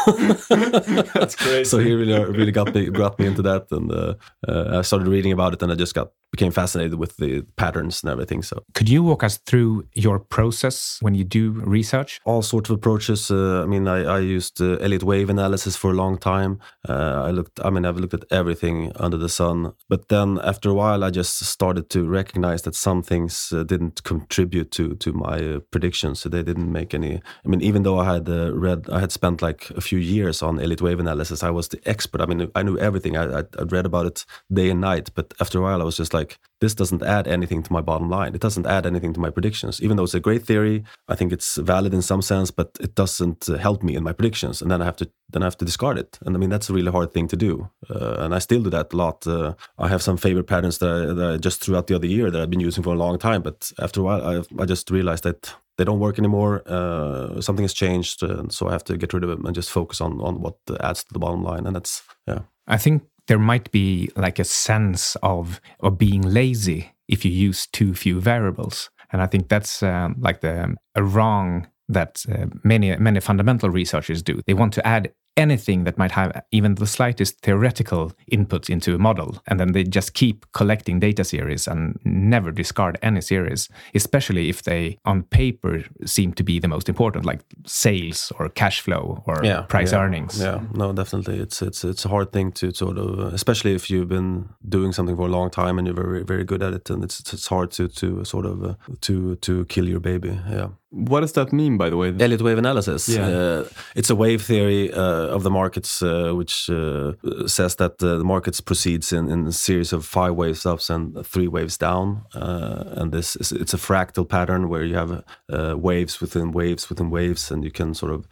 That's 1.15 1.37
great. 1.37 1.67
so 1.67 1.79
he 1.79 1.93
really 1.93 2.25
really 2.25 2.53
got 2.53 2.75
me 2.75 2.91
got 2.91 3.19
me 3.19 3.27
into 3.27 3.43
that, 3.43 3.67
and 3.71 3.91
uh, 3.93 4.15
uh, 4.47 4.79
I 4.79 4.83
started 4.83 5.09
reading 5.09 5.33
about 5.33 5.55
it, 5.55 5.63
and 5.63 5.73
I 5.73 5.75
just 5.75 5.95
got 5.95 6.13
became 6.31 6.53
fascinated 6.53 6.95
with 6.95 7.17
the 7.17 7.43
patterns 7.57 8.03
and 8.03 8.11
everything. 8.11 8.43
So 8.43 8.63
could 8.75 8.89
you 8.89 9.03
walk 9.03 9.25
us 9.25 9.39
through 9.39 9.87
your 9.95 10.19
process 10.19 10.99
when 11.01 11.15
you 11.15 11.25
do 11.25 11.51
research? 11.51 12.21
All 12.25 12.43
sorts 12.43 12.71
of 12.71 12.77
approaches. 12.77 13.31
Uh, 13.31 13.63
I 13.63 13.67
mean, 13.67 13.89
I, 13.89 14.05
I 14.05 14.19
used 14.21 14.61
uh, 14.61 14.77
Elliott 14.77 15.03
wave 15.03 15.29
analysis 15.31 15.77
for 15.77 15.91
a 15.91 15.95
long 15.95 16.19
time. 16.19 16.61
Uh, 16.89 17.25
I 17.27 17.31
looked. 17.31 17.61
I 17.65 17.71
mean, 17.71 17.85
I've 17.85 17.97
looked 17.97 18.15
at 18.15 18.25
everything 18.31 18.93
under 18.97 19.19
the 19.19 19.29
sun. 19.29 19.73
But 19.89 20.09
then 20.09 20.39
after 20.45 20.71
a 20.71 20.75
while, 20.75 21.03
I 21.05 21.11
just 21.11 21.39
started 21.45 21.91
to 21.91 22.07
recognize 22.07 22.63
that 22.63 22.75
some 22.75 23.03
things 23.03 23.53
uh, 23.53 23.65
didn't 23.71 24.03
contribute 24.03 24.71
to 24.73 24.95
to 24.97 25.13
my 25.13 25.37
uh, 25.39 25.61
predictions. 25.71 26.21
So 26.21 26.29
they 26.29 26.43
didn't 26.43 26.71
make 26.73 26.95
any. 26.95 27.23
I 27.45 27.49
mean, 27.49 27.63
even 27.63 27.83
though 27.85 27.99
I 27.99 28.15
had 28.15 28.29
uh, 28.29 28.53
read, 28.67 28.91
I 28.91 29.01
had 29.01 29.13
spent 29.13 29.41
like 29.43 29.71
a 29.77 29.81
few 29.81 29.99
years 29.99 30.43
on 30.43 30.61
Elliott 30.61 30.83
wave 30.83 31.01
analysis. 31.01 31.43
I 31.43 31.51
was 31.51 31.69
the 31.69 31.81
expert. 31.87 32.21
I 32.21 32.27
mean, 32.27 32.51
I 32.55 32.63
knew 32.63 32.79
everything. 32.79 33.17
I, 33.17 33.41
I 33.41 33.43
I'd 33.59 33.73
read 33.73 33.87
about 33.87 34.07
it 34.07 34.27
day 34.53 34.71
and 34.71 34.81
night. 34.81 35.11
But 35.15 35.35
after 35.41 35.59
a 35.59 35.63
while, 35.63 35.81
I 35.81 35.85
was 35.85 35.97
just 35.97 36.13
like 36.13 36.39
this 36.61 36.75
doesn't 36.75 37.03
add 37.03 37.27
anything 37.27 37.63
to 37.63 37.73
my 37.73 37.81
bottom 37.81 38.09
line. 38.11 38.35
It 38.35 38.41
doesn't 38.41 38.67
add 38.67 38.87
anything 38.87 39.15
to 39.15 39.21
my 39.21 39.31
predictions. 39.31 39.83
Even 39.83 39.97
though 39.97 40.05
it's 40.05 40.15
a 40.15 40.21
great 40.21 40.45
theory, 40.45 40.85
I 41.09 41.15
think 41.15 41.33
it's 41.33 41.57
valid 41.57 41.95
in 41.95 42.03
some 42.03 42.23
sense, 42.23 42.51
but 42.51 42.77
it 42.81 42.95
doesn't 42.95 43.49
uh, 43.49 43.57
help 43.57 43.83
me 43.83 43.97
in 43.97 44.03
my 44.03 44.13
predictions. 44.13 44.61
And 44.61 44.71
then 44.71 44.83
I 44.83 44.85
have 44.85 44.97
to 44.97 45.11
then 45.33 45.43
I 45.43 45.47
have 45.47 45.57
to 45.59 45.65
discard 45.65 45.97
it. 45.97 46.19
And 46.25 46.37
I 46.37 46.39
mean 46.39 46.51
that's 46.51 46.71
a 46.71 46.73
really 46.73 46.91
hard 46.91 47.13
thing 47.13 47.29
to 47.29 47.37
do. 47.37 47.71
Uh, 47.89 48.17
and 48.19 48.35
I 48.35 48.41
still 48.41 48.63
do 48.63 48.71
that 48.71 48.93
a 48.93 48.97
lot. 48.97 49.27
Uh, 49.27 49.55
I 49.79 49.89
have 49.89 50.03
some 50.03 50.17
favorite 50.17 50.47
patterns 50.47 50.79
that 50.79 50.91
I, 50.91 51.15
that 51.15 51.31
I 51.35 51.37
just 51.37 51.63
throughout 51.63 51.87
the 51.87 51.95
other 51.95 52.07
year 52.07 52.31
that 52.31 52.41
I've 52.41 52.51
been 52.51 52.61
using 52.61 52.85
for 52.85 52.95
a 52.95 52.99
long 52.99 53.19
time. 53.19 53.43
But 53.43 53.73
after 53.79 54.01
a 54.01 54.05
while, 54.05 54.27
I, 54.27 54.63
I 54.63 54.67
just 54.67 54.91
realized 54.91 55.25
that 55.25 55.55
they 55.79 55.85
don't 55.85 56.01
work 56.01 56.19
anymore. 56.19 56.63
Uh, 56.67 57.41
something 57.41 57.65
has 57.65 57.73
changed, 57.73 58.23
uh, 58.23 58.45
so 58.51 58.69
I 58.69 58.73
have 58.73 58.85
to 58.85 58.99
get 58.99 59.15
rid 59.15 59.25
of 59.25 59.31
them 59.31 59.47
and 59.47 59.55
just 59.55 59.71
focus 59.71 60.01
on 60.01 60.21
on 60.21 60.43
what 60.43 60.57
adds 60.81 61.05
to 61.05 61.13
the 61.13 61.19
bottom 61.19 61.43
line. 61.43 61.67
And 61.67 61.75
that's 61.75 62.03
yeah. 62.27 62.41
I 62.67 62.77
think 62.77 63.03
there 63.27 63.39
might 63.39 63.71
be 63.71 64.11
like 64.17 64.39
a 64.39 64.45
sense 64.45 65.17
of 65.23 65.61
of 65.81 65.99
being 65.99 66.23
lazy 66.23 66.93
if 67.09 67.25
you 67.25 67.31
use 67.31 67.67
too 67.67 67.95
few 67.95 68.21
variables, 68.21 68.91
and 69.13 69.23
I 69.23 69.27
think 69.27 69.49
that's 69.49 69.83
um, 69.83 70.17
like 70.19 70.41
the 70.41 70.77
a 70.95 71.03
wrong 71.03 71.69
that 71.89 72.25
uh, 72.33 72.47
many 72.63 72.97
many 72.97 73.21
fundamental 73.21 73.71
researchers 73.71 74.23
do. 74.23 74.41
They 74.47 74.55
want 74.55 74.73
to 74.75 74.87
add 74.87 75.13
anything 75.37 75.85
that 75.85 75.99
might 75.99 76.13
have 76.13 76.43
even 76.51 76.75
the 76.75 76.87
slightest 76.87 77.41
theoretical 77.41 78.13
input 78.29 78.69
into 78.69 78.95
a 78.95 78.99
model. 78.99 79.39
And 79.47 79.59
then 79.59 79.73
they 79.73 79.85
just 79.85 80.15
keep 80.15 80.47
collecting 80.53 81.01
data 81.01 81.25
series 81.25 81.67
and 81.67 81.99
never 82.05 82.51
discard 82.51 82.99
any 83.03 83.21
series, 83.21 83.69
especially 83.95 84.49
if 84.49 84.63
they 84.63 84.99
on 85.05 85.23
paper 85.25 85.85
seem 86.05 86.33
to 86.35 86.43
be 86.43 86.59
the 86.59 86.69
most 86.69 86.89
important, 86.89 87.25
like 87.25 87.41
sales 87.67 88.33
or 88.39 88.49
cash 88.49 88.81
flow 88.81 89.23
or 89.27 89.41
yeah, 89.45 89.63
price 89.63 89.93
yeah, 89.93 90.01
earnings. 90.01 90.41
Yeah, 90.41 90.61
no, 90.75 90.93
definitely. 90.93 91.39
It's 91.39 91.63
it's 91.63 91.85
it's 91.85 92.05
a 92.05 92.09
hard 92.09 92.33
thing 92.33 92.53
to 92.53 92.73
sort 92.73 92.99
of, 92.99 93.19
especially 93.33 93.75
if 93.75 93.91
you've 93.91 94.09
been 94.09 94.49
doing 94.69 94.93
something 94.93 95.17
for 95.17 95.27
a 95.27 95.31
long 95.31 95.51
time 95.51 95.79
and 95.79 95.87
you're 95.87 95.97
very 95.97 96.23
very 96.23 96.45
good 96.45 96.63
at 96.63 96.75
it, 96.75 96.91
and 96.91 97.05
it's 97.05 97.33
it's 97.33 97.47
hard 97.47 97.71
to 97.73 97.89
to 97.89 98.25
sort 98.25 98.47
of 98.47 98.65
uh, 98.65 98.75
to 99.01 99.37
to 99.37 99.65
kill 99.67 99.89
your 99.89 100.01
baby. 100.01 100.39
Yeah. 100.49 100.69
What 100.93 101.21
does 101.21 101.33
that 101.35 101.53
mean, 101.53 101.77
by 101.77 101.89
the 101.89 101.97
way? 101.97 102.09
Elliott 102.09 102.43
wave 102.43 102.59
analysis. 102.59 103.09
Yeah. 103.09 103.27
Uh, 103.27 103.65
it's 103.95 104.11
a 104.11 104.17
wave 104.17 104.43
theory 104.43 104.93
uh, 104.93 105.29
of 105.29 105.45
the 105.45 105.51
markets, 105.51 106.03
uh, 106.03 106.33
which 106.33 106.69
uh, 106.69 107.13
says 107.47 107.77
that 107.77 107.99
the 107.99 108.25
markets 108.25 108.61
proceeds 108.61 109.13
in, 109.13 109.31
in, 109.31 109.47
a 109.47 109.53
series 109.53 109.93
of 109.93 110.05
five 110.05 110.35
waves 110.35 110.67
ups 110.67 110.91
and 110.91 111.25
three 111.25 111.47
waves 111.47 111.79
down. 111.79 112.25
Uh, 112.35 112.83
and 112.97 113.13
this 113.13 113.37
is, 113.37 113.53
it's 113.53 113.73
a 113.73 113.77
fractal 113.77 114.29
pattern 114.29 114.69
where 114.69 114.83
you 114.83 114.97
have 114.97 115.23
uh, 115.49 115.77
waves 115.79 116.21
within 116.21 116.51
waves 116.51 116.89
within 116.89 117.09
waves, 117.09 117.53
and 117.53 117.63
you 117.63 117.71
can 117.71 117.95
sort 117.95 118.13
of 118.13 118.27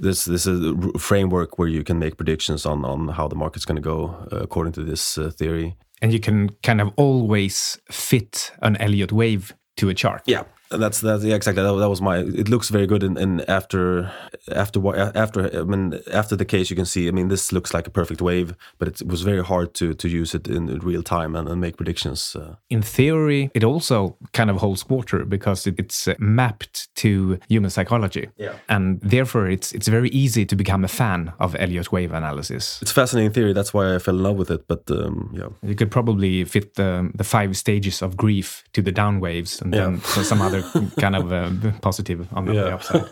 this 0.00 0.24
this 0.24 0.46
is 0.46 0.64
a 0.64 0.98
framework 0.98 1.58
where 1.58 1.68
you 1.68 1.84
can 1.84 1.98
make 1.98 2.16
predictions 2.16 2.64
on 2.64 2.86
on 2.86 3.08
how 3.08 3.28
the 3.28 3.36
market's 3.36 3.66
going 3.66 3.76
to 3.76 3.82
go 3.82 4.26
according 4.30 4.72
to 4.72 4.82
this 4.82 5.18
theory. 5.36 5.76
And 6.00 6.12
you 6.12 6.20
can 6.20 6.50
kind 6.62 6.80
of 6.80 6.90
always 6.96 7.78
fit 7.90 8.52
an 8.62 8.76
Elliott 8.76 9.12
wave 9.12 9.52
to 9.76 9.88
a 9.88 9.94
chart. 9.94 10.22
Yeah, 10.26 10.44
that's 10.70 11.00
that's 11.00 11.24
yeah, 11.24 11.34
exactly 11.34 11.62
that, 11.62 11.72
that 11.72 11.88
was 11.88 12.00
my. 12.00 12.18
It 12.18 12.48
looks 12.48 12.68
very 12.68 12.86
good, 12.86 13.02
and, 13.02 13.16
and 13.16 13.48
after 13.48 14.12
after 14.52 14.80
after 15.16 15.60
I 15.60 15.64
mean 15.64 16.00
after 16.12 16.36
the 16.36 16.44
case, 16.44 16.70
you 16.70 16.76
can 16.76 16.84
see. 16.84 17.08
I 17.08 17.10
mean, 17.10 17.28
this 17.28 17.52
looks 17.52 17.72
like 17.72 17.86
a 17.86 17.90
perfect 17.90 18.20
wave, 18.20 18.54
but 18.78 18.88
it 18.88 19.06
was 19.06 19.22
very 19.22 19.42
hard 19.42 19.74
to 19.74 19.94
to 19.94 20.08
use 20.08 20.34
it 20.34 20.46
in 20.46 20.66
real 20.80 21.02
time 21.02 21.34
and, 21.34 21.48
and 21.48 21.60
make 21.60 21.76
predictions. 21.76 22.36
Uh. 22.36 22.56
In 22.68 22.82
theory, 22.82 23.50
it 23.54 23.64
also 23.64 24.16
kind 24.32 24.50
of 24.50 24.56
holds 24.58 24.88
water 24.88 25.24
because 25.24 25.66
it, 25.66 25.74
it's 25.78 26.08
uh, 26.08 26.14
mapped 26.18 26.94
to 26.96 27.38
human 27.48 27.70
psychology, 27.70 28.28
yeah. 28.36 28.54
and 28.68 29.00
therefore 29.00 29.48
it's 29.48 29.72
it's 29.72 29.88
very 29.88 30.10
easy 30.10 30.44
to 30.44 30.56
become 30.56 30.84
a 30.84 30.88
fan 30.88 31.32
of 31.40 31.56
Elliott 31.56 31.92
wave 31.92 32.12
analysis. 32.12 32.78
It's 32.82 32.92
fascinating 32.92 33.32
theory. 33.32 33.52
That's 33.52 33.72
why 33.72 33.94
I 33.94 33.98
fell 33.98 34.16
in 34.16 34.22
love 34.22 34.36
with 34.36 34.50
it. 34.50 34.66
But 34.68 34.90
um, 34.90 35.30
yeah, 35.32 35.48
you 35.62 35.74
could 35.74 35.90
probably 35.90 36.44
fit 36.44 36.74
the 36.74 37.10
the 37.14 37.24
five 37.24 37.56
stages 37.56 38.02
of 38.02 38.16
grief 38.16 38.64
to 38.72 38.82
the 38.82 38.92
down 38.92 39.20
waves, 39.20 39.62
and 39.62 39.74
yeah. 39.74 39.84
then 39.84 40.00
some 40.00 40.42
other 40.42 40.57
kind 41.00 41.16
of 41.16 41.32
uh, 41.32 41.72
positive 41.80 42.26
on 42.32 42.46
the, 42.46 42.54
yeah. 42.54 42.74
upside. 42.74 43.08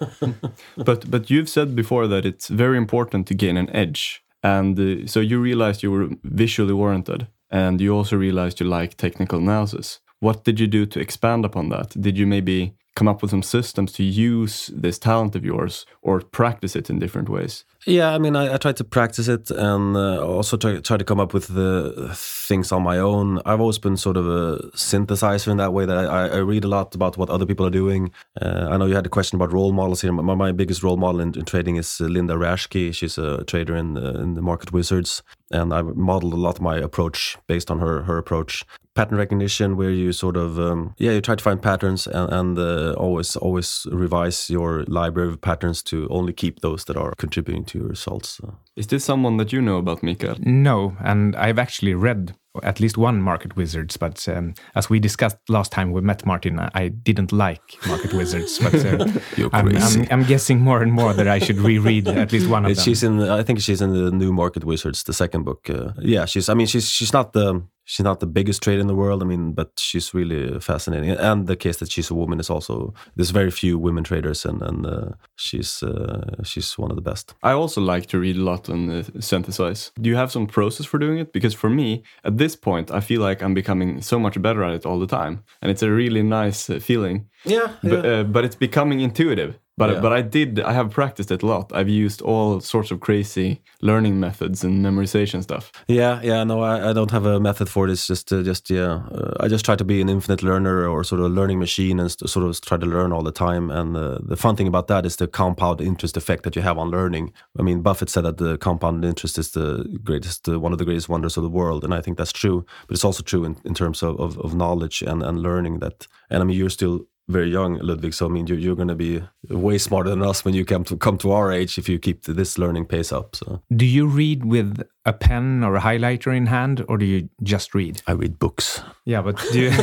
but 0.85 1.11
but 1.11 1.31
you've 1.31 1.49
said 1.49 1.75
before 1.75 2.07
that 2.07 2.25
it's 2.25 2.49
very 2.49 2.77
important 2.77 3.27
to 3.29 3.35
gain 3.35 3.57
an 3.57 3.69
edge, 3.71 4.23
and 4.43 4.79
uh, 4.79 5.07
so 5.07 5.21
you 5.21 5.41
realized 5.41 5.83
you 5.83 5.93
were 5.93 6.09
visually 6.25 6.73
oriented, 6.73 7.27
and 7.51 7.81
you 7.81 7.95
also 7.95 8.17
realized 8.17 8.61
you 8.61 8.67
like 8.67 8.97
technical 8.97 9.39
analysis. 9.39 10.01
What 10.21 10.45
did 10.45 10.59
you 10.61 10.67
do 10.67 10.87
to 10.87 11.01
expand 11.01 11.45
upon 11.45 11.69
that? 11.71 12.01
Did 12.01 12.17
you 12.17 12.27
maybe 12.27 12.75
come 12.97 13.07
up 13.07 13.21
with 13.21 13.31
some 13.31 13.43
systems 13.43 13.93
to 13.93 14.03
use 14.03 14.71
this 14.75 14.99
talent 14.99 15.37
of 15.37 15.45
yours 15.45 15.85
or 16.01 16.21
practice 16.21 16.75
it 16.75 16.89
in 16.89 16.99
different 16.99 17.29
ways? 17.29 17.65
Yeah, 17.87 18.15
I 18.15 18.19
mean, 18.19 18.35
I, 18.35 18.55
I 18.55 18.57
tried 18.57 18.79
to 18.79 18.85
practice 18.85 19.29
it 19.29 19.51
and 19.51 19.97
uh, 19.97 20.27
also 20.27 20.57
try, 20.57 20.81
try 20.81 20.97
to 20.97 21.05
come 21.05 21.21
up 21.21 21.35
with 21.35 21.49
the 21.49 22.11
things 22.15 22.73
on 22.73 22.83
my 22.83 22.99
own. 22.99 23.41
I've 23.45 23.61
always 23.61 23.79
been 23.79 23.99
sort 23.99 24.17
of 24.17 24.27
a 24.27 24.59
synthesizer 24.75 25.49
in 25.49 25.59
that 25.59 25.75
way 25.75 25.85
that 25.85 25.97
I, 25.97 26.29
I 26.29 26.37
read 26.39 26.65
a 26.65 26.69
lot 26.69 26.95
about 26.95 27.19
what 27.19 27.29
other 27.29 27.47
people 27.47 27.67
are 27.67 27.71
doing. 27.71 28.11
Uh, 28.41 28.69
I 28.71 28.79
know 28.79 28.87
you 28.87 28.95
had 28.95 29.07
a 29.07 29.11
question 29.11 29.37
about 29.37 29.53
role 29.53 29.73
models 29.73 30.01
here. 30.01 30.13
My, 30.13 30.35
my 30.35 30.53
biggest 30.53 30.83
role 30.83 30.97
model 30.97 31.21
in, 31.21 31.39
in 31.39 31.45
trading 31.45 31.77
is 31.77 32.01
uh, 32.01 32.05
Linda 32.05 32.35
Raschke. 32.35 32.95
She's 32.95 33.19
a 33.19 33.45
trader 33.45 33.77
in, 33.77 33.99
in 33.99 34.35
the 34.35 34.43
Market 34.43 34.73
Wizards 34.73 35.23
and 35.51 35.73
I 35.73 35.83
modeled 35.83 36.33
a 36.33 36.37
lot 36.37 36.57
of 36.57 36.63
my 36.63 36.77
approach 36.79 37.37
based 37.47 37.71
on 37.71 37.79
her 37.79 38.03
her 38.03 38.19
approach. 38.19 38.65
Pattern 38.97 39.19
recognition, 39.19 39.77
where 39.77 39.91
you 39.91 40.13
sort 40.13 40.37
of 40.37 40.59
um, 40.59 40.95
yeah, 40.99 41.13
you 41.13 41.21
try 41.21 41.35
to 41.35 41.43
find 41.43 41.61
patterns 41.61 42.07
and, 42.07 42.33
and 42.33 42.59
uh, 42.59 42.95
always 42.95 43.37
always 43.37 43.87
revise 43.93 44.51
your 44.51 44.85
library 44.89 45.29
of 45.29 45.41
patterns 45.41 45.83
to 45.85 46.09
only 46.11 46.33
keep 46.33 46.61
those 46.61 46.85
that 46.87 46.97
are 46.97 47.13
contributing 47.17 47.65
to 47.67 47.79
your 47.79 47.89
results. 47.89 48.41
Is 48.75 48.87
this 48.89 49.05
someone 49.05 49.37
that 49.37 49.53
you 49.53 49.61
know 49.61 49.77
about, 49.77 50.03
Mikael? 50.03 50.37
No, 50.41 50.97
and 51.01 51.37
I've 51.37 51.59
actually 51.59 51.95
read 51.95 52.35
at 52.63 52.81
least 52.81 52.97
one 52.97 53.21
Market 53.21 53.57
Wizards. 53.57 53.97
But 53.97 54.27
um, 54.29 54.55
as 54.75 54.89
we 54.89 54.99
discussed 54.99 55.37
last 55.49 55.73
time 55.73 55.93
we 55.93 56.01
met 56.01 56.25
Martin, 56.25 56.59
I 56.59 56.89
didn't 56.89 57.33
like 57.33 57.63
Market 57.87 58.13
Wizards. 58.13 58.59
But 58.59 58.75
uh, 58.85 59.07
I'm, 59.53 59.77
I'm, 59.77 60.07
I'm, 60.11 60.23
guessing 60.25 60.61
more 60.61 60.83
and 60.83 60.93
more 60.93 61.13
that 61.13 61.29
I 61.29 61.39
should 61.39 61.59
reread 61.59 62.09
at 62.09 62.33
least 62.33 62.49
one 62.49 62.65
of 62.65 62.75
them. 62.75 62.83
She's 62.83 63.03
in. 63.03 63.21
I 63.21 63.43
think 63.43 63.61
she's 63.61 63.81
in 63.81 63.93
the 63.93 64.11
new 64.11 64.33
Market 64.33 64.65
Wizards, 64.65 65.03
the 65.05 65.13
second 65.13 65.45
book. 65.45 65.69
Uh, 65.69 65.93
yeah, 66.01 66.25
she's. 66.25 66.49
I 66.49 66.55
mean, 66.55 66.67
she's 66.67 66.89
she's 66.89 67.13
not 67.13 67.33
the 67.33 67.63
she's 67.87 68.05
not 68.05 68.21
the 68.21 68.27
biggest 68.27 68.63
trader 68.63 68.81
in 68.81 68.87
the 68.89 68.95
world. 68.95 69.23
I 69.23 69.27
mean, 69.27 69.53
but 69.53 69.71
she's 69.79 70.13
really 70.13 70.61
fascinating. 70.61 71.11
And 71.11 71.47
the 71.47 71.57
case 71.57 71.79
that 71.79 71.91
she's 71.91 72.11
a 72.11 72.15
woman 72.15 72.39
is 72.39 72.51
also 72.51 72.93
there's 73.15 73.31
very 73.31 73.51
few 73.51 73.79
women 73.79 74.05
traders, 74.05 74.45
and 74.45 74.61
and 74.63 74.87
uh, 74.87 75.09
she's 75.37 75.83
uh, 75.83 76.43
she's 76.45 76.79
one 76.79 76.91
of 76.91 76.97
the 76.97 77.11
best. 77.11 77.35
I 77.43 77.53
also 77.53 77.81
like 77.81 78.07
to 78.09 78.19
read 78.19 78.37
a 78.37 78.43
lot 78.43 78.69
and 78.69 78.91
uh, 78.91 79.21
synthesize. 79.21 79.93
Do 80.01 80.11
you 80.11 80.17
have 80.17 80.31
some 80.31 80.47
process 80.47 80.87
for 80.87 80.99
doing 80.99 81.19
it? 81.19 81.33
Because 81.33 81.55
for 81.55 81.71
me, 81.71 82.03
at 82.25 82.37
this 82.37 82.57
point, 82.57 82.91
I 82.91 83.01
feel 83.01 83.23
like 83.23 83.43
I'm 83.43 83.55
becoming 83.55 84.03
so 84.03 84.19
much 84.19 84.41
better 84.43 84.63
at 84.65 84.75
it 84.75 84.87
all 84.87 84.99
the 84.99 85.07
time, 85.07 85.45
and 85.63 85.71
it's 85.71 85.83
a 85.83 85.91
really 85.91 86.23
nice 86.23 86.69
uh, 86.69 86.79
feeling. 86.81 87.29
Yeah, 87.45 87.69
yeah. 87.83 87.91
But, 87.91 88.07
uh, 88.07 88.25
but 88.25 88.45
it's 88.45 88.57
becoming 88.57 89.01
intuitive. 89.01 89.59
But 89.79 89.91
yeah. 89.91 90.01
but 90.01 90.13
I 90.13 90.23
did 90.23 90.61
I 90.61 90.73
have 90.73 90.91
practiced 90.91 91.31
it 91.31 91.43
a 91.43 91.47
lot. 91.47 91.73
I've 91.75 91.89
used 91.89 92.23
all 92.23 92.61
sorts 92.61 92.91
of 92.91 93.01
crazy 93.01 93.61
learning 93.83 94.19
methods 94.19 94.65
and 94.65 94.85
memorization 94.85 95.43
stuff. 95.43 95.71
Yeah, 95.87 96.21
yeah. 96.23 96.45
No, 96.45 96.63
I, 96.63 96.91
I 96.91 96.93
don't 96.95 97.11
have 97.11 97.27
a 97.27 97.39
method 97.39 97.69
for 97.69 97.87
this. 97.87 98.07
Just 98.07 98.33
uh, 98.33 98.43
just 98.43 98.71
yeah. 98.71 99.03
Uh, 99.13 99.35
I 99.41 99.49
just 99.49 99.65
try 99.65 99.77
to 99.77 99.85
be 99.85 100.01
an 100.01 100.09
infinite 100.09 100.43
learner 100.43 100.89
or 100.89 101.05
sort 101.05 101.21
of 101.21 101.27
a 101.27 101.35
learning 101.35 101.59
machine 101.59 102.01
and 102.01 102.11
sort 102.11 102.47
of 102.47 102.61
try 102.63 102.79
to 102.79 102.87
learn 102.87 103.13
all 103.13 103.23
the 103.23 103.33
time. 103.33 103.71
And 103.71 103.97
uh, 103.97 104.19
the 104.23 104.37
fun 104.37 104.57
thing 104.57 104.69
about 104.69 104.89
that 104.89 105.05
is 105.05 105.17
the 105.17 105.29
compound 105.29 105.81
interest 105.81 106.17
effect 106.17 106.45
that 106.45 106.57
you 106.57 106.63
have 106.63 106.79
on 106.79 106.91
learning. 106.91 107.33
I 107.59 107.63
mean, 107.63 107.83
Buffett 107.83 108.09
said 108.09 108.25
that 108.25 108.39
the 108.39 108.57
compound 108.57 109.05
interest 109.05 109.39
is 109.39 109.51
the 109.51 109.85
greatest, 110.03 110.49
uh, 110.49 110.59
one 110.59 110.73
of 110.73 110.79
the 110.79 110.85
greatest 110.85 111.09
wonders 111.09 111.37
of 111.37 111.43
the 111.43 111.51
world, 111.51 111.85
and 111.85 111.93
I 111.93 112.01
think 112.01 112.17
that's 112.17 112.33
true. 112.33 112.65
But 112.87 112.95
it's 112.95 113.05
also 113.05 113.23
true 113.23 113.45
in, 113.45 113.57
in 113.65 113.75
terms 113.75 114.03
of, 114.03 114.19
of, 114.19 114.39
of 114.39 114.55
knowledge 114.55 115.03
and, 115.03 115.23
and 115.23 115.43
learning 115.43 115.81
that. 115.81 116.07
And 116.31 116.43
I 116.43 116.47
mean, 116.47 116.57
you're 116.57 116.71
still 116.71 117.07
very 117.29 117.51
young, 117.51 117.79
Ludwig. 117.79 118.15
So 118.15 118.27
I 118.27 118.29
mean, 118.29 118.47
you're, 118.47 118.59
you're 118.59 118.77
going 118.77 118.89
to 118.89 118.95
be 118.95 119.23
way 119.49 119.79
smarter 119.79 120.11
than 120.11 120.23
us 120.23 120.45
when 120.45 120.55
you 120.55 120.65
come 120.65 120.85
to 120.85 120.97
come 120.97 121.19
to 121.19 121.33
our 121.33 121.53
age 121.53 121.79
if 121.79 121.89
you 121.89 121.99
keep 121.99 122.23
this 122.25 122.59
learning 122.59 122.87
pace 122.87 123.13
up. 123.13 123.37
So, 123.37 123.63
do 123.75 123.85
you 123.85 124.07
read 124.07 124.45
with 124.45 124.83
a 125.07 125.13
pen 125.13 125.63
or 125.63 125.77
a 125.77 125.81
highlighter 125.81 126.37
in 126.37 126.47
hand, 126.47 126.85
or 126.89 126.99
do 126.99 127.07
you 127.07 127.29
just 127.43 127.75
read? 127.75 128.03
I 128.07 128.13
read 128.13 128.39
books. 128.39 128.83
Yeah, 129.05 129.23
but 129.23 129.37
do 129.53 129.61
you, 129.61 129.71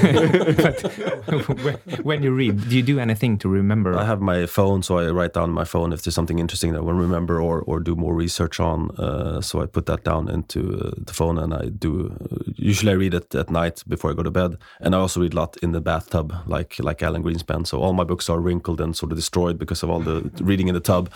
but 0.57 1.63
when, 1.63 1.75
when 2.03 2.23
you 2.23 2.33
read, 2.33 2.67
do 2.67 2.75
you 2.75 2.83
do 2.83 2.99
anything 2.99 3.37
to 3.37 3.47
remember? 3.47 3.97
I 3.97 4.03
have 4.03 4.19
my 4.19 4.45
phone, 4.45 4.83
so 4.83 4.97
I 4.97 5.09
write 5.11 5.31
down 5.33 5.51
my 5.51 5.63
phone 5.63 5.93
if 5.93 6.03
there's 6.03 6.13
something 6.13 6.39
interesting 6.39 6.73
that 6.73 6.79
I 6.79 6.81
want 6.81 6.97
to 6.97 7.01
remember 7.01 7.41
or, 7.41 7.61
or 7.61 7.79
do 7.79 7.95
more 7.95 8.13
research 8.13 8.59
on. 8.59 8.91
Uh, 8.97 9.39
so 9.39 9.61
I 9.61 9.65
put 9.65 9.85
that 9.85 10.03
down 10.03 10.27
into 10.27 10.77
uh, 10.77 10.91
the 10.97 11.13
phone 11.13 11.37
and 11.37 11.53
I 11.53 11.67
do. 11.67 12.13
Uh, 12.29 12.51
usually 12.55 12.91
I 12.91 12.95
read 12.95 13.13
it 13.13 13.33
at 13.33 13.49
night 13.49 13.81
before 13.87 14.11
I 14.11 14.13
go 14.13 14.23
to 14.23 14.31
bed, 14.31 14.57
and 14.81 14.93
I 14.93 14.97
also 14.97 15.21
read 15.21 15.33
a 15.33 15.37
lot 15.37 15.55
in 15.63 15.71
the 15.71 15.79
bathtub, 15.79 16.35
like 16.45 16.75
like 16.79 17.01
Alan 17.01 17.23
Greenspan. 17.23 17.65
So 17.65 17.79
all 17.79 17.93
my 17.93 18.03
books 18.03 18.29
are 18.29 18.41
wrinkled 18.41 18.81
and 18.81 18.93
sort 18.93 19.13
of 19.13 19.17
destroyed 19.17 19.57
because 19.57 19.83
of 19.83 19.89
all 19.89 20.01
the 20.01 20.29
reading 20.41 20.67
in 20.67 20.73
the 20.73 20.81
tub. 20.81 21.09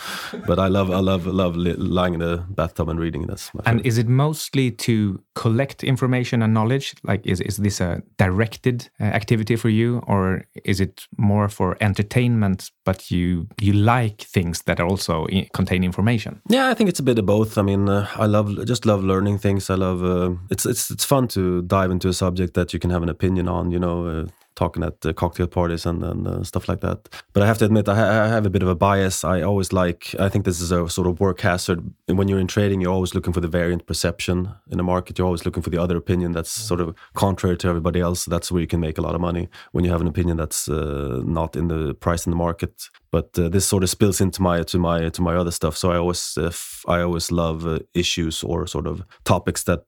But 0.48 0.60
I 0.60 0.68
love 0.68 0.92
I 0.92 1.00
love 1.00 1.26
love 1.26 1.58
lying 1.58 2.14
in 2.14 2.22
the 2.22 2.38
bathtub 2.48 2.88
and 2.88 3.02
reading. 3.02 3.28
That's 3.28 3.54
my 3.54 3.64
and 3.66 3.86
is 3.86 3.97
it 3.98 4.08
mostly 4.08 4.72
to 4.72 5.22
collect 5.36 5.84
information 5.84 6.42
and 6.42 6.54
knowledge? 6.54 6.96
Like, 7.04 7.26
is 7.26 7.42
is 7.42 7.58
this 7.58 7.82
a 7.82 8.02
directed 8.18 8.90
uh, 9.00 9.04
activity 9.04 9.56
for 9.56 9.70
you, 9.70 10.02
or 10.08 10.46
is 10.64 10.80
it 10.80 11.08
more 11.18 11.50
for 11.50 11.78
entertainment? 11.82 12.72
But 12.86 13.12
you 13.12 13.48
you 13.62 13.74
like 13.74 14.22
things 14.22 14.62
that 14.64 14.80
also 14.80 15.28
contain 15.54 15.84
information. 15.84 16.42
Yeah, 16.50 16.70
I 16.70 16.74
think 16.74 16.90
it's 16.90 17.00
a 17.00 17.04
bit 17.04 17.20
of 17.20 17.26
both. 17.26 17.58
I 17.58 17.62
mean, 17.62 17.90
uh, 17.90 18.08
I 18.16 18.26
love 18.26 18.66
just 18.68 18.86
love 18.86 19.04
learning 19.04 19.40
things. 19.40 19.70
I 19.70 19.76
love 19.76 20.04
uh, 20.04 20.36
it's 20.50 20.66
it's 20.66 20.92
it's 20.92 21.06
fun 21.06 21.28
to 21.30 21.62
dive 21.62 21.92
into 21.92 22.10
a 22.10 22.14
subject 22.14 22.54
that 22.54 22.74
you 22.74 22.80
can 22.80 22.92
have 22.92 23.04
an 23.04 23.10
opinion 23.10 23.48
on. 23.48 23.72
You 23.72 23.80
know 23.80 24.08
uh, 24.08 24.26
talking 24.58 24.84
at 24.84 25.06
uh, 25.06 25.14
cocktail 25.14 25.48
parties 25.48 25.86
and, 25.86 26.04
and 26.04 26.28
uh, 26.28 26.44
stuff 26.44 26.68
like 26.68 26.82
that. 26.82 27.08
But 27.32 27.44
I 27.44 27.46
have 27.46 27.60
to 27.60 27.66
admit, 27.66 27.88
I, 27.88 27.96
ha- 27.96 28.24
I, 28.26 28.28
have 28.28 28.46
a 28.46 28.50
bit 28.50 28.64
of 28.64 28.68
a 28.68 28.76
bias. 28.76 29.24
I 29.24 29.42
always 29.42 29.72
like, 29.72 30.16
I 30.20 30.30
think 30.30 30.46
this 30.46 30.60
is 30.60 30.72
a 30.72 30.90
sort 30.90 31.08
of 31.08 31.20
work 31.20 31.42
hazard. 31.42 31.80
And 32.08 32.18
when 32.18 32.28
you're 32.28 32.40
in 32.40 32.48
trading, 32.48 32.82
you're 32.82 32.92
always 32.92 33.14
looking 33.14 33.34
for 33.34 33.40
the 33.40 33.48
variant 33.48 33.86
perception 33.86 34.50
in 34.70 34.78
the 34.78 34.84
market. 34.84 35.18
You're 35.18 35.28
always 35.28 35.46
looking 35.46 35.64
for 35.64 35.70
the 35.70 35.78
other 35.78 35.96
opinion 35.96 36.32
that's 36.32 36.52
sort 36.52 36.82
of 36.82 36.96
contrary 37.14 37.56
to 37.58 37.68
everybody 37.68 38.00
else. 38.02 38.26
That's 38.26 38.52
where 38.52 38.62
you 38.62 38.68
can 38.68 38.80
make 38.80 38.98
a 38.98 39.02
lot 39.02 39.16
of 39.16 39.22
money 39.22 39.48
when 39.72 39.86
you 39.86 39.92
have 39.92 40.02
an 40.02 40.08
opinion 40.08 40.38
that's 40.38 40.68
uh, 40.68 41.22
not 41.24 41.56
in 41.56 41.68
the 41.68 41.94
price 41.94 42.26
in 42.26 42.32
the 42.32 42.38
market. 42.38 42.90
But 43.12 43.38
uh, 43.38 43.50
this 43.50 43.66
sort 43.66 43.84
of 43.84 43.90
spills 43.90 44.20
into 44.20 44.42
my 44.42 44.64
to 44.64 44.80
my 44.80 45.10
to 45.10 45.22
my 45.22 45.36
other 45.36 45.52
stuff. 45.52 45.78
So 45.78 45.92
I 45.92 45.98
always 45.98 46.38
uh, 46.38 46.48
f- 46.48 46.84
I 46.88 47.02
always 47.02 47.32
love 47.32 47.66
uh, 47.66 47.80
issues 47.94 48.44
or 48.44 48.68
sort 48.68 48.88
of 48.88 49.04
topics 49.24 49.64
that 49.64 49.86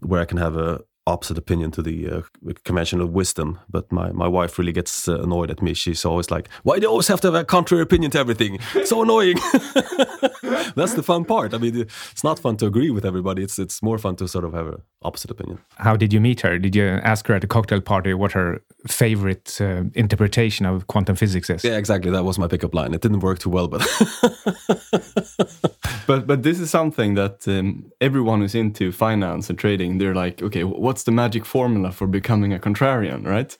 where 0.00 0.20
I 0.20 0.24
can 0.24 0.38
have 0.38 0.56
a 0.56 0.80
opposite 1.06 1.38
opinion 1.38 1.70
to 1.72 1.82
the 1.82 2.08
uh, 2.08 2.22
conventional 2.64 3.06
wisdom. 3.06 3.58
But 3.68 3.90
my, 3.90 4.12
my 4.12 4.28
wife 4.28 4.58
really 4.58 4.72
gets 4.72 5.08
uh, 5.08 5.20
annoyed 5.20 5.50
at 5.50 5.62
me. 5.62 5.74
She's 5.74 6.04
always 6.04 6.30
like, 6.30 6.48
"Why 6.62 6.76
do 6.76 6.82
you 6.82 6.88
always 6.88 7.08
have 7.08 7.20
to 7.22 7.28
have 7.28 7.34
a 7.34 7.44
contrary 7.44 7.82
opinion 7.82 8.10
to 8.12 8.18
everything? 8.18 8.58
so 8.84 9.02
annoying." 9.02 9.36
That's 10.74 10.94
the 10.94 11.02
fun 11.02 11.24
part. 11.24 11.54
I 11.54 11.58
mean, 11.58 11.76
it's 11.76 12.24
not 12.24 12.38
fun 12.38 12.56
to 12.58 12.66
agree 12.66 12.90
with 12.90 13.04
everybody. 13.04 13.42
It's 13.42 13.58
it's 13.58 13.82
more 13.82 13.98
fun 13.98 14.16
to 14.16 14.28
sort 14.28 14.44
of 14.44 14.52
have 14.52 14.66
an 14.66 14.82
opposite 15.02 15.30
opinion. 15.30 15.58
How 15.76 15.96
did 15.96 16.12
you 16.12 16.20
meet 16.20 16.40
her? 16.42 16.58
Did 16.58 16.76
you 16.76 16.84
ask 16.84 17.26
her 17.26 17.34
at 17.34 17.44
a 17.44 17.46
cocktail 17.46 17.80
party 17.80 18.14
what 18.14 18.32
her 18.32 18.62
favorite 18.86 19.58
uh, 19.60 19.84
interpretation 19.94 20.66
of 20.66 20.86
quantum 20.86 21.16
physics 21.16 21.50
is? 21.50 21.64
Yeah, 21.64 21.76
exactly. 21.76 22.10
That 22.10 22.24
was 22.24 22.38
my 22.38 22.48
pickup 22.48 22.74
line. 22.74 22.94
It 22.94 23.00
didn't 23.00 23.20
work 23.20 23.38
too 23.38 23.50
well, 23.50 23.68
but 23.68 23.80
but 26.06 26.26
but 26.26 26.42
this 26.42 26.60
is 26.60 26.70
something 26.70 27.14
that 27.14 27.46
um, 27.48 27.90
everyone 28.00 28.40
who's 28.40 28.54
into 28.54 28.92
finance 28.92 29.50
and 29.50 29.58
trading, 29.58 29.98
they're 29.98 30.14
like, 30.14 30.42
okay, 30.42 30.64
what's 30.92 31.04
the 31.04 31.10
magic 31.10 31.46
formula 31.46 31.90
for 31.90 32.06
becoming 32.06 32.52
a 32.52 32.58
contrarian, 32.58 33.26
right? 33.26 33.56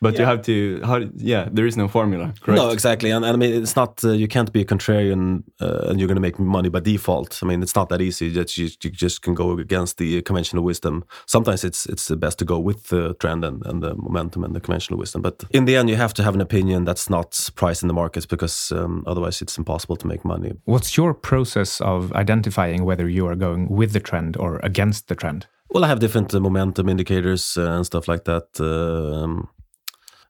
But 0.00 0.14
yeah. 0.14 0.20
you 0.20 0.26
have 0.26 0.42
to, 0.42 0.80
how, 0.84 1.00
yeah, 1.16 1.48
there 1.50 1.66
is 1.66 1.76
no 1.76 1.88
formula, 1.88 2.32
correct? 2.40 2.62
No, 2.62 2.70
exactly. 2.70 3.10
And, 3.10 3.24
and 3.24 3.34
I 3.34 3.36
mean, 3.36 3.52
it's 3.60 3.74
not, 3.74 4.04
uh, 4.04 4.12
you 4.12 4.28
can't 4.28 4.52
be 4.52 4.60
a 4.60 4.64
contrarian 4.64 5.42
uh, 5.60 5.88
and 5.88 5.98
you're 5.98 6.06
going 6.06 6.22
to 6.22 6.28
make 6.28 6.38
money 6.38 6.68
by 6.68 6.78
default. 6.78 7.40
I 7.42 7.46
mean, 7.46 7.64
it's 7.64 7.74
not 7.74 7.88
that 7.88 8.00
easy 8.00 8.28
that 8.34 8.56
you, 8.56 8.68
you, 8.80 8.90
just 8.90 9.22
can 9.22 9.34
go 9.34 9.58
against 9.58 9.98
the 9.98 10.22
conventional 10.22 10.62
wisdom. 10.62 11.04
Sometimes 11.26 11.64
it's 11.64 11.84
it's 11.86 12.08
best 12.10 12.38
to 12.38 12.44
go 12.44 12.60
with 12.60 12.80
the 12.92 13.14
trend 13.14 13.44
and, 13.44 13.66
and 13.66 13.82
the 13.82 13.96
momentum 13.96 14.44
and 14.44 14.54
the 14.54 14.60
conventional 14.60 15.00
wisdom. 15.00 15.20
But 15.20 15.42
in 15.50 15.64
the 15.64 15.74
end, 15.74 15.90
you 15.90 15.96
have 15.96 16.14
to 16.14 16.22
have 16.22 16.34
an 16.36 16.40
opinion 16.40 16.84
that's 16.84 17.10
not 17.10 17.50
priced 17.56 17.82
in 17.82 17.88
the 17.88 17.94
markets 18.02 18.26
because 18.26 18.70
um, 18.70 19.02
otherwise 19.04 19.42
it's 19.42 19.58
impossible 19.58 19.96
to 19.96 20.06
make 20.06 20.24
money. 20.24 20.52
What's 20.64 20.96
your 20.96 21.12
process 21.12 21.80
of 21.80 22.12
identifying 22.12 22.84
whether 22.84 23.08
you 23.08 23.26
are 23.26 23.36
going 23.36 23.68
with 23.68 23.92
the 23.92 24.00
trend 24.00 24.36
or 24.36 24.60
against 24.62 25.08
the 25.08 25.16
trend? 25.16 25.48
Well, 25.70 25.84
I 25.84 25.88
have 25.88 26.00
different 26.00 26.34
uh, 26.34 26.40
momentum 26.40 26.88
indicators 26.88 27.56
uh, 27.56 27.72
and 27.72 27.84
stuff 27.84 28.08
like 28.08 28.24
that. 28.24 28.58
Um, 28.60 29.48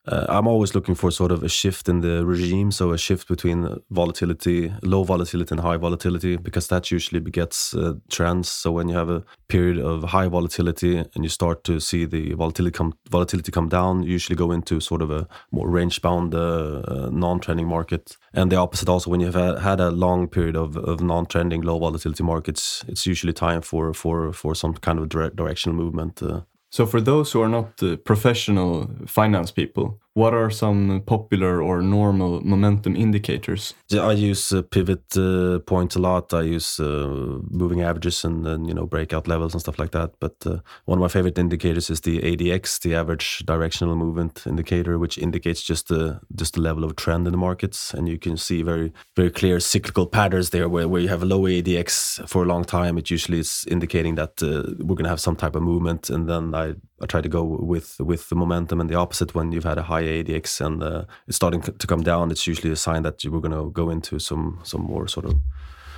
uh, 0.09 0.25
I'm 0.29 0.47
always 0.47 0.75
looking 0.75 0.95
for 0.95 1.11
sort 1.11 1.33
of 1.33 1.43
a 1.43 1.49
shift 1.49 1.89
in 1.89 2.01
the 2.01 2.25
regime, 2.25 2.71
so 2.71 2.93
a 2.93 2.99
shift 2.99 3.29
between 3.29 3.79
volatility, 3.91 4.73
low 4.83 5.05
volatility, 5.05 5.53
and 5.53 5.61
high 5.61 5.77
volatility, 5.77 6.37
because 6.37 6.69
that 6.69 6.91
usually 6.91 7.21
begets 7.21 7.75
uh, 7.75 7.95
trends. 8.11 8.49
So 8.49 8.73
when 8.73 8.89
you 8.89 8.97
have 8.97 9.11
a 9.11 9.23
period 9.49 9.79
of 9.79 10.05
high 10.05 10.29
volatility 10.29 10.97
and 10.97 11.25
you 11.25 11.29
start 11.29 11.63
to 11.65 11.79
see 11.79 12.07
the 12.07 12.33
volatility 12.35 12.75
come 12.75 12.95
volatility 13.11 13.53
come 13.53 13.69
down, 13.69 14.03
you 14.03 14.13
usually 14.13 14.37
go 14.37 14.51
into 14.51 14.81
sort 14.81 15.03
of 15.03 15.11
a 15.11 15.29
more 15.51 15.69
range-bound, 15.69 16.35
uh, 16.35 16.83
uh 16.89 17.11
non-trending 17.13 17.69
market. 17.69 18.17
And 18.33 18.51
the 18.51 18.57
opposite 18.57 18.89
also, 18.89 19.11
when 19.11 19.21
you've 19.21 19.35
had 19.35 19.81
a 19.81 19.91
long 19.91 20.29
period 20.29 20.57
of, 20.57 20.77
of 20.77 21.01
non-trending, 21.01 21.63
low 21.63 21.79
volatility 21.79 22.23
markets, 22.23 22.85
it's 22.89 23.07
usually 23.07 23.35
time 23.35 23.61
for 23.61 23.93
for 23.93 24.33
for 24.33 24.55
some 24.55 24.73
kind 24.75 24.99
of 24.99 25.09
directional 25.09 25.77
movement. 25.77 26.23
So, 26.71 26.87
for 26.87 27.01
those 27.01 27.33
who 27.33 27.41
are 27.41 27.49
not 27.49 27.83
uh, 27.83 27.97
professional 27.97 28.91
finance 29.07 29.51
people, 29.51 30.01
what 30.19 30.35
are 30.35 30.51
some 30.51 31.01
popular 31.07 31.63
or 31.63 31.81
normal 31.81 32.41
momentum 32.41 32.97
indicators? 32.97 33.75
I 33.93 34.13
use 34.13 34.53
uh, 34.53 34.63
pivot 34.63 35.17
uh, 35.17 35.61
points 35.61 35.95
a 35.95 36.01
lot. 36.01 36.35
I 36.35 36.43
use 36.43 36.81
uh, 36.81 37.39
moving 37.49 37.83
averages 37.83 38.25
and 38.25 38.45
then 38.45 38.65
you 38.65 38.75
know 38.75 38.85
breakout 38.85 39.29
levels 39.29 39.55
and 39.55 39.61
stuff 39.61 39.79
like 39.79 39.93
that. 39.93 40.11
But 40.19 40.35
uh, 40.45 40.59
one 40.87 40.99
of 40.99 41.03
my 41.03 41.09
favorite 41.09 41.39
indicators 41.39 41.89
is 41.89 42.01
the 42.01 42.21
ADX, 42.21 42.81
the 42.81 42.97
average 42.97 43.45
directional 43.47 43.95
movement 43.95 44.45
indicator, 44.45 44.99
which 44.99 45.19
indicates 45.19 45.63
just 45.63 45.87
the 45.87 46.21
just 46.35 46.55
the 46.55 46.61
level 46.61 46.83
of 46.85 46.97
trend 46.97 47.27
in 47.29 47.33
the 47.33 47.39
markets, 47.39 47.95
and 47.95 48.09
you 48.09 48.19
can 48.19 48.37
see 48.37 48.63
very 48.63 48.93
very 49.15 49.31
clear 49.31 49.61
cyclical 49.61 50.07
patterns 50.07 50.51
there. 50.51 50.69
Where 50.69 50.89
where 50.89 51.01
you 51.01 51.09
have 51.09 51.23
a 51.23 51.27
low 51.27 51.43
ADX 51.43 52.29
for 52.29 52.43
a 52.43 52.47
long 52.47 52.65
time, 52.65 52.99
it 52.99 53.09
usually 53.09 53.39
is 53.39 53.65
indicating 53.71 54.17
that 54.17 54.43
uh, 54.43 54.75
we're 54.81 54.97
going 54.97 55.05
to 55.05 55.11
have 55.11 55.21
some 55.21 55.37
type 55.37 55.55
of 55.55 55.63
movement, 55.63 56.11
and 56.11 56.29
then 56.29 56.55
I 56.57 56.75
I 57.01 57.07
try 57.07 57.21
to 57.21 57.29
go 57.29 57.43
with 57.45 58.01
with 58.01 58.29
the 58.29 58.37
momentum 58.37 58.81
and 58.81 58.91
the 58.91 58.97
opposite 58.97 59.35
when 59.35 59.53
you've 59.53 59.65
had 59.65 59.79
a 59.79 59.83
high 59.83 60.03
ADX 60.03 60.61
and 60.61 60.83
uh, 60.83 61.05
it's 61.27 61.37
starting 61.37 61.63
to 61.63 61.87
come 61.87 62.03
down. 62.03 62.31
It's 62.31 62.47
usually 62.47 62.73
a 62.73 62.77
sign 62.77 63.03
that 63.03 63.25
you 63.25 63.31
were 63.31 63.41
going 63.41 63.53
to 63.53 63.71
go 63.71 63.91
into 63.91 64.19
some 64.19 64.61
some 64.63 64.83
more 64.83 65.09
sort 65.09 65.27
of 65.27 65.35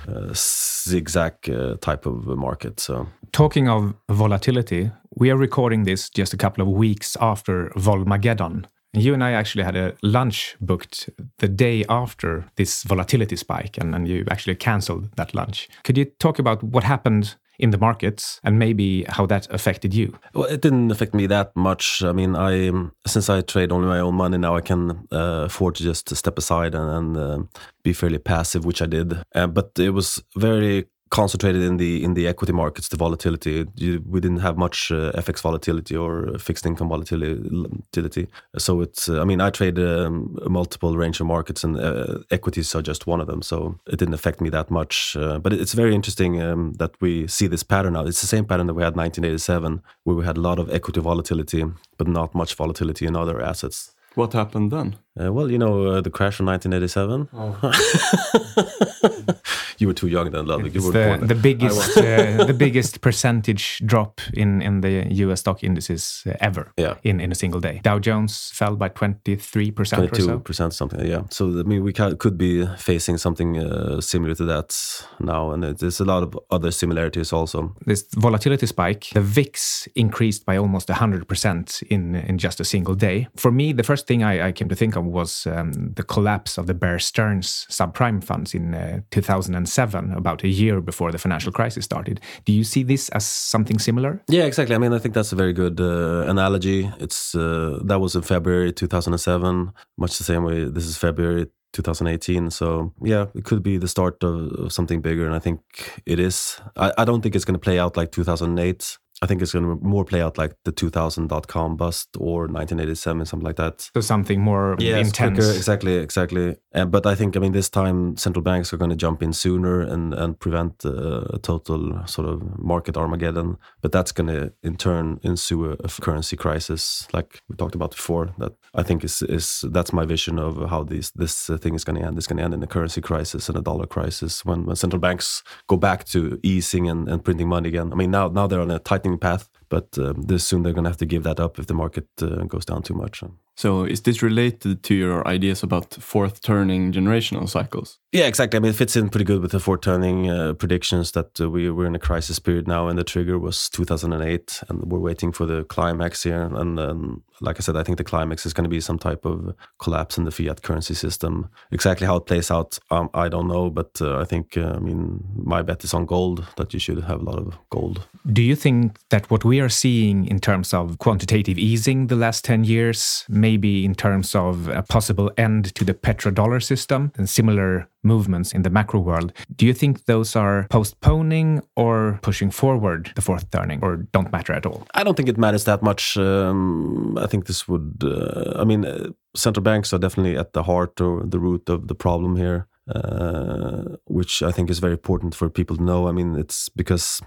uh, 0.07 0.33
zigzag 0.33 1.49
uh, 1.49 1.75
type 1.81 2.05
of 2.05 2.25
market. 2.25 2.79
So, 2.79 3.07
talking 3.31 3.69
of 3.69 3.93
volatility, 4.09 4.91
we 5.15 5.29
are 5.29 5.37
recording 5.37 5.83
this 5.83 6.09
just 6.09 6.33
a 6.33 6.37
couple 6.37 6.61
of 6.61 6.69
weeks 6.69 7.17
after 7.19 7.69
Volmageddon. 7.75 8.65
You 8.93 9.13
and 9.13 9.23
I 9.23 9.31
actually 9.31 9.63
had 9.63 9.77
a 9.77 9.93
lunch 10.03 10.57
booked 10.59 11.09
the 11.37 11.47
day 11.47 11.85
after 11.87 12.45
this 12.55 12.83
volatility 12.83 13.37
spike, 13.37 13.77
and, 13.77 13.95
and 13.95 14.07
you 14.07 14.25
actually 14.29 14.55
cancelled 14.55 15.15
that 15.15 15.33
lunch. 15.33 15.69
Could 15.83 15.97
you 15.97 16.05
talk 16.05 16.39
about 16.39 16.61
what 16.61 16.83
happened 16.83 17.35
in 17.61 17.69
the 17.69 17.77
markets 17.77 18.39
and 18.43 18.59
maybe 18.59 19.05
how 19.07 19.25
that 19.27 19.47
affected 19.51 19.93
you? 19.93 20.17
Well, 20.33 20.49
it 20.49 20.61
didn't 20.61 20.91
affect 20.91 21.13
me 21.13 21.27
that 21.27 21.55
much. 21.55 22.03
I 22.03 22.11
mean, 22.11 22.35
I 22.35 22.71
since 23.07 23.29
I 23.29 23.41
trade 23.41 23.71
only 23.71 23.87
my 23.87 23.99
own 23.99 24.15
money 24.15 24.37
now, 24.37 24.55
I 24.55 24.61
can 24.61 25.07
uh, 25.11 25.45
afford 25.45 25.75
to 25.75 25.83
just 25.83 26.13
step 26.15 26.37
aside 26.37 26.75
and, 26.75 26.89
and 26.89 27.17
uh, 27.17 27.43
be 27.83 27.93
fairly 27.93 28.19
passive, 28.19 28.65
which 28.65 28.81
I 28.81 28.87
did. 28.87 29.13
Uh, 29.35 29.47
but 29.47 29.71
it 29.77 29.91
was 29.91 30.23
very 30.35 30.87
concentrated 31.11 31.61
in 31.61 31.77
the 31.77 32.03
in 32.03 32.13
the 32.15 32.25
equity 32.27 32.53
markets, 32.53 32.87
the 32.87 32.97
volatility. 32.97 33.67
You, 33.75 34.01
we 34.09 34.19
didn't 34.19 34.39
have 34.39 34.57
much 34.57 34.91
uh, 34.91 35.11
FX 35.11 35.41
volatility 35.41 35.95
or 35.95 36.39
fixed 36.39 36.65
income 36.65 36.87
volatility. 36.89 38.27
So 38.57 38.81
it's, 38.81 39.09
uh, 39.09 39.21
I 39.21 39.25
mean, 39.25 39.41
I 39.41 39.49
trade 39.49 39.77
um, 39.77 40.39
multiple 40.47 40.97
range 40.97 41.19
of 41.19 41.27
markets, 41.27 41.63
and 41.63 41.77
uh, 41.77 42.19
equities 42.31 42.73
are 42.73 42.81
just 42.81 43.07
one 43.07 43.21
of 43.21 43.27
them. 43.27 43.41
So 43.41 43.77
it 43.87 43.99
didn't 43.99 44.13
affect 44.13 44.41
me 44.41 44.49
that 44.49 44.71
much. 44.71 45.15
Uh, 45.17 45.37
but 45.37 45.53
it's 45.53 45.73
very 45.73 45.93
interesting 45.93 46.41
um, 46.41 46.73
that 46.79 46.91
we 47.01 47.27
see 47.27 47.47
this 47.47 47.63
pattern 47.63 47.93
now. 47.93 48.05
It's 48.05 48.21
the 48.21 48.27
same 48.27 48.45
pattern 48.45 48.67
that 48.67 48.73
we 48.73 48.83
had 48.83 48.95
1987, 48.95 49.81
where 50.05 50.15
we 50.15 50.25
had 50.25 50.37
a 50.37 50.41
lot 50.41 50.59
of 50.59 50.69
equity 50.71 51.01
volatility, 51.01 51.65
but 51.97 52.07
not 52.07 52.33
much 52.33 52.55
volatility 52.55 53.05
in 53.05 53.15
other 53.15 53.41
assets. 53.41 53.93
What 54.15 54.33
happened 54.33 54.71
then? 54.71 54.97
Uh, 55.19 55.31
well, 55.31 55.51
you 55.51 55.57
know, 55.57 55.87
uh, 55.87 56.01
the 56.01 56.09
crash 56.09 56.39
of 56.39 56.45
1987. 56.45 57.27
Oh. 57.33 59.35
you 59.77 59.87
were 59.87 59.93
too 59.93 60.07
young 60.07 60.31
then, 60.31 60.45
Ludwig. 60.45 60.73
You 60.73 60.85
were 60.85 60.91
the, 60.91 61.25
the 61.25 61.35
biggest, 61.35 61.97
uh, 61.97 62.45
the 62.45 62.53
biggest 62.53 63.01
percentage 63.01 63.81
drop 63.85 64.21
in, 64.33 64.61
in 64.61 64.79
the 64.79 65.07
U.S. 65.15 65.41
stock 65.41 65.65
indices 65.65 66.23
uh, 66.25 66.35
ever. 66.39 66.71
Yeah. 66.77 66.95
In, 67.03 67.19
in 67.19 67.29
a 67.29 67.35
single 67.35 67.59
day, 67.59 67.81
Dow 67.83 67.99
Jones 67.99 68.51
fell 68.53 68.77
by 68.77 68.87
23 68.87 69.71
percent. 69.71 70.07
22 70.07 70.39
percent, 70.39 70.73
something. 70.73 71.05
Yeah. 71.05 71.23
So 71.29 71.47
I 71.47 71.63
mean, 71.63 71.83
we 71.83 71.91
could 71.91 72.37
be 72.37 72.65
facing 72.77 73.17
something 73.17 73.57
uh, 73.57 73.99
similar 73.99 74.33
to 74.35 74.45
that 74.45 75.05
now, 75.19 75.51
and 75.51 75.63
there's 75.63 75.99
a 75.99 76.05
lot 76.05 76.23
of 76.23 76.39
other 76.51 76.71
similarities 76.71 77.33
also. 77.33 77.75
This 77.85 78.05
volatility 78.15 78.65
spike, 78.65 79.09
the 79.13 79.21
VIX 79.21 79.89
increased 79.95 80.45
by 80.45 80.55
almost 80.55 80.87
100 80.87 81.27
percent 81.27 81.83
in 81.89 82.15
in 82.15 82.37
just 82.37 82.61
a 82.61 82.65
single 82.65 82.95
day. 82.95 83.27
For 83.35 83.51
me, 83.51 83.73
the 83.73 83.83
first 83.83 84.00
first 84.01 84.07
thing 84.07 84.23
I, 84.23 84.47
I 84.47 84.51
came 84.51 84.67
to 84.69 84.75
think 84.75 84.95
of 84.95 85.05
was 85.05 85.45
um, 85.45 85.93
the 85.95 86.03
collapse 86.03 86.57
of 86.57 86.65
the 86.65 86.73
Bear 86.73 86.97
Stearns 86.97 87.67
subprime 87.69 88.23
funds 88.23 88.55
in 88.55 88.73
uh, 88.73 89.01
2007, 89.11 90.13
about 90.13 90.43
a 90.43 90.47
year 90.47 90.81
before 90.81 91.11
the 91.11 91.19
financial 91.19 91.51
crisis 91.51 91.85
started. 91.85 92.19
Do 92.45 92.51
you 92.51 92.63
see 92.63 92.83
this 92.83 93.09
as 93.09 93.25
something 93.25 93.79
similar? 93.79 94.19
Yeah, 94.27 94.45
exactly. 94.45 94.75
I 94.75 94.79
mean, 94.79 94.93
I 94.93 94.99
think 94.99 95.13
that's 95.13 95.33
a 95.33 95.35
very 95.35 95.53
good 95.53 95.79
uh, 95.79 96.25
analogy. 96.27 96.89
It's 96.99 97.35
uh, 97.35 97.79
that 97.85 97.99
was 97.99 98.15
in 98.15 98.23
February 98.23 98.73
2007, 98.73 99.71
much 99.97 100.17
the 100.17 100.23
same 100.23 100.43
way. 100.43 100.65
This 100.65 100.85
is 100.85 100.97
February 100.97 101.45
2018. 101.73 102.49
So 102.49 102.93
yeah, 103.03 103.27
it 103.35 103.45
could 103.45 103.61
be 103.61 103.77
the 103.77 103.87
start 103.87 104.23
of, 104.23 104.51
of 104.53 104.71
something 104.71 105.01
bigger, 105.01 105.25
and 105.25 105.35
I 105.35 105.39
think 105.39 105.59
it 106.05 106.19
is. 106.19 106.59
I, 106.75 106.91
I 106.97 107.05
don't 107.05 107.21
think 107.21 107.35
it's 107.35 107.45
going 107.45 107.59
to 107.59 107.65
play 107.65 107.77
out 107.77 107.97
like 107.97 108.11
2008. 108.11 108.97
I 109.23 109.27
think 109.27 109.41
it's 109.41 109.51
going 109.51 109.65
to 109.65 109.83
more 109.85 110.03
play 110.03 110.21
out 110.21 110.39
like 110.39 110.55
the 110.65 110.71
2000.com 110.71 111.77
bust 111.77 112.09
or 112.17 112.47
1987, 112.47 113.25
something 113.27 113.45
like 113.45 113.57
that. 113.57 113.89
So 113.93 114.01
something 114.01 114.41
more 114.41 114.75
yes, 114.79 115.07
intense. 115.07 115.37
Quicker, 115.37 115.51
exactly, 115.55 115.95
exactly. 115.95 116.55
Uh, 116.73 116.85
but 116.85 117.05
I 117.05 117.13
think, 117.13 117.37
I 117.37 117.39
mean, 117.39 117.51
this 117.51 117.69
time 117.69 118.17
central 118.17 118.41
banks 118.41 118.73
are 118.73 118.77
going 118.77 118.89
to 118.89 118.95
jump 118.95 119.21
in 119.21 119.31
sooner 119.31 119.81
and, 119.81 120.15
and 120.15 120.39
prevent 120.39 120.83
uh, 120.83 121.25
a 121.33 121.37
total 121.37 122.01
sort 122.07 122.27
of 122.27 122.57
market 122.57 122.97
Armageddon. 122.97 123.57
But 123.81 123.91
that's 123.91 124.11
going 124.11 124.27
to, 124.27 124.53
in 124.63 124.75
turn, 124.75 125.19
ensue 125.21 125.65
a, 125.65 125.73
a, 125.73 125.87
currency 126.01 126.35
crisis, 126.35 127.07
like 127.13 127.41
we 127.47 127.55
talked 127.55 127.75
about 127.75 127.91
before. 127.91 128.33
That 128.39 128.53
I 128.73 128.81
think 128.81 129.03
is 129.03 129.21
is 129.21 129.65
that's 129.69 129.93
my 129.93 130.05
vision 130.05 130.39
of 130.39 130.69
how 130.69 130.83
these 130.83 131.11
this 131.11 131.49
uh, 131.49 131.57
thing 131.57 131.75
is 131.75 131.83
going 131.83 131.99
to 131.99 132.05
end. 132.07 132.17
It's 132.17 132.25
going 132.25 132.37
to 132.37 132.43
end 132.43 132.55
in 132.55 132.63
a 132.63 132.67
currency 132.67 133.01
crisis 133.01 133.49
and 133.49 133.57
a 133.57 133.61
dollar 133.61 133.85
crisis 133.85 134.43
when, 134.45 134.65
when 134.65 134.75
central 134.75 134.99
banks 134.99 135.43
go 135.67 135.77
back 135.77 136.05
to 136.05 136.39
easing 136.41 136.89
and, 136.89 137.07
and 137.07 137.23
printing 137.23 137.49
money 137.49 137.69
again. 137.69 137.91
I 137.91 137.95
mean, 137.95 138.09
now 138.09 138.29
now 138.29 138.47
they're 138.47 138.61
on 138.61 138.71
a 138.71 138.79
tightening 138.79 139.10
path, 139.17 139.49
but 139.69 139.97
um, 139.97 140.21
this 140.23 140.45
soon 140.45 140.63
they're 140.63 140.73
going 140.73 140.83
to 140.83 140.89
have 140.89 140.97
to 140.97 141.05
give 141.05 141.23
that 141.23 141.39
up 141.39 141.59
if 141.59 141.67
the 141.67 141.73
market 141.73 142.07
uh, 142.21 142.43
goes 142.43 142.65
down 142.65 142.81
too 142.83 142.93
much. 142.93 143.23
So 143.55 143.83
is 143.83 144.01
this 144.01 144.23
related 144.23 144.83
to 144.83 144.95
your 144.95 145.27
ideas 145.27 145.63
about 145.63 145.93
fourth 145.95 146.41
turning 146.41 146.91
generational 146.91 147.47
cycles? 147.47 147.99
Yeah, 148.11 148.25
exactly. 148.27 148.57
I 148.57 148.59
mean, 148.59 148.71
it 148.71 148.75
fits 148.75 148.95
in 148.95 149.09
pretty 149.09 149.23
good 149.23 149.41
with 149.41 149.51
the 149.51 149.59
fourth 149.59 149.81
turning 149.81 150.29
uh, 150.29 150.53
predictions 150.53 151.11
that 151.13 151.39
uh, 151.39 151.49
we 151.49 151.69
we're 151.69 151.85
in 151.85 151.95
a 151.95 151.99
crisis 151.99 152.39
period 152.39 152.67
now, 152.67 152.87
and 152.87 152.97
the 152.97 153.03
trigger 153.03 153.39
was 153.39 153.69
2008, 153.69 154.63
and 154.67 154.91
we're 154.91 154.99
waiting 154.99 155.31
for 155.31 155.45
the 155.45 155.63
climax 155.65 156.23
here. 156.23 156.41
And 156.41 156.77
um, 156.79 157.23
like 157.39 157.57
I 157.57 157.61
said, 157.61 157.77
I 157.77 157.83
think 157.83 157.97
the 157.97 158.03
climax 158.03 158.45
is 158.45 158.53
going 158.53 158.65
to 158.65 158.69
be 158.69 158.81
some 158.81 158.99
type 158.99 159.25
of 159.25 159.55
collapse 159.79 160.17
in 160.17 160.25
the 160.25 160.31
fiat 160.31 160.61
currency 160.61 160.93
system. 160.93 161.49
Exactly 161.71 162.05
how 162.05 162.17
it 162.17 162.25
plays 162.25 162.51
out, 162.51 162.77
um, 162.89 163.09
I 163.13 163.29
don't 163.29 163.47
know, 163.47 163.69
but 163.69 164.01
uh, 164.01 164.19
I 164.19 164.25
think, 164.25 164.57
uh, 164.57 164.73
I 164.75 164.79
mean, 164.79 165.23
my 165.35 165.61
bet 165.61 165.83
is 165.83 165.93
on 165.93 166.05
gold 166.05 166.45
that 166.57 166.73
you 166.73 166.79
should 166.79 167.01
have 167.03 167.21
a 167.21 167.23
lot 167.23 167.39
of 167.39 167.57
gold. 167.69 168.07
Do 168.31 168.41
you 168.41 168.55
think 168.55 168.99
that 169.09 169.29
what 169.31 169.43
we 169.43 169.59
are 169.59 169.69
seeing 169.69 170.27
in 170.27 170.39
terms 170.39 170.73
of 170.73 170.97
quantitative 170.99 171.57
easing 171.57 172.07
the 172.07 172.15
last 172.15 172.45
10 172.45 172.63
years, 172.63 173.25
maybe 173.41 173.83
in 173.83 173.95
terms 173.95 174.35
of 174.35 174.67
a 174.67 174.83
possible 174.83 175.31
end 175.37 175.73
to 175.75 175.83
the 175.83 175.93
petrodollar 175.93 176.61
system 176.61 177.11
and 177.17 177.27
similar 177.29 177.87
movements 178.03 178.53
in 178.53 178.61
the 178.61 178.69
macro 178.69 178.99
world. 178.99 179.33
Do 179.55 179.65
you 179.65 179.73
think 179.73 180.05
those 180.05 180.35
are 180.35 180.67
postponing 180.69 181.61
or 181.75 182.19
pushing 182.21 182.51
forward 182.51 183.11
the 183.15 183.21
fourth 183.21 183.49
turning 183.51 183.79
or 183.83 183.97
don't 184.13 184.31
matter 184.31 184.53
at 184.53 184.65
all? 184.65 184.87
I 184.93 185.03
don't 185.03 185.15
think 185.17 185.29
it 185.29 185.37
matters 185.37 185.65
that 185.65 185.81
much. 185.81 186.17
Um, 186.17 187.17
I 187.17 187.27
think 187.27 187.45
this 187.45 187.67
would, 187.67 188.03
uh, 188.03 188.61
I 188.61 188.63
mean, 188.63 188.85
uh, 188.85 189.09
central 189.35 189.63
banks 189.63 189.93
are 189.93 189.99
definitely 189.99 190.37
at 190.37 190.53
the 190.53 190.63
heart 190.63 191.01
or 191.01 191.23
the 191.25 191.39
root 191.39 191.69
of 191.69 191.87
the 191.87 191.95
problem 191.95 192.35
here. 192.37 192.67
Uh, 192.95 193.95
which 194.05 194.41
I 194.41 194.51
think 194.51 194.69
is 194.69 194.79
very 194.79 194.93
important 194.93 195.35
for 195.35 195.49
people 195.49 195.77
to 195.77 195.83
know. 195.83 196.09
I 196.09 196.11
mean, 196.11 196.35
it's 196.35 196.67
because 196.67 197.21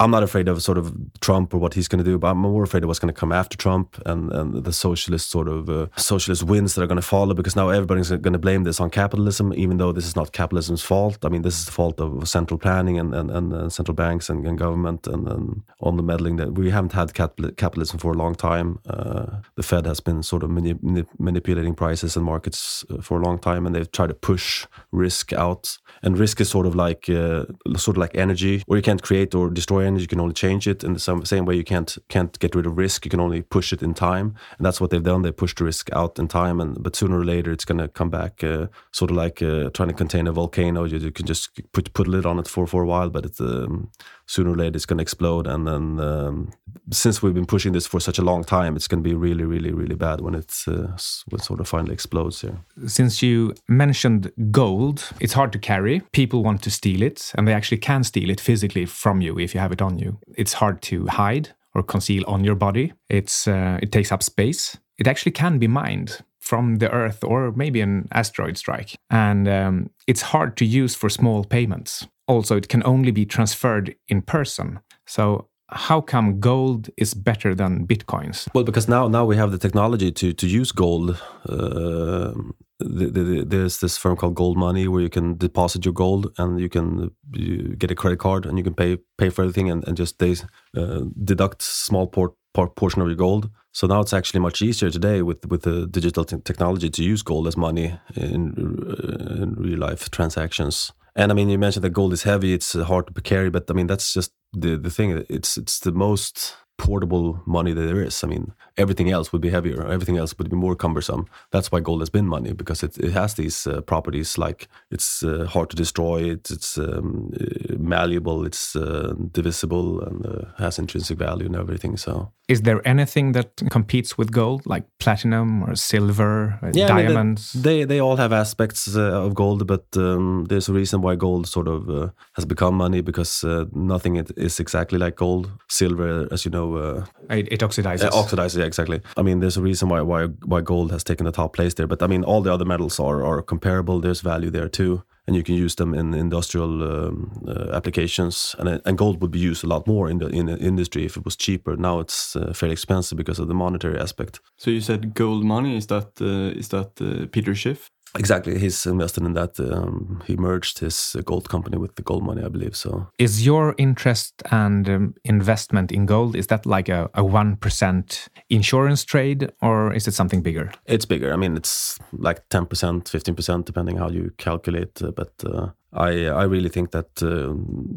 I'm 0.00 0.12
not 0.12 0.22
afraid 0.22 0.46
of 0.46 0.62
sort 0.62 0.78
of 0.78 0.94
Trump 1.20 1.52
or 1.52 1.58
what 1.58 1.74
he's 1.74 1.88
going 1.88 1.98
to 1.98 2.08
do, 2.08 2.18
but 2.18 2.28
I'm 2.28 2.38
more 2.38 2.62
afraid 2.62 2.84
of 2.84 2.88
what's 2.88 3.00
going 3.00 3.12
to 3.12 3.18
come 3.18 3.32
after 3.32 3.56
Trump 3.56 4.00
and, 4.06 4.32
and 4.32 4.64
the 4.64 4.72
socialist 4.72 5.28
sort 5.28 5.48
of 5.48 5.68
uh, 5.68 5.88
socialist 5.96 6.44
wins 6.44 6.74
that 6.74 6.82
are 6.82 6.86
going 6.86 7.00
to 7.00 7.02
follow 7.02 7.34
because 7.34 7.56
now 7.56 7.70
everybody's 7.70 8.10
going 8.10 8.32
to 8.32 8.38
blame 8.38 8.62
this 8.62 8.78
on 8.78 8.90
capitalism, 8.90 9.52
even 9.54 9.78
though 9.78 9.90
this 9.90 10.06
is 10.06 10.14
not 10.14 10.30
capitalism's 10.32 10.82
fault. 10.82 11.24
I 11.24 11.28
mean, 11.28 11.42
this 11.42 11.58
is 11.58 11.64
the 11.66 11.72
fault 11.72 12.00
of 12.00 12.28
central 12.28 12.58
planning 12.58 12.96
and, 12.96 13.12
and, 13.12 13.28
and 13.28 13.52
uh, 13.52 13.68
central 13.70 13.96
banks 13.96 14.30
and, 14.30 14.46
and 14.46 14.56
government 14.56 15.08
and, 15.08 15.26
and 15.26 15.62
on 15.80 15.96
the 15.96 16.04
meddling 16.04 16.36
that 16.36 16.52
we 16.52 16.70
haven't 16.70 16.92
had 16.92 17.12
capitalism 17.12 17.98
for 17.98 18.12
a 18.12 18.16
long 18.16 18.36
time. 18.36 18.78
Uh, 18.86 19.40
the 19.56 19.64
Fed 19.64 19.84
has 19.84 19.98
been 19.98 20.22
sort 20.22 20.44
of 20.44 20.50
mani 20.50 20.76
manipulating 21.18 21.74
prices 21.74 22.14
and 22.16 22.24
markets 22.24 22.84
uh, 22.90 23.00
for 23.00 23.20
a 23.20 23.24
long 23.24 23.38
time, 23.38 23.66
and 23.66 23.74
they've 23.74 23.90
tried 23.90 24.10
to 24.10 24.14
push 24.14 24.64
risk 24.92 25.32
out. 25.32 25.76
And 26.02 26.16
risk 26.16 26.40
is 26.40 26.48
sort 26.48 26.66
of 26.66 26.76
like 26.76 27.10
uh, 27.10 27.46
sort 27.76 27.96
of 27.96 27.98
like 27.98 28.14
energy, 28.14 28.62
or 28.68 28.76
you 28.76 28.82
can't 28.82 29.02
create 29.02 29.34
or 29.34 29.50
destroy 29.50 29.87
you 29.96 30.06
can 30.06 30.20
only 30.20 30.34
change 30.34 30.66
it 30.66 30.84
in 30.84 30.92
the 30.92 31.00
same, 31.00 31.24
same 31.24 31.44
way 31.44 31.54
you 31.54 31.64
can't 31.64 31.96
can't 32.08 32.38
get 32.38 32.54
rid 32.54 32.66
of 32.66 32.76
risk 32.76 33.04
you 33.04 33.10
can 33.10 33.20
only 33.20 33.42
push 33.42 33.72
it 33.72 33.82
in 33.82 33.94
time 33.94 34.34
and 34.56 34.66
that's 34.66 34.80
what 34.80 34.90
they've 34.90 35.02
done. 35.02 35.22
They 35.22 35.32
pushed 35.32 35.58
the 35.58 35.64
risk 35.64 35.90
out 35.92 36.18
in 36.18 36.28
time 36.28 36.60
and 36.60 36.82
but 36.82 36.96
sooner 36.96 37.18
or 37.18 37.24
later 37.24 37.52
it's 37.52 37.64
going 37.64 37.78
to 37.78 37.88
come 37.88 38.10
back 38.10 38.42
uh, 38.44 38.66
sort 38.92 39.10
of 39.10 39.16
like 39.16 39.42
uh, 39.42 39.70
trying 39.70 39.88
to 39.88 39.94
contain 39.94 40.26
a 40.26 40.32
volcano. 40.32 40.84
You, 40.84 40.98
you, 40.98 41.12
can 41.12 41.26
just 41.26 41.60
put 41.72 41.92
put 41.92 42.06
a 42.06 42.10
lid 42.10 42.26
on 42.26 42.38
it 42.38 42.48
for 42.48 42.66
for 42.66 42.82
a 42.82 42.86
while 42.86 43.10
but 43.10 43.24
it's 43.24 43.40
um, 43.40 43.90
sooner 44.28 44.50
or 44.50 44.56
later 44.56 44.76
it's 44.76 44.86
going 44.86 44.98
to 44.98 45.02
explode. 45.02 45.46
And 45.46 45.66
then 45.66 45.98
um, 45.98 46.52
since 46.90 47.22
we've 47.22 47.34
been 47.34 47.46
pushing 47.46 47.72
this 47.72 47.86
for 47.86 47.98
such 47.98 48.18
a 48.18 48.22
long 48.22 48.44
time 48.44 48.76
it's 48.76 48.86
going 48.86 49.02
to 49.02 49.08
be 49.08 49.14
really 49.14 49.44
really 49.44 49.72
really 49.72 49.96
bad 49.96 50.20
when 50.20 50.34
it's 50.34 50.68
uh, 50.68 50.96
when 51.28 51.40
it 51.40 51.44
sort 51.44 51.60
of 51.60 51.68
finally 51.68 51.94
explodes 51.94 52.40
here. 52.42 52.58
Since 52.86 53.22
you 53.22 53.54
mentioned 53.68 54.30
gold 54.50 55.10
it's 55.20 55.32
hard 55.32 55.52
to 55.52 55.58
carry. 55.58 56.00
People 56.12 56.42
want 56.44 56.62
to 56.62 56.70
steal 56.70 57.02
it 57.02 57.32
and 57.34 57.48
they 57.48 57.54
actually 57.54 57.78
can 57.78 58.04
steal 58.04 58.30
it 58.30 58.40
physically 58.40 58.86
from 58.86 59.20
you 59.20 59.38
if 59.38 59.54
you 59.54 59.60
have 59.60 59.72
it 59.72 59.82
on 59.82 59.98
you. 59.98 60.18
It's 60.36 60.54
hard 60.54 60.82
to 60.82 61.06
hide 61.06 61.54
or 61.74 61.82
conceal 61.82 62.24
on 62.26 62.44
your 62.44 62.54
body. 62.54 62.92
It's 63.08 63.48
uh, 63.48 63.78
it 63.82 63.92
takes 63.92 64.12
up 64.12 64.22
space. 64.22 64.76
It 64.98 65.06
actually 65.06 65.32
can 65.32 65.58
be 65.58 65.68
mined 65.68 66.22
from 66.38 66.76
the 66.76 66.90
Earth 66.90 67.22
or 67.22 67.52
maybe 67.52 67.80
an 67.80 68.08
asteroid 68.12 68.56
strike. 68.56 68.96
And 69.10 69.48
um, 69.48 69.90
it's 70.06 70.22
hard 70.22 70.56
to 70.56 70.64
use 70.64 70.94
for 70.94 71.08
small 71.08 71.44
payments 71.44 72.06
also 72.28 72.56
it 72.56 72.68
can 72.68 72.82
only 72.84 73.10
be 73.10 73.26
transferred 73.26 73.94
in 74.08 74.22
person. 74.22 74.80
So 75.06 75.48
how 75.70 76.00
come 76.00 76.40
gold 76.40 76.88
is 76.96 77.14
better 77.14 77.54
than 77.54 77.86
bitcoins? 77.86 78.48
Well, 78.54 78.64
because 78.64 78.88
now 78.88 79.08
now 79.08 79.24
we 79.24 79.36
have 79.36 79.50
the 79.50 79.58
technology 79.58 80.12
to 80.12 80.32
to 80.32 80.46
use 80.46 80.72
gold. 80.72 81.20
Uh, 81.48 82.32
the, 82.80 83.06
the, 83.10 83.44
there's 83.44 83.78
this 83.78 83.98
firm 83.98 84.16
called 84.16 84.36
Gold 84.36 84.56
Money 84.56 84.86
where 84.86 85.02
you 85.02 85.10
can 85.10 85.36
deposit 85.36 85.84
your 85.84 85.92
gold 85.94 86.32
and 86.38 86.60
you 86.60 86.68
can 86.68 87.10
you 87.32 87.74
get 87.76 87.90
a 87.90 87.94
credit 87.94 88.20
card 88.20 88.46
and 88.46 88.56
you 88.56 88.64
can 88.64 88.74
pay 88.74 88.98
pay 89.18 89.30
for 89.30 89.42
everything 89.42 89.70
and, 89.70 89.86
and 89.88 89.96
just 89.96 90.18
they 90.18 90.36
uh, 90.76 91.00
deduct 91.24 91.60
small 91.60 92.06
port, 92.06 92.34
part 92.54 92.76
portion 92.76 93.02
of 93.02 93.08
your 93.08 93.16
gold. 93.16 93.50
So 93.72 93.86
now 93.86 94.00
it's 94.00 94.12
actually 94.12 94.40
much 94.40 94.62
easier 94.62 94.90
today 94.90 95.22
with 95.22 95.44
with 95.46 95.62
the 95.62 95.86
digital 95.86 96.24
technology 96.24 96.88
to 96.88 97.02
use 97.02 97.22
gold 97.22 97.46
as 97.46 97.56
money 97.56 97.98
in, 98.14 98.54
uh, 98.88 99.42
in 99.42 99.54
real 99.54 99.78
life 99.78 100.08
transactions. 100.10 100.92
And 101.18 101.32
I 101.32 101.34
mean, 101.34 101.50
you 101.50 101.58
mentioned 101.58 101.82
that 101.84 101.90
gold 101.90 102.12
is 102.12 102.22
heavy; 102.22 102.54
it's 102.54 102.76
uh, 102.76 102.84
hard 102.84 103.12
to 103.14 103.22
carry, 103.22 103.50
but 103.50 103.68
I 103.70 103.74
mean, 103.74 103.88
that's 103.88 104.14
just 104.14 104.32
the 104.52 104.76
the 104.78 104.90
thing. 104.90 105.24
It's 105.28 105.58
it's 105.58 105.80
the 105.80 105.92
most 105.92 106.56
portable 106.78 107.42
money 107.44 107.72
that 107.74 107.86
there 107.88 108.02
is. 108.02 108.22
I 108.22 108.28
mean, 108.28 108.52
everything 108.78 109.10
else 109.10 109.32
would 109.32 109.42
be 109.42 109.50
heavier. 109.50 109.86
Everything 109.86 110.16
else 110.16 110.36
would 110.38 110.50
be 110.50 110.56
more 110.56 110.76
cumbersome. 110.76 111.26
That's 111.50 111.70
why 111.70 111.80
gold 111.80 112.00
has 112.00 112.10
been 112.10 112.26
money 112.26 112.52
because 112.52 112.82
it, 112.82 112.96
it 112.98 113.12
has 113.12 113.34
these 113.34 113.66
uh, 113.66 113.80
properties 113.82 114.38
like 114.38 114.68
it's 114.90 115.22
uh, 115.22 115.46
hard 115.46 115.70
to 115.70 115.76
destroy, 115.76 116.30
it's, 116.30 116.50
it's 116.50 116.78
um, 116.78 117.32
uh, 117.40 117.74
malleable, 117.78 118.46
it's 118.46 118.76
uh, 118.76 119.14
divisible, 119.32 120.00
and 120.00 120.26
uh, 120.26 120.44
has 120.58 120.78
intrinsic 120.78 121.18
value 121.18 121.46
and 121.46 121.56
everything. 121.56 121.96
So, 121.96 122.32
is 122.48 122.62
there 122.62 122.80
anything 122.88 123.32
that 123.32 123.62
competes 123.70 124.16
with 124.16 124.30
gold, 124.30 124.64
like 124.66 124.84
platinum 124.98 125.62
or 125.62 125.74
silver, 125.74 126.58
or 126.62 126.70
yeah, 126.72 126.88
diamonds? 126.88 127.54
I 127.54 127.58
mean, 127.58 127.62
they 127.62 127.84
they 127.84 128.00
all 128.00 128.16
have 128.16 128.32
aspects 128.32 128.96
uh, 128.96 129.26
of 129.26 129.34
gold, 129.34 129.66
but 129.66 129.84
um, 129.96 130.46
there's 130.48 130.68
a 130.68 130.72
reason 130.72 131.02
why 131.02 131.16
gold 131.16 131.46
sort 131.46 131.68
of 131.68 132.12
has 132.32 132.46
become 132.46 132.74
money 132.74 133.02
because 133.02 133.44
nothing 133.72 134.16
is 134.36 134.60
exactly 134.60 134.98
like 134.98 135.16
gold. 135.16 135.50
Silver, 135.68 136.28
as 136.30 136.44
you 136.44 136.50
know 136.50 136.76
uh, 136.76 137.04
it, 137.30 137.48
it, 137.52 137.60
oxidizes. 137.60 138.04
Uh, 138.04 138.10
oxidizes, 138.10 138.58
yeah, 138.58 138.64
exactly. 138.68 139.00
I 139.16 139.22
mean, 139.22 139.40
there's 139.40 139.56
a 139.56 139.62
reason 139.62 139.88
why 139.88 140.00
why 140.02 140.26
why 140.50 140.60
gold 140.60 140.90
has 140.92 141.04
taken 141.04 141.26
the 141.26 141.32
top 141.32 141.52
place 141.52 141.74
there, 141.74 141.88
but 141.88 142.02
I 142.02 142.06
mean, 142.06 142.24
all 142.24 142.42
the 142.42 142.52
other 142.54 142.64
metals 142.64 143.00
are 143.00 143.24
are 143.24 143.42
comparable. 143.42 144.00
There's 144.00 144.22
value 144.22 144.50
there 144.50 144.68
too, 144.68 145.02
and 145.26 145.36
you 145.36 145.42
can 145.42 145.54
use 145.64 145.74
them 145.74 145.94
in 145.94 146.14
industrial 146.14 146.82
um, 146.82 147.30
uh, 147.48 147.76
applications. 147.76 148.56
And 148.58 148.80
and 148.84 148.98
gold 148.98 149.20
would 149.20 149.30
be 149.30 149.50
used 149.50 149.64
a 149.64 149.68
lot 149.68 149.86
more 149.86 150.10
in 150.10 150.18
the 150.18 150.28
in 150.28 150.46
the 150.46 150.56
industry 150.58 151.04
if 151.04 151.16
it 151.16 151.24
was 151.24 151.36
cheaper. 151.36 151.76
Now 151.76 152.00
it's 152.00 152.36
uh, 152.36 152.52
fairly 152.54 152.72
expensive 152.72 153.16
because 153.18 153.42
of 153.42 153.48
the 153.48 153.54
monetary 153.54 153.98
aspect. 154.00 154.40
So 154.56 154.70
you 154.70 154.80
said 154.80 155.14
gold 155.14 155.44
money. 155.44 155.76
Is 155.76 155.86
that 155.86 156.20
uh, 156.20 156.58
is 156.58 156.68
that 156.68 157.00
uh, 157.00 157.26
Peter 157.30 157.54
Schiff? 157.54 157.90
Exactly, 158.16 158.58
he's 158.58 158.86
invested 158.86 159.24
in 159.24 159.34
that. 159.34 159.58
Um, 159.60 160.22
he 160.26 160.36
merged 160.36 160.78
his 160.78 161.16
gold 161.24 161.48
company 161.48 161.76
with 161.76 161.94
the 161.96 162.02
gold 162.02 162.24
money, 162.24 162.42
I 162.42 162.48
believe. 162.48 162.74
So, 162.74 163.08
is 163.18 163.44
your 163.44 163.74
interest 163.78 164.42
and 164.50 164.88
um, 164.88 165.14
investment 165.24 165.92
in 165.92 166.06
gold 166.06 166.34
is 166.34 166.46
that 166.46 166.64
like 166.66 166.88
a 166.88 167.08
one 167.14 167.56
percent 167.56 168.28
insurance 168.48 169.04
trade, 169.04 169.50
or 169.60 169.92
is 169.92 170.08
it 170.08 170.14
something 170.14 170.42
bigger? 170.42 170.72
It's 170.86 171.04
bigger. 171.04 171.32
I 171.32 171.36
mean, 171.36 171.56
it's 171.56 171.98
like 172.12 172.48
ten 172.48 172.66
percent, 172.66 173.08
fifteen 173.08 173.34
percent, 173.34 173.66
depending 173.66 173.98
how 173.98 174.08
you 174.08 174.32
calculate. 174.38 175.02
Uh, 175.02 175.10
but 175.10 175.32
uh, 175.44 175.68
I 175.92 176.26
I 176.26 176.44
really 176.44 176.70
think 176.70 176.90
that 176.92 177.22
uh, 177.22 177.54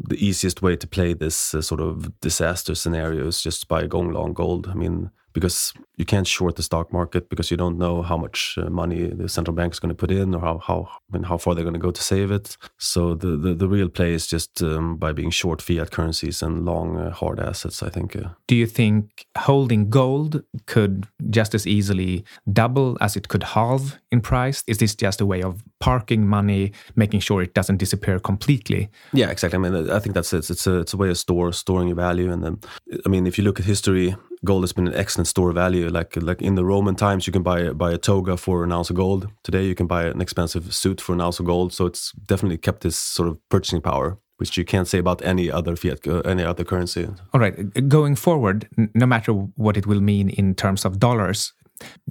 the 0.08 0.16
easiest 0.18 0.62
way 0.62 0.76
to 0.76 0.86
play 0.86 1.14
this 1.14 1.54
uh, 1.54 1.62
sort 1.62 1.80
of 1.80 2.20
disaster 2.20 2.74
scenario 2.74 3.26
is 3.26 3.42
just 3.42 3.68
by 3.68 3.86
going 3.86 4.12
long 4.12 4.34
gold. 4.34 4.68
I 4.68 4.74
mean, 4.74 5.10
because 5.32 5.72
you 5.96 6.04
can't 6.04 6.26
short 6.26 6.56
the 6.56 6.62
stock 6.62 6.92
market 6.92 7.28
because 7.28 7.50
you 7.50 7.56
don't 7.56 7.78
know 7.78 8.02
how 8.02 8.16
much 8.16 8.56
uh, 8.58 8.68
money 8.70 9.06
the 9.06 9.28
central 9.28 9.54
bank 9.54 9.72
is 9.72 9.80
going 9.80 9.88
to 9.88 9.94
put 9.94 10.10
in 10.10 10.34
or 10.34 10.40
how 10.40 10.58
how 10.58 10.88
mean, 11.12 11.22
how 11.24 11.38
far 11.38 11.54
they're 11.54 11.64
going 11.64 11.74
to 11.74 11.80
go 11.80 11.90
to 11.90 12.02
save 12.02 12.30
it. 12.30 12.56
So 12.78 13.14
the 13.14 13.36
the, 13.36 13.54
the 13.54 13.68
real 13.68 13.88
play 13.88 14.12
is 14.14 14.26
just 14.26 14.62
um, 14.62 14.96
by 14.96 15.12
being 15.12 15.30
short 15.30 15.62
fiat 15.62 15.90
currencies 15.90 16.42
and 16.42 16.64
long 16.64 16.96
uh, 16.96 17.10
hard 17.10 17.40
assets. 17.40 17.82
I 17.82 17.88
think. 17.88 18.16
Uh. 18.16 18.30
Do 18.46 18.56
you 18.56 18.66
think 18.66 19.26
holding 19.36 19.90
gold 19.90 20.42
could 20.66 21.06
just 21.30 21.54
as 21.54 21.66
easily 21.66 22.24
double 22.52 22.96
as 23.00 23.16
it 23.16 23.28
could 23.28 23.42
halve 23.42 23.98
in 24.10 24.20
price? 24.20 24.64
Is 24.66 24.78
this 24.78 24.94
just 24.94 25.20
a 25.20 25.26
way 25.26 25.42
of 25.42 25.62
parking 25.80 26.26
money, 26.26 26.72
making 26.96 27.20
sure 27.20 27.42
it 27.42 27.54
doesn't 27.54 27.78
disappear 27.78 28.18
completely? 28.18 28.90
Yeah, 29.12 29.30
exactly. 29.30 29.58
I 29.58 29.70
mean, 29.70 29.90
I 29.90 29.98
think 29.98 30.14
that's 30.14 30.32
it. 30.32 30.50
It's 30.50 30.66
a 30.66 30.80
it's 30.80 30.94
a 30.94 30.96
way 30.96 31.10
of 31.10 31.18
store 31.18 31.52
storing 31.52 31.88
your 31.88 31.96
value, 31.96 32.32
and 32.32 32.42
then 32.42 32.58
I 33.04 33.08
mean, 33.08 33.26
if 33.26 33.38
you 33.38 33.44
look 33.44 33.60
at 33.60 33.66
history, 33.66 34.16
gold 34.44 34.62
has 34.62 34.72
been 34.72 34.88
an 34.88 34.94
excellent 34.94 35.28
store 35.28 35.50
of 35.50 35.54
value. 35.54 35.88
Like 35.88 36.16
like 36.16 36.42
in 36.42 36.54
the 36.54 36.64
Roman 36.64 36.94
times, 36.94 37.26
you 37.26 37.32
can 37.32 37.42
buy 37.42 37.72
buy 37.72 37.92
a 37.92 37.98
toga 37.98 38.36
for 38.36 38.64
an 38.64 38.72
ounce 38.72 38.90
of 38.90 38.96
gold. 38.96 39.28
Today, 39.42 39.64
you 39.64 39.74
can 39.74 39.86
buy 39.86 40.04
an 40.04 40.20
expensive 40.20 40.74
suit 40.74 41.00
for 41.00 41.12
an 41.12 41.20
ounce 41.20 41.40
of 41.40 41.46
gold. 41.46 41.72
So 41.72 41.86
it's 41.86 42.12
definitely 42.12 42.58
kept 42.58 42.82
this 42.82 42.96
sort 42.96 43.28
of 43.28 43.36
purchasing 43.48 43.80
power, 43.80 44.18
which 44.38 44.56
you 44.56 44.64
can't 44.64 44.88
say 44.88 44.98
about 44.98 45.22
any 45.22 45.50
other 45.50 45.76
fiat, 45.76 46.06
uh, 46.06 46.20
any 46.20 46.44
other 46.44 46.64
currency. 46.64 47.08
All 47.32 47.40
right, 47.40 47.88
going 47.88 48.16
forward, 48.16 48.68
no 48.94 49.06
matter 49.06 49.32
what 49.32 49.76
it 49.76 49.86
will 49.86 50.00
mean 50.00 50.30
in 50.30 50.54
terms 50.54 50.84
of 50.84 50.98
dollars. 50.98 51.52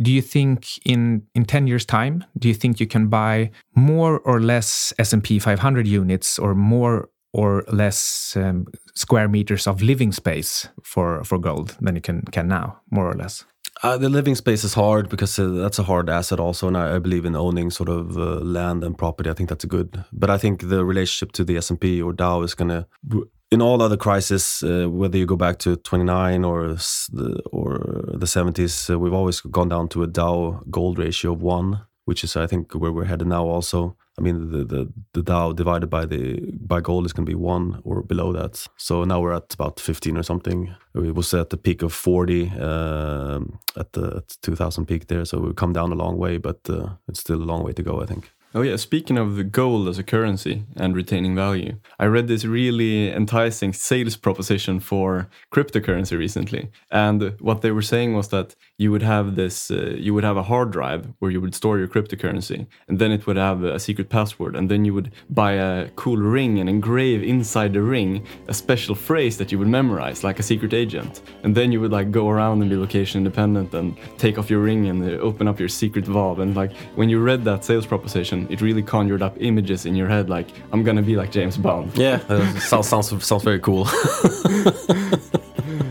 Do 0.02 0.12
you 0.12 0.22
think 0.22 0.66
in 0.86 1.24
in 1.34 1.46
10 1.46 1.68
years 1.68 1.86
time 1.86 2.26
do 2.38 2.50
you 2.50 2.54
think 2.54 2.80
you 2.82 2.88
can 2.88 3.08
buy 3.08 3.52
more 3.74 4.20
or 4.26 4.42
less 4.42 4.94
S&P 5.00 5.40
500 5.40 5.88
units 5.88 6.38
or 6.38 6.54
more 6.54 7.08
or 7.34 7.64
less 7.72 8.36
um, 8.36 8.66
square 8.94 9.28
meters 9.28 9.68
of 9.68 9.82
living 9.82 10.12
space 10.12 10.68
for 10.84 11.24
for 11.24 11.40
gold 11.40 11.78
than 11.82 11.96
you 11.96 12.02
can 12.02 12.22
can 12.32 12.48
now, 12.48 12.80
more 12.90 13.10
or 13.10 13.16
less. 13.16 13.46
Uh, 13.84 13.98
the 13.98 14.10
living 14.10 14.36
space 14.36 14.64
is 14.64 14.76
hard 14.76 15.10
because 15.10 15.40
uh, 15.40 15.48
that's 15.48 15.80
a 15.80 15.84
hard 15.84 16.10
asset 16.10 16.40
also, 16.40 16.68
and 16.68 16.78
I, 16.78 16.96
I 16.96 17.00
believe 17.00 17.26
in 17.26 17.36
owning 17.36 17.72
sort 17.72 17.90
of 17.90 18.16
uh, 18.16 18.40
land 18.40 18.84
and 18.84 18.96
property. 18.98 19.30
I 19.30 19.34
think 19.34 19.50
that's 19.50 19.64
a 19.64 19.68
good, 19.68 20.04
but 20.14 20.30
I 20.30 20.38
think 20.38 20.70
the 20.70 20.86
relationship 20.86 21.32
to 21.34 21.44
the 21.44 21.58
S 21.58 21.72
and 21.72 21.82
P 21.82 22.02
or 22.02 22.14
Dow 22.14 22.44
is 22.44 22.54
gonna. 22.54 22.88
In 23.52 23.62
all 23.62 23.82
other 23.82 23.98
crises, 23.98 24.64
uh, 24.64 24.90
whether 24.90 25.18
you 25.18 25.26
go 25.26 25.36
back 25.36 25.58
to 25.60 25.76
29 25.76 26.46
or 26.46 26.70
the, 26.70 27.42
or 27.52 28.06
the 28.14 28.26
70s, 28.26 28.90
uh, 28.90 28.98
we've 28.98 29.14
always 29.14 29.42
gone 29.42 29.68
down 29.68 29.90
to 29.90 30.04
a 30.04 30.08
Dow 30.08 30.62
gold 30.70 30.98
ratio 30.98 31.34
of 31.34 31.42
one, 31.42 31.82
which 32.06 32.24
is 32.24 32.38
I 32.38 32.48
think 32.48 32.74
where 32.74 32.94
we're 32.94 33.06
headed 33.06 33.28
now 33.28 33.46
also. 33.46 33.98
I 34.22 34.24
mean, 34.24 34.52
the, 34.52 34.64
the, 34.64 34.94
the 35.14 35.24
Dow 35.24 35.52
divided 35.52 35.90
by 35.90 36.06
the 36.06 36.40
by 36.54 36.80
gold 36.80 37.08
is 37.08 37.14
going 37.14 37.26
to 37.26 37.30
be 37.30 37.36
one 37.36 37.82
or 37.84 38.04
below 38.04 38.32
that. 38.34 38.68
So 38.78 39.04
now 39.04 39.20
we're 39.20 39.34
at 39.34 39.52
about 39.52 39.80
15 39.80 40.16
or 40.16 40.22
something. 40.22 40.76
It 40.94 41.16
was 41.16 41.34
at 41.34 41.50
the 41.50 41.58
peak 41.58 41.82
of 41.82 41.92
40 41.92 42.52
uh, 42.60 43.40
at 43.76 43.94
the 43.94 44.18
at 44.18 44.38
2000 44.44 44.86
peak 44.86 45.08
there. 45.08 45.26
So 45.26 45.40
we've 45.40 45.56
come 45.56 45.74
down 45.74 45.92
a 45.92 45.96
long 45.96 46.20
way, 46.20 46.38
but 46.38 46.60
uh, 46.70 46.90
it's 47.08 47.22
still 47.22 47.42
a 47.42 47.50
long 47.52 47.64
way 47.64 47.74
to 47.74 47.82
go, 47.82 48.00
I 48.00 48.06
think. 48.06 48.32
Oh 48.54 48.64
yeah, 48.64 48.76
speaking 48.76 49.18
of 49.18 49.38
the 49.38 49.46
gold 49.46 49.88
as 49.88 49.98
a 49.98 50.04
currency 50.04 50.66
and 50.76 50.94
retaining 50.94 51.34
value, 51.34 51.78
I 51.98 52.06
read 52.06 52.28
this 52.28 52.44
really 52.44 53.10
enticing 53.10 53.72
sales 53.72 54.18
proposition 54.18 54.82
for 54.82 55.30
cryptocurrency 55.54 56.18
recently. 56.18 56.70
And 56.92 57.40
what 57.40 57.62
they 57.62 57.72
were 57.72 57.82
saying 57.82 58.14
was 58.14 58.28
that 58.28 58.56
you 58.82 58.92
would 58.92 59.04
have 59.04 59.36
this 59.36 59.70
uh, 59.70 59.94
you 60.06 60.12
would 60.16 60.24
have 60.24 60.38
a 60.38 60.48
hard 60.52 60.72
drive 60.72 61.02
where 61.20 61.30
you 61.30 61.40
would 61.40 61.54
store 61.54 61.78
your 61.78 61.88
cryptocurrency 61.88 62.66
and 62.88 62.98
then 62.98 63.12
it 63.12 63.28
would 63.28 63.38
have 63.38 63.64
a 63.64 63.80
secret 63.80 64.10
password 64.10 64.56
and 64.56 64.72
then 64.72 64.84
you 64.86 64.94
would 64.98 65.12
buy 65.30 65.52
a 65.52 65.88
cool 66.04 66.18
ring 66.18 66.60
and 66.60 66.68
engrave 66.68 67.22
inside 67.22 67.74
the 67.74 67.82
ring 67.96 68.26
a 68.48 68.54
special 68.54 68.96
phrase 68.96 69.38
that 69.38 69.52
you 69.52 69.60
would 69.60 69.68
memorize 69.68 70.24
like 70.24 70.40
a 70.40 70.44
secret 70.44 70.74
agent. 70.74 71.22
And 71.44 71.54
then 71.54 71.72
you 71.72 71.80
would 71.80 71.92
like 71.92 72.10
go 72.10 72.30
around 72.30 72.62
and 72.62 72.70
be 72.72 72.76
location 72.76 73.20
independent 73.20 73.72
and 73.76 73.96
take 74.18 74.40
off 74.40 74.50
your 74.50 74.62
ring 74.62 74.88
and 74.88 75.04
uh, 75.04 75.28
open 75.30 75.48
up 75.48 75.60
your 75.60 75.70
secret 75.70 76.06
vault 76.06 76.40
and 76.40 76.56
like 76.56 76.72
when 76.96 77.08
you 77.08 77.20
read 77.20 77.44
that 77.46 77.64
sales 77.64 77.86
proposition 77.86 78.48
it 78.50 78.62
really 78.62 78.82
conjured 78.82 79.22
up 79.22 79.36
images 79.40 79.86
in 79.86 79.96
your 79.96 80.08
head 80.08 80.28
like 80.28 80.48
I'm 80.72 80.84
gonna 80.84 81.04
be 81.04 81.16
like 81.16 81.32
James 81.32 81.56
Bond. 81.56 81.96
Yeah, 81.96 82.18
sounds 82.72 82.88
sounds 82.88 83.26
sounds 83.30 83.44
very 83.44 83.60
cool. 83.60 83.88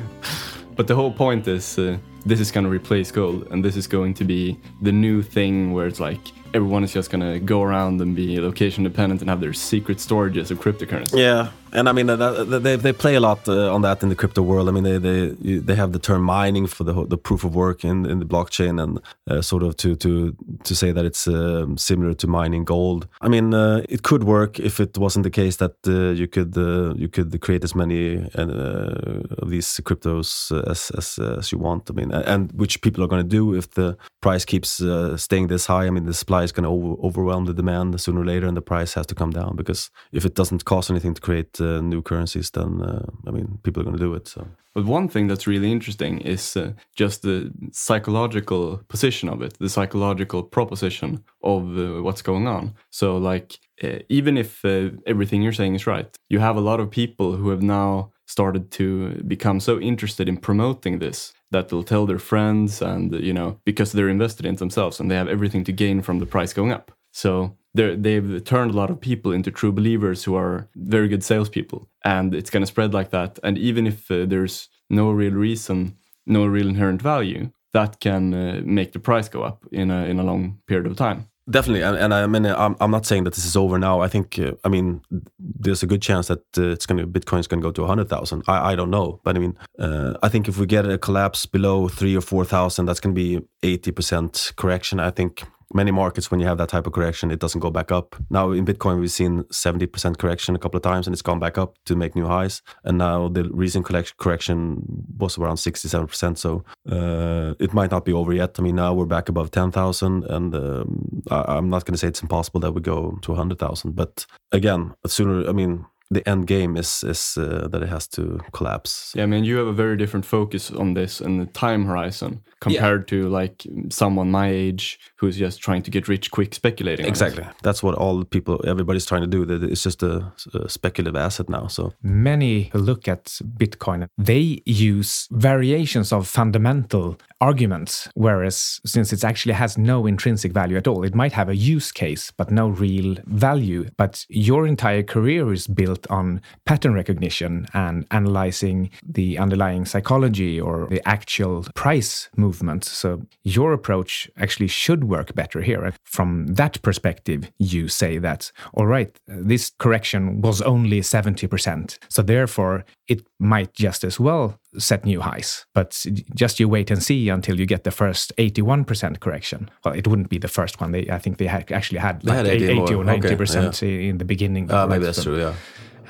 but 0.81 0.87
the 0.87 0.95
whole 0.95 1.13
point 1.13 1.47
is 1.47 1.79
uh, 1.79 1.99
this 2.25 2.41
is 2.41 2.51
gonna 2.51 2.71
replace 2.71 3.13
gold, 3.13 3.47
and 3.51 3.63
this 3.63 3.77
is 3.77 3.87
going 3.87 4.15
to 4.15 4.25
be 4.25 4.59
the 4.81 4.91
new 4.91 5.21
thing 5.21 5.75
where 5.75 5.87
it's 5.87 6.01
like 6.01 6.33
everyone 6.55 6.83
is 6.83 6.91
just 6.91 7.11
gonna 7.11 7.39
go 7.39 7.61
around 7.61 8.01
and 8.01 8.17
be 8.17 8.41
location 8.41 8.83
dependent 8.83 9.21
and 9.21 9.29
have 9.29 9.43
their 9.43 9.53
secret 9.53 9.99
storages 9.99 10.51
of 10.51 10.59
cryptocurrency. 10.59 11.19
Yeah, 11.19 11.51
and 11.73 11.89
I 11.89 11.93
mean 11.93 12.11
uh, 12.11 12.45
they 12.45 12.77
they 12.77 12.93
play 12.93 13.15
a 13.15 13.21
lot 13.21 13.49
uh, 13.49 13.75
on 13.75 13.83
that 13.83 14.03
in 14.03 14.09
the 14.09 14.15
crypto 14.15 14.43
world. 14.43 14.69
I 14.69 14.73
mean 14.73 14.85
they 14.85 14.99
they 14.99 15.59
they 15.59 15.75
have 15.75 15.93
the 15.93 15.99
term 15.99 16.23
mining 16.23 16.67
for 16.67 16.85
the 16.85 17.07
the 17.07 17.19
proof 17.19 17.45
of 17.45 17.55
work 17.55 17.85
in 17.85 18.07
in 18.07 18.19
the 18.19 18.25
blockchain 18.25 18.83
and 18.83 19.01
uh, 19.31 19.43
sort 19.43 19.63
of 19.63 19.77
to 19.77 19.97
to 19.97 20.35
to 20.65 20.75
say 20.75 20.93
that 20.93 21.05
it's 21.05 21.27
uh, 21.29 21.67
similar 21.77 22.15
to 22.15 22.27
mining 22.27 22.65
gold. 22.65 23.07
I 23.21 23.29
mean 23.29 23.55
uh, 23.55 23.83
it 23.89 24.03
could 24.03 24.25
work 24.25 24.59
if 24.59 24.81
it 24.81 24.99
wasn't 24.99 25.25
the 25.25 25.31
case 25.31 25.57
that 25.57 25.75
uh, 25.87 26.11
you 26.21 26.29
could 26.29 26.57
you 26.99 27.09
could 27.09 27.41
create 27.41 27.65
as 27.65 27.75
many 27.75 28.17
of 28.35 29.51
these 29.51 29.81
cryptos 29.85 30.51
as 30.71 30.91
as, 30.97 31.19
as 31.19 31.53
you 31.53 31.59
want. 31.59 31.91
I 31.91 31.95
mean 31.95 32.13
and 32.13 32.53
which 32.53 32.81
people 32.81 33.05
are 33.05 33.09
going 33.09 33.23
to 33.23 33.37
do 33.37 33.55
if 33.55 33.71
the 33.71 33.97
price 34.21 34.45
keeps 34.45 34.83
staying 35.17 35.49
this 35.49 35.67
high. 35.67 35.87
I 35.87 35.91
mean 35.91 36.07
the 36.07 36.15
supply 36.15 36.43
is 36.43 36.53
going 36.53 36.65
to 36.65 36.71
over 36.71 37.21
overwhelm 37.21 37.45
the 37.47 37.55
demand 37.55 38.01
sooner 38.01 38.21
or 38.21 38.27
later, 38.27 38.47
and 38.47 38.57
the 38.57 38.63
price 38.63 38.95
has 38.95 39.07
to 39.07 39.15
come 39.15 39.31
down 39.31 39.57
because 39.57 39.91
if 40.13 40.25
it 40.25 40.35
doesn't 40.35 40.65
cost 40.65 40.91
anything 40.91 41.15
to 41.15 41.21
create 41.21 41.60
uh, 41.61 41.81
new 41.81 42.03
currencies, 42.03 42.51
then 42.51 42.83
uh, 42.83 43.07
I 43.27 43.31
mean, 43.31 43.59
people 43.63 43.81
are 43.81 43.85
going 43.85 43.97
to 43.97 44.03
do 44.03 44.15
it. 44.15 44.29
So. 44.29 44.47
But 44.75 44.85
one 44.85 45.09
thing 45.09 45.27
that's 45.27 45.47
really 45.47 45.73
interesting 45.73 46.21
is 46.21 46.57
uh, 46.57 46.73
just 46.95 47.23
the 47.23 47.53
psychological 47.73 48.83
position 48.89 49.29
of 49.29 49.43
it, 49.43 49.59
the 49.59 49.69
psychological 49.69 50.43
proposition 50.43 51.25
of 51.43 51.79
uh, 51.79 52.03
what's 52.03 52.23
going 52.23 52.47
on. 52.47 52.75
So, 52.91 53.17
like, 53.17 53.59
uh, 53.83 53.99
even 54.09 54.37
if 54.37 54.65
uh, 54.65 54.91
everything 55.07 55.43
you're 55.43 55.53
saying 55.53 55.75
is 55.75 55.87
right, 55.87 56.17
you 56.29 56.39
have 56.39 56.57
a 56.57 56.61
lot 56.61 56.81
of 56.81 56.91
people 56.91 57.37
who 57.37 57.51
have 57.51 57.63
now 57.63 58.13
started 58.27 58.71
to 58.71 59.15
become 59.27 59.59
so 59.59 59.81
interested 59.81 60.29
in 60.29 60.37
promoting 60.37 61.01
this 61.01 61.33
that 61.51 61.69
they'll 61.69 61.83
tell 61.83 62.07
their 62.07 62.21
friends 62.21 62.81
and 62.81 63.13
you 63.15 63.33
know 63.33 63.59
because 63.65 63.91
they're 63.91 64.09
invested 64.09 64.47
in 64.47 64.55
themselves 64.57 65.01
and 65.01 65.11
they 65.11 65.17
have 65.17 65.27
everything 65.27 65.65
to 65.65 65.73
gain 65.73 66.01
from 66.01 66.21
the 66.21 66.27
price 66.27 66.53
going 66.53 66.71
up 66.71 66.93
so 67.11 67.57
they've 67.75 68.43
turned 68.45 68.71
a 68.73 68.77
lot 68.77 68.91
of 68.91 69.01
people 69.01 69.33
into 69.33 69.51
true 69.51 69.73
believers 69.73 70.25
who 70.25 70.35
are 70.35 70.69
very 70.75 71.09
good 71.09 71.25
salespeople, 71.25 71.89
and 72.05 72.35
it's 72.35 72.51
going 72.51 72.63
to 72.63 72.67
spread 72.67 72.93
like 72.93 73.11
that. 73.11 73.39
And 73.43 73.59
even 73.59 73.87
if 73.87 74.11
uh, 74.11 74.27
there's 74.27 74.69
no 74.89 75.11
real 75.11 75.35
reason, 75.35 75.97
no 76.27 76.47
real 76.47 76.69
inherent 76.69 77.03
value, 77.03 77.51
that 77.73 78.01
can 78.01 78.35
uh, 78.35 78.61
make 78.65 78.93
the 78.93 78.99
price 78.99 79.29
go 79.29 79.43
up 79.43 79.65
in 79.71 79.91
a 79.91 80.05
in 80.07 80.19
a 80.19 80.25
long 80.25 80.59
period 80.67 80.87
of 80.87 80.97
time. 80.97 81.27
Definitely, 81.49 81.83
and, 81.83 81.97
and 81.97 82.15
I 82.15 82.27
mean, 82.27 82.47
I'm, 82.47 82.77
I'm 82.81 82.93
not 82.93 83.07
saying 83.07 83.25
that 83.25 83.35
this 83.35 83.45
is 83.45 83.57
over 83.57 83.77
now. 83.77 84.01
I 84.01 84.09
think, 84.09 84.39
uh, 84.39 84.53
I 84.63 84.69
mean, 84.69 85.01
there's 85.39 85.83
a 85.83 85.87
good 85.87 86.01
chance 86.01 86.29
that 86.29 86.45
uh, 86.57 86.69
it's 86.69 86.87
going 86.87 86.99
to 86.99 87.07
Bitcoin's 87.09 87.49
going 87.49 87.61
to 87.61 87.67
go 87.67 87.73
to 87.73 87.87
hundred 87.87 88.09
thousand. 88.09 88.45
I, 88.47 88.73
I 88.73 88.77
don't 88.77 88.91
know, 88.91 89.21
but 89.25 89.37
I 89.37 89.41
mean, 89.41 89.57
uh, 89.79 90.15
I 90.23 90.29
think 90.29 90.49
if 90.49 90.59
we 90.59 90.67
get 90.67 90.87
a 90.87 90.97
collapse 90.97 91.47
below 91.47 91.89
three 91.89 92.17
or 92.17 92.21
four 92.21 92.45
thousand, 92.45 92.87
that's 92.87 93.01
going 93.01 93.15
to 93.15 93.21
be 93.21 93.41
eighty 93.65 93.91
percent 93.91 94.53
correction. 94.57 95.01
I 95.01 95.11
think 95.11 95.43
many 95.73 95.91
markets 95.91 96.31
when 96.31 96.41
you 96.41 96.47
have 96.47 96.59
that 96.59 96.69
type 96.69 96.87
of 96.87 96.93
correction 96.93 97.31
it 97.31 97.39
doesn't 97.39 97.61
go 97.61 97.71
back 97.71 97.93
up. 97.93 98.17
Now 98.31 98.51
in 98.51 98.65
bitcoin 98.65 99.01
we've 99.01 99.11
seen 99.11 99.45
70% 99.45 100.19
correction 100.19 100.55
a 100.55 100.59
couple 100.59 100.77
of 100.77 100.83
times 100.83 101.07
and 101.07 101.15
it's 101.15 101.23
gone 101.23 101.39
back 101.39 101.59
up 101.59 101.77
to 101.87 101.97
make 101.97 102.15
new 102.15 102.27
highs. 102.27 102.63
And 102.85 102.99
now 102.99 103.29
the 103.29 103.45
recent 103.51 103.85
correction 103.85 104.83
was 105.19 105.39
around 105.39 105.57
67% 105.57 106.39
so 106.39 106.65
uh, 106.91 107.55
it 107.59 107.73
might 107.73 107.91
not 107.91 108.05
be 108.05 108.13
over 108.13 108.33
yet. 108.33 108.57
I 108.59 108.63
mean 108.63 108.77
now 108.77 108.95
we're 108.95 109.07
back 109.07 109.29
above 109.29 109.51
10000 109.51 110.25
and 110.25 110.55
um, 110.55 111.23
I, 111.31 111.57
am 111.57 111.71
not 111.71 111.85
going 111.85 111.95
to 111.95 111.99
say 111.99 112.09
it's 112.09 112.23
impossible 112.23 112.61
that 112.61 112.73
we 112.73 112.81
go 112.81 113.19
to 113.23 113.33
100000 113.33 113.95
but 113.95 114.27
again 114.53 114.95
sooner 115.07 115.49
i 115.49 115.53
mean 115.53 115.87
the 116.11 116.29
end 116.29 116.47
game 116.47 116.77
is 116.77 117.05
is 117.05 117.37
uh, 117.39 117.69
that 117.71 117.83
it 117.83 117.89
has 117.89 118.09
to 118.09 118.41
collapse. 118.53 119.13
Yeah, 119.15 119.23
I 119.23 119.27
mean, 119.27 119.45
you 119.45 119.57
have 119.59 119.69
a 119.69 119.73
very 119.73 119.97
different 119.97 120.27
focus 120.27 120.71
on 120.71 120.95
this 120.95 121.21
and 121.21 121.41
the 121.41 121.47
time 121.47 121.87
horizon 121.87 122.43
compared 122.61 123.11
yeah. 123.11 123.19
to 123.19 123.29
like 123.29 123.67
someone 123.91 124.31
my 124.31 124.49
age 124.49 124.99
who's 125.17 125.37
just 125.37 125.61
trying 125.61 125.83
to 125.83 125.91
get 125.91 126.09
rich 126.09 126.31
quick 126.31 126.55
speculating. 126.55 127.07
Exactly, 127.07 127.45
that's 127.63 127.83
what 127.83 127.95
all 127.95 128.25
people, 128.25 128.61
everybody's 128.67 129.07
trying 129.07 129.23
to 129.23 129.27
do. 129.27 129.47
It's 129.65 129.83
just 129.83 130.03
a, 130.03 130.33
a 130.55 130.69
speculative 130.69 131.17
asset 131.17 131.49
now. 131.49 131.69
So 131.69 131.93
many 132.03 132.71
who 132.73 132.79
look 132.79 133.09
at 133.09 133.25
Bitcoin, 133.59 134.09
they 134.19 134.63
use 134.67 135.29
variations 135.31 136.13
of 136.13 136.27
fundamental 136.27 137.19
arguments, 137.41 138.09
whereas 138.15 138.81
since 138.85 139.13
it 139.13 139.25
actually 139.25 139.55
has 139.55 139.79
no 139.79 140.07
intrinsic 140.07 140.53
value 140.53 140.77
at 140.77 140.87
all, 140.87 141.05
it 141.05 141.15
might 141.15 141.33
have 141.33 141.49
a 141.49 141.57
use 141.57 141.93
case 141.93 142.33
but 142.37 142.51
no 142.51 142.69
real 142.69 143.17
value. 143.27 143.89
But 143.97 144.27
your 144.29 144.67
entire 144.67 145.03
career 145.03 145.53
is 145.53 145.67
built 145.67 146.00
built 146.01 146.11
on 146.11 146.41
pattern 146.65 146.95
recognition 146.95 147.67
and 147.75 148.07
analyzing 148.11 148.91
the 149.03 149.39
underlying 149.39 149.85
psychology 149.87 150.61
or 150.61 150.87
the 150.91 151.01
actual 151.09 151.65
price 151.75 152.29
movements. 152.37 152.91
So 152.91 153.23
your 153.45 153.73
approach 153.73 154.31
actually 154.37 154.69
should 154.69 155.05
work 155.05 155.35
better 155.35 155.63
here. 155.63 155.93
From 156.05 156.55
that 156.55 156.81
perspective, 156.83 157.51
you 157.59 157.89
say 157.89 158.19
that, 158.19 158.53
all 158.75 158.87
right, 158.87 159.11
this 159.27 159.73
correction 159.79 160.41
was 160.41 160.63
only 160.63 161.01
70%. 161.01 161.99
So 162.09 162.23
therefore, 162.23 162.85
it 163.09 163.27
might 163.39 163.75
just 163.75 164.05
as 164.05 164.21
well 164.21 164.59
set 164.79 165.05
new 165.05 165.21
highs. 165.21 165.67
But 165.75 166.07
just 166.35 166.61
you 166.61 166.69
wait 166.69 166.91
and 166.91 167.03
see 167.03 167.29
until 167.29 167.59
you 167.59 167.67
get 167.67 167.83
the 167.85 167.91
first 167.91 168.33
81% 168.37 169.19
correction. 169.21 169.71
Well, 169.85 169.95
it 169.95 170.07
wouldn't 170.07 170.29
be 170.29 170.39
the 170.39 170.49
first 170.49 170.81
one. 170.81 170.93
They, 170.93 171.09
I 171.11 171.19
think 171.19 171.39
they 171.39 171.49
had 171.49 171.73
actually 171.73 171.99
had 172.01 172.25
like 172.25 172.37
had 172.37 172.47
80, 172.47 172.83
80 172.83 172.95
or 172.95 173.05
90% 173.05 173.83
Okay, 173.83 174.09
in 174.09 174.19
the 174.19 174.25
beginning. 174.25 174.71
Uh, 174.71 174.87
maybe 174.87 175.05
that's 175.05 175.23
true. 175.23 175.39
Yeah. 175.39 175.55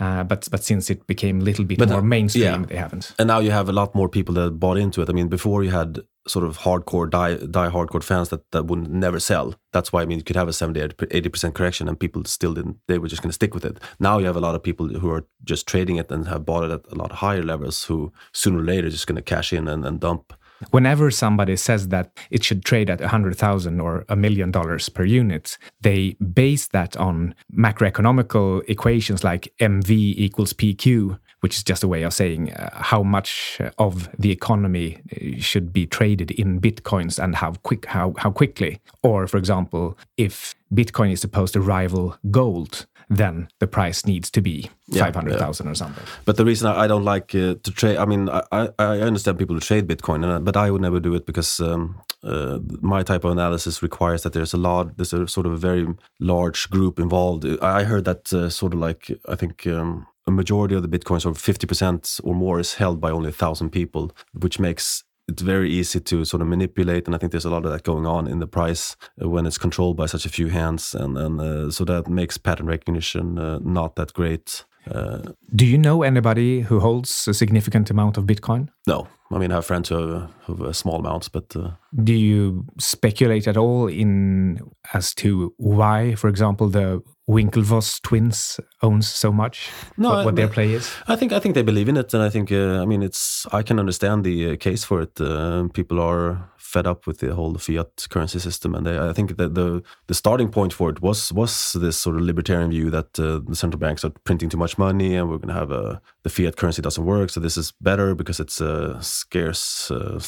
Uh, 0.01 0.25
but 0.25 0.49
but 0.51 0.65
since 0.65 0.89
it 0.89 1.07
became 1.07 1.41
a 1.41 1.45
little 1.45 1.65
bit 1.65 1.79
But, 1.79 1.91
more 1.91 1.99
uh, 1.99 2.03
mainstream, 2.03 2.43
yeah. 2.45 2.67
they 2.67 2.77
haven't. 2.77 3.15
And 3.19 3.29
now 3.29 3.39
you 3.39 3.51
have 3.51 3.69
a 3.69 3.73
lot 3.73 3.95
more 3.95 4.09
people 4.09 4.35
that 4.35 4.59
bought 4.59 4.79
into 4.79 5.03
it. 5.03 5.11
I 5.11 5.13
mean, 5.13 5.29
before 5.29 5.63
you 5.63 5.71
had 5.71 6.01
sort 6.27 6.45
of 6.45 6.59
hardcore, 6.59 7.09
die, 7.11 7.35
die 7.35 7.69
hardcore 7.69 8.03
fans 8.03 8.29
that, 8.29 8.51
that 8.53 8.67
would 8.67 8.89
never 8.89 9.19
sell. 9.19 9.55
That's 9.73 9.93
why, 9.93 10.03
I 10.03 10.07
mean, 10.07 10.19
you 10.19 10.25
could 10.25 10.37
have 10.37 10.49
a 10.49 10.53
70, 10.53 10.81
80% 10.81 11.55
correction 11.55 11.89
and 11.89 11.99
people 11.99 12.25
still 12.25 12.55
didn't, 12.55 12.77
they 12.89 12.99
were 12.99 13.09
just 13.09 13.23
going 13.23 13.31
to 13.31 13.35
stick 13.35 13.55
with 13.55 13.65
it. 13.65 13.79
Now 13.99 14.19
you 14.19 14.27
have 14.27 14.37
a 14.37 14.41
lot 14.41 14.55
of 14.55 14.63
people 14.63 14.89
who 14.89 15.11
are 15.11 15.27
just 15.45 15.67
trading 15.67 15.97
it 15.97 16.11
and 16.11 16.29
have 16.29 16.45
bought 16.45 16.65
it 16.65 16.71
at 16.71 16.93
a 16.93 16.95
lot 16.95 17.13
higher 17.13 17.43
levels 17.43 17.85
who 17.85 18.13
sooner 18.33 18.61
or 18.61 18.65
later 18.65 18.91
just 18.91 19.07
going 19.07 19.17
to 19.17 19.23
cash 19.23 19.53
in 19.53 19.67
and, 19.67 19.85
and 19.85 20.01
dump. 20.01 20.33
Whenever 20.71 21.11
somebody 21.11 21.57
says 21.57 21.89
that 21.89 22.17
it 22.31 22.45
should 22.45 22.65
trade 22.65 22.91
at 22.91 23.01
a 23.01 23.09
hundred 23.09 23.37
thousand 23.37 23.81
or 23.81 24.05
a 24.09 24.17
million 24.17 24.51
dollars 24.51 24.89
per 24.89 25.05
unit, 25.05 25.57
they 25.81 26.17
base 26.35 26.69
that 26.69 26.97
on 26.97 27.35
macroeconomical 27.55 28.63
equations 28.69 29.25
like 29.25 29.53
MV 29.59 29.91
equals 29.91 30.53
PQ, 30.53 31.19
which 31.41 31.57
is 31.57 31.63
just 31.63 31.83
a 31.83 31.89
way 31.89 32.03
of 32.03 32.13
saying 32.13 32.53
uh, 32.53 32.71
how 32.75 33.03
much 33.03 33.61
of 33.79 34.09
the 34.19 34.31
economy 34.31 34.99
uh, 35.13 35.41
should 35.41 35.73
be 35.73 35.87
traded 35.87 36.31
in 36.33 36.61
bitcoins 36.61 37.23
and 37.23 37.37
how 37.37 37.53
quick 37.63 37.87
how 37.87 38.15
how 38.19 38.31
quickly. 38.31 38.81
Or, 39.03 39.27
for 39.27 39.39
example, 39.39 39.97
if 40.17 40.55
Bitcoin 40.73 41.13
is 41.13 41.21
supposed 41.21 41.55
to 41.55 41.61
rival 41.61 42.17
gold, 42.31 42.87
then 43.17 43.49
the 43.59 43.67
price 43.67 44.07
needs 44.07 44.31
to 44.31 44.41
be 44.41 44.71
Yeah, 44.89 45.05
five 45.05 45.15
hundred 45.17 45.39
thousand 45.39 45.69
or 45.69 45.75
something. 45.75 46.05
But 46.25 46.37
the 46.37 46.45
reason 46.45 46.69
I 46.69 46.85
I 46.85 46.87
don't 46.89 47.05
like 47.15 47.35
uh, 47.35 47.55
to 47.65 47.71
trade, 47.73 47.97
I 47.99 48.05
mean, 48.07 48.29
I, 48.29 48.43
I, 48.53 48.69
I 48.79 49.01
understand 49.01 49.39
people 49.39 49.57
who 49.57 49.61
trade 49.61 49.87
Bitcoin, 49.89 50.25
I- 50.25 50.39
but 50.39 50.57
I 50.57 50.71
would 50.71 50.81
never 50.83 51.01
do 51.01 51.15
it 51.17 51.27
because 51.27 51.61
um, 51.61 51.97
uh, 52.23 52.59
my 52.81 53.03
type 53.03 53.25
of 53.25 53.33
analysis 53.33 53.83
requires 53.83 54.23
that 54.23 54.33
there's 54.33 54.55
a 54.55 54.59
lot, 54.59 54.97
there's 54.97 55.13
a 55.13 55.27
sort 55.27 55.47
of 55.47 55.53
a 55.53 55.57
very 55.69 55.87
large 56.21 56.71
group 56.71 56.99
involved. 57.01 57.45
I 57.45 57.81
I 57.81 57.85
heard 57.85 58.05
that 58.05 58.33
uh, 58.33 58.49
sort 58.51 58.75
of 58.75 58.81
like, 58.89 59.11
I 59.29 59.37
think 59.37 59.67
um, 59.67 60.07
a 60.27 60.31
majority 60.31 60.75
of 60.77 60.83
the 60.83 60.99
Bitcoins, 60.99 61.27
or 61.27 61.33
50% 61.33 62.21
or 62.25 62.35
more, 62.35 62.61
is 62.61 62.75
held 62.75 63.01
by 63.01 63.11
only 63.11 63.29
a 63.31 63.33
thousand 63.45 63.71
people, 63.71 64.11
which 64.43 64.59
makes 64.59 65.05
it 65.29 65.41
very 65.41 65.71
easy 65.71 66.01
to 66.01 66.25
sort 66.25 66.43
of 66.43 66.49
manipulate. 66.49 67.07
And 67.07 67.15
I 67.15 67.19
think 67.19 67.33
there's 67.33 67.45
a 67.45 67.51
lot 67.51 67.65
of 67.65 67.73
that 67.73 67.85
going 67.85 68.07
on 68.07 68.27
in 68.27 68.41
the 68.41 68.47
price 68.47 68.97
uh, 69.23 69.29
when 69.29 69.47
it's 69.47 69.59
controlled 69.59 69.97
by 69.97 70.07
such 70.07 70.27
a 70.27 70.29
few 70.29 70.49
hands. 70.49 70.95
And, 70.95 71.17
and 71.17 71.41
uh, 71.41 71.71
so 71.71 71.85
that 71.85 72.09
makes 72.09 72.39
pattern 72.39 72.67
recognition 72.67 73.39
uh, 73.39 73.59
not 73.63 73.97
that 73.97 74.13
great. 74.13 74.65
Uh, 74.91 75.21
Do 75.55 75.67
you 75.67 75.79
know 75.79 76.03
anybody 76.03 76.63
who 76.63 76.81
holds 76.81 77.29
a 77.29 77.35
significant 77.35 77.91
amount 77.91 78.17
of 78.17 78.25
Bitcoin? 78.25 78.69
No, 78.87 79.09
I 79.31 79.39
mean 79.39 79.53
I 79.53 79.57
have 79.57 79.67
friends 79.67 79.91
who 79.91 79.97
have, 79.97 80.31
who 80.47 80.65
have 80.65 80.77
small 80.77 80.99
amounts, 81.01 81.29
but 81.29 81.55
uh, 81.55 81.73
Do 82.03 82.15
you 82.15 82.65
speculate 82.79 83.47
at 83.47 83.57
all 83.57 83.89
in 83.89 84.61
as 84.95 85.15
to 85.17 85.53
why, 85.59 86.15
for 86.15 86.29
example, 86.29 86.69
the 86.69 87.03
Winklevoss 87.31 88.01
twins 88.03 88.59
owns 88.83 89.07
so 89.09 89.33
much? 89.33 89.71
No, 89.97 90.09
what, 90.25 90.29
I- 90.29 90.31
their 90.33 90.49
play 90.49 90.73
is? 90.73 90.91
I 91.07 91.17
think 91.17 91.33
I 91.33 91.39
think 91.39 91.55
they 91.55 91.63
believe 91.63 91.89
in 91.89 91.97
it, 91.97 92.13
and 92.15 92.23
I 92.23 92.31
think 92.31 92.51
uh, 92.51 92.83
I 92.83 92.87
mean 92.87 93.03
it's 93.03 93.47
I 93.53 93.63
can 93.63 93.79
understand 93.79 94.25
the 94.25 94.53
uh, 94.53 94.57
case 94.57 94.85
for 94.85 95.01
it. 95.03 95.21
Uh, 95.21 95.69
people 95.73 96.01
are 96.01 96.51
fed 96.57 96.87
up 96.87 97.07
with 97.07 97.19
the 97.19 97.35
whole 97.35 97.55
fiat 97.59 98.07
currency 98.11 98.39
system, 98.39 98.75
and 98.75 98.87
they, 98.87 98.99
I 98.99 99.13
think 99.13 99.37
that 99.37 99.55
the 99.55 99.83
the 100.07 100.15
starting 100.15 100.51
point 100.51 100.73
for 100.73 100.91
it 100.91 101.01
was 101.03 101.33
was 101.33 101.73
this 101.73 101.97
sort 101.97 102.17
of 102.17 102.23
libertarian 102.23 102.71
view 102.71 102.91
that 102.91 103.19
uh, 103.19 103.41
the 103.49 103.57
central 103.57 103.79
banks 103.79 104.05
are 104.05 104.13
printing 104.25 104.51
too 104.51 104.59
much 104.59 104.79
money, 104.79 105.15
and 105.17 105.29
we're 105.29 105.39
going 105.39 105.55
to 105.55 105.61
have 105.61 105.71
a 105.71 106.01
the 106.25 106.31
fiat 106.31 106.57
currency 106.57 106.83
doesn't 106.83 107.07
work, 107.07 107.31
so 107.31 107.41
this 107.41 107.57
is 107.57 107.73
better 107.81 108.15
because 108.15 108.41
it's 108.41 108.61
a 108.61 108.99
scarce 109.03 109.91
uh, 109.91 110.21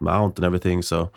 amount 0.00 0.38
and 0.38 0.44
everything. 0.44 0.82
So. 0.82 1.10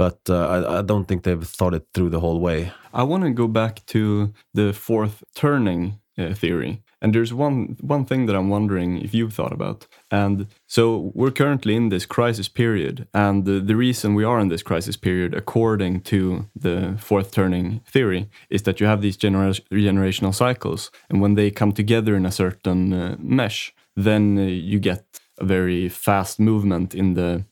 But 0.00 0.20
uh, 0.30 0.46
I, 0.54 0.78
I 0.78 0.82
don't 0.82 1.06
think 1.06 1.22
they've 1.22 1.56
thought 1.58 1.74
it 1.74 1.86
through 1.92 2.10
the 2.10 2.20
whole 2.20 2.40
way. 2.40 2.72
I 3.00 3.02
want 3.02 3.22
to 3.24 3.42
go 3.42 3.48
back 3.48 3.74
to 3.86 4.32
the 4.54 4.72
fourth 4.72 5.16
turning 5.34 6.00
uh, 6.18 6.32
theory. 6.34 6.72
And 7.02 7.14
there's 7.14 7.34
one 7.34 7.76
one 7.94 8.04
thing 8.04 8.26
that 8.26 8.36
I'm 8.36 8.50
wondering 8.50 8.90
if 9.04 9.14
you've 9.14 9.34
thought 9.34 9.52
about. 9.52 9.86
And 10.10 10.46
so 10.66 11.12
we're 11.14 11.36
currently 11.40 11.74
in 11.74 11.90
this 11.90 12.06
crisis 12.06 12.48
period, 12.48 13.06
and 13.12 13.44
the, 13.44 13.60
the 13.60 13.76
reason 13.76 14.14
we 14.14 14.26
are 14.30 14.40
in 14.42 14.48
this 14.48 14.62
crisis 14.62 14.96
period, 14.96 15.34
according 15.34 16.02
to 16.02 16.18
the 16.62 16.96
fourth 16.98 17.30
turning 17.30 17.80
theory, 17.92 18.22
is 18.48 18.62
that 18.62 18.80
you 18.80 18.88
have 18.88 19.00
these 19.02 19.18
genera- 19.18 19.62
generational 19.70 20.34
cycles, 20.34 20.90
and 21.08 21.20
when 21.22 21.34
they 21.36 21.50
come 21.50 21.72
together 21.72 22.14
in 22.16 22.26
a 22.26 22.32
certain 22.32 22.92
uh, 22.92 23.16
mesh, 23.18 23.74
then 24.04 24.38
uh, 24.38 24.42
you 24.42 24.78
get 24.80 25.04
a 25.38 25.44
very 25.44 25.88
fast 25.88 26.38
movement 26.38 26.94
in 26.94 27.14
the 27.14 27.44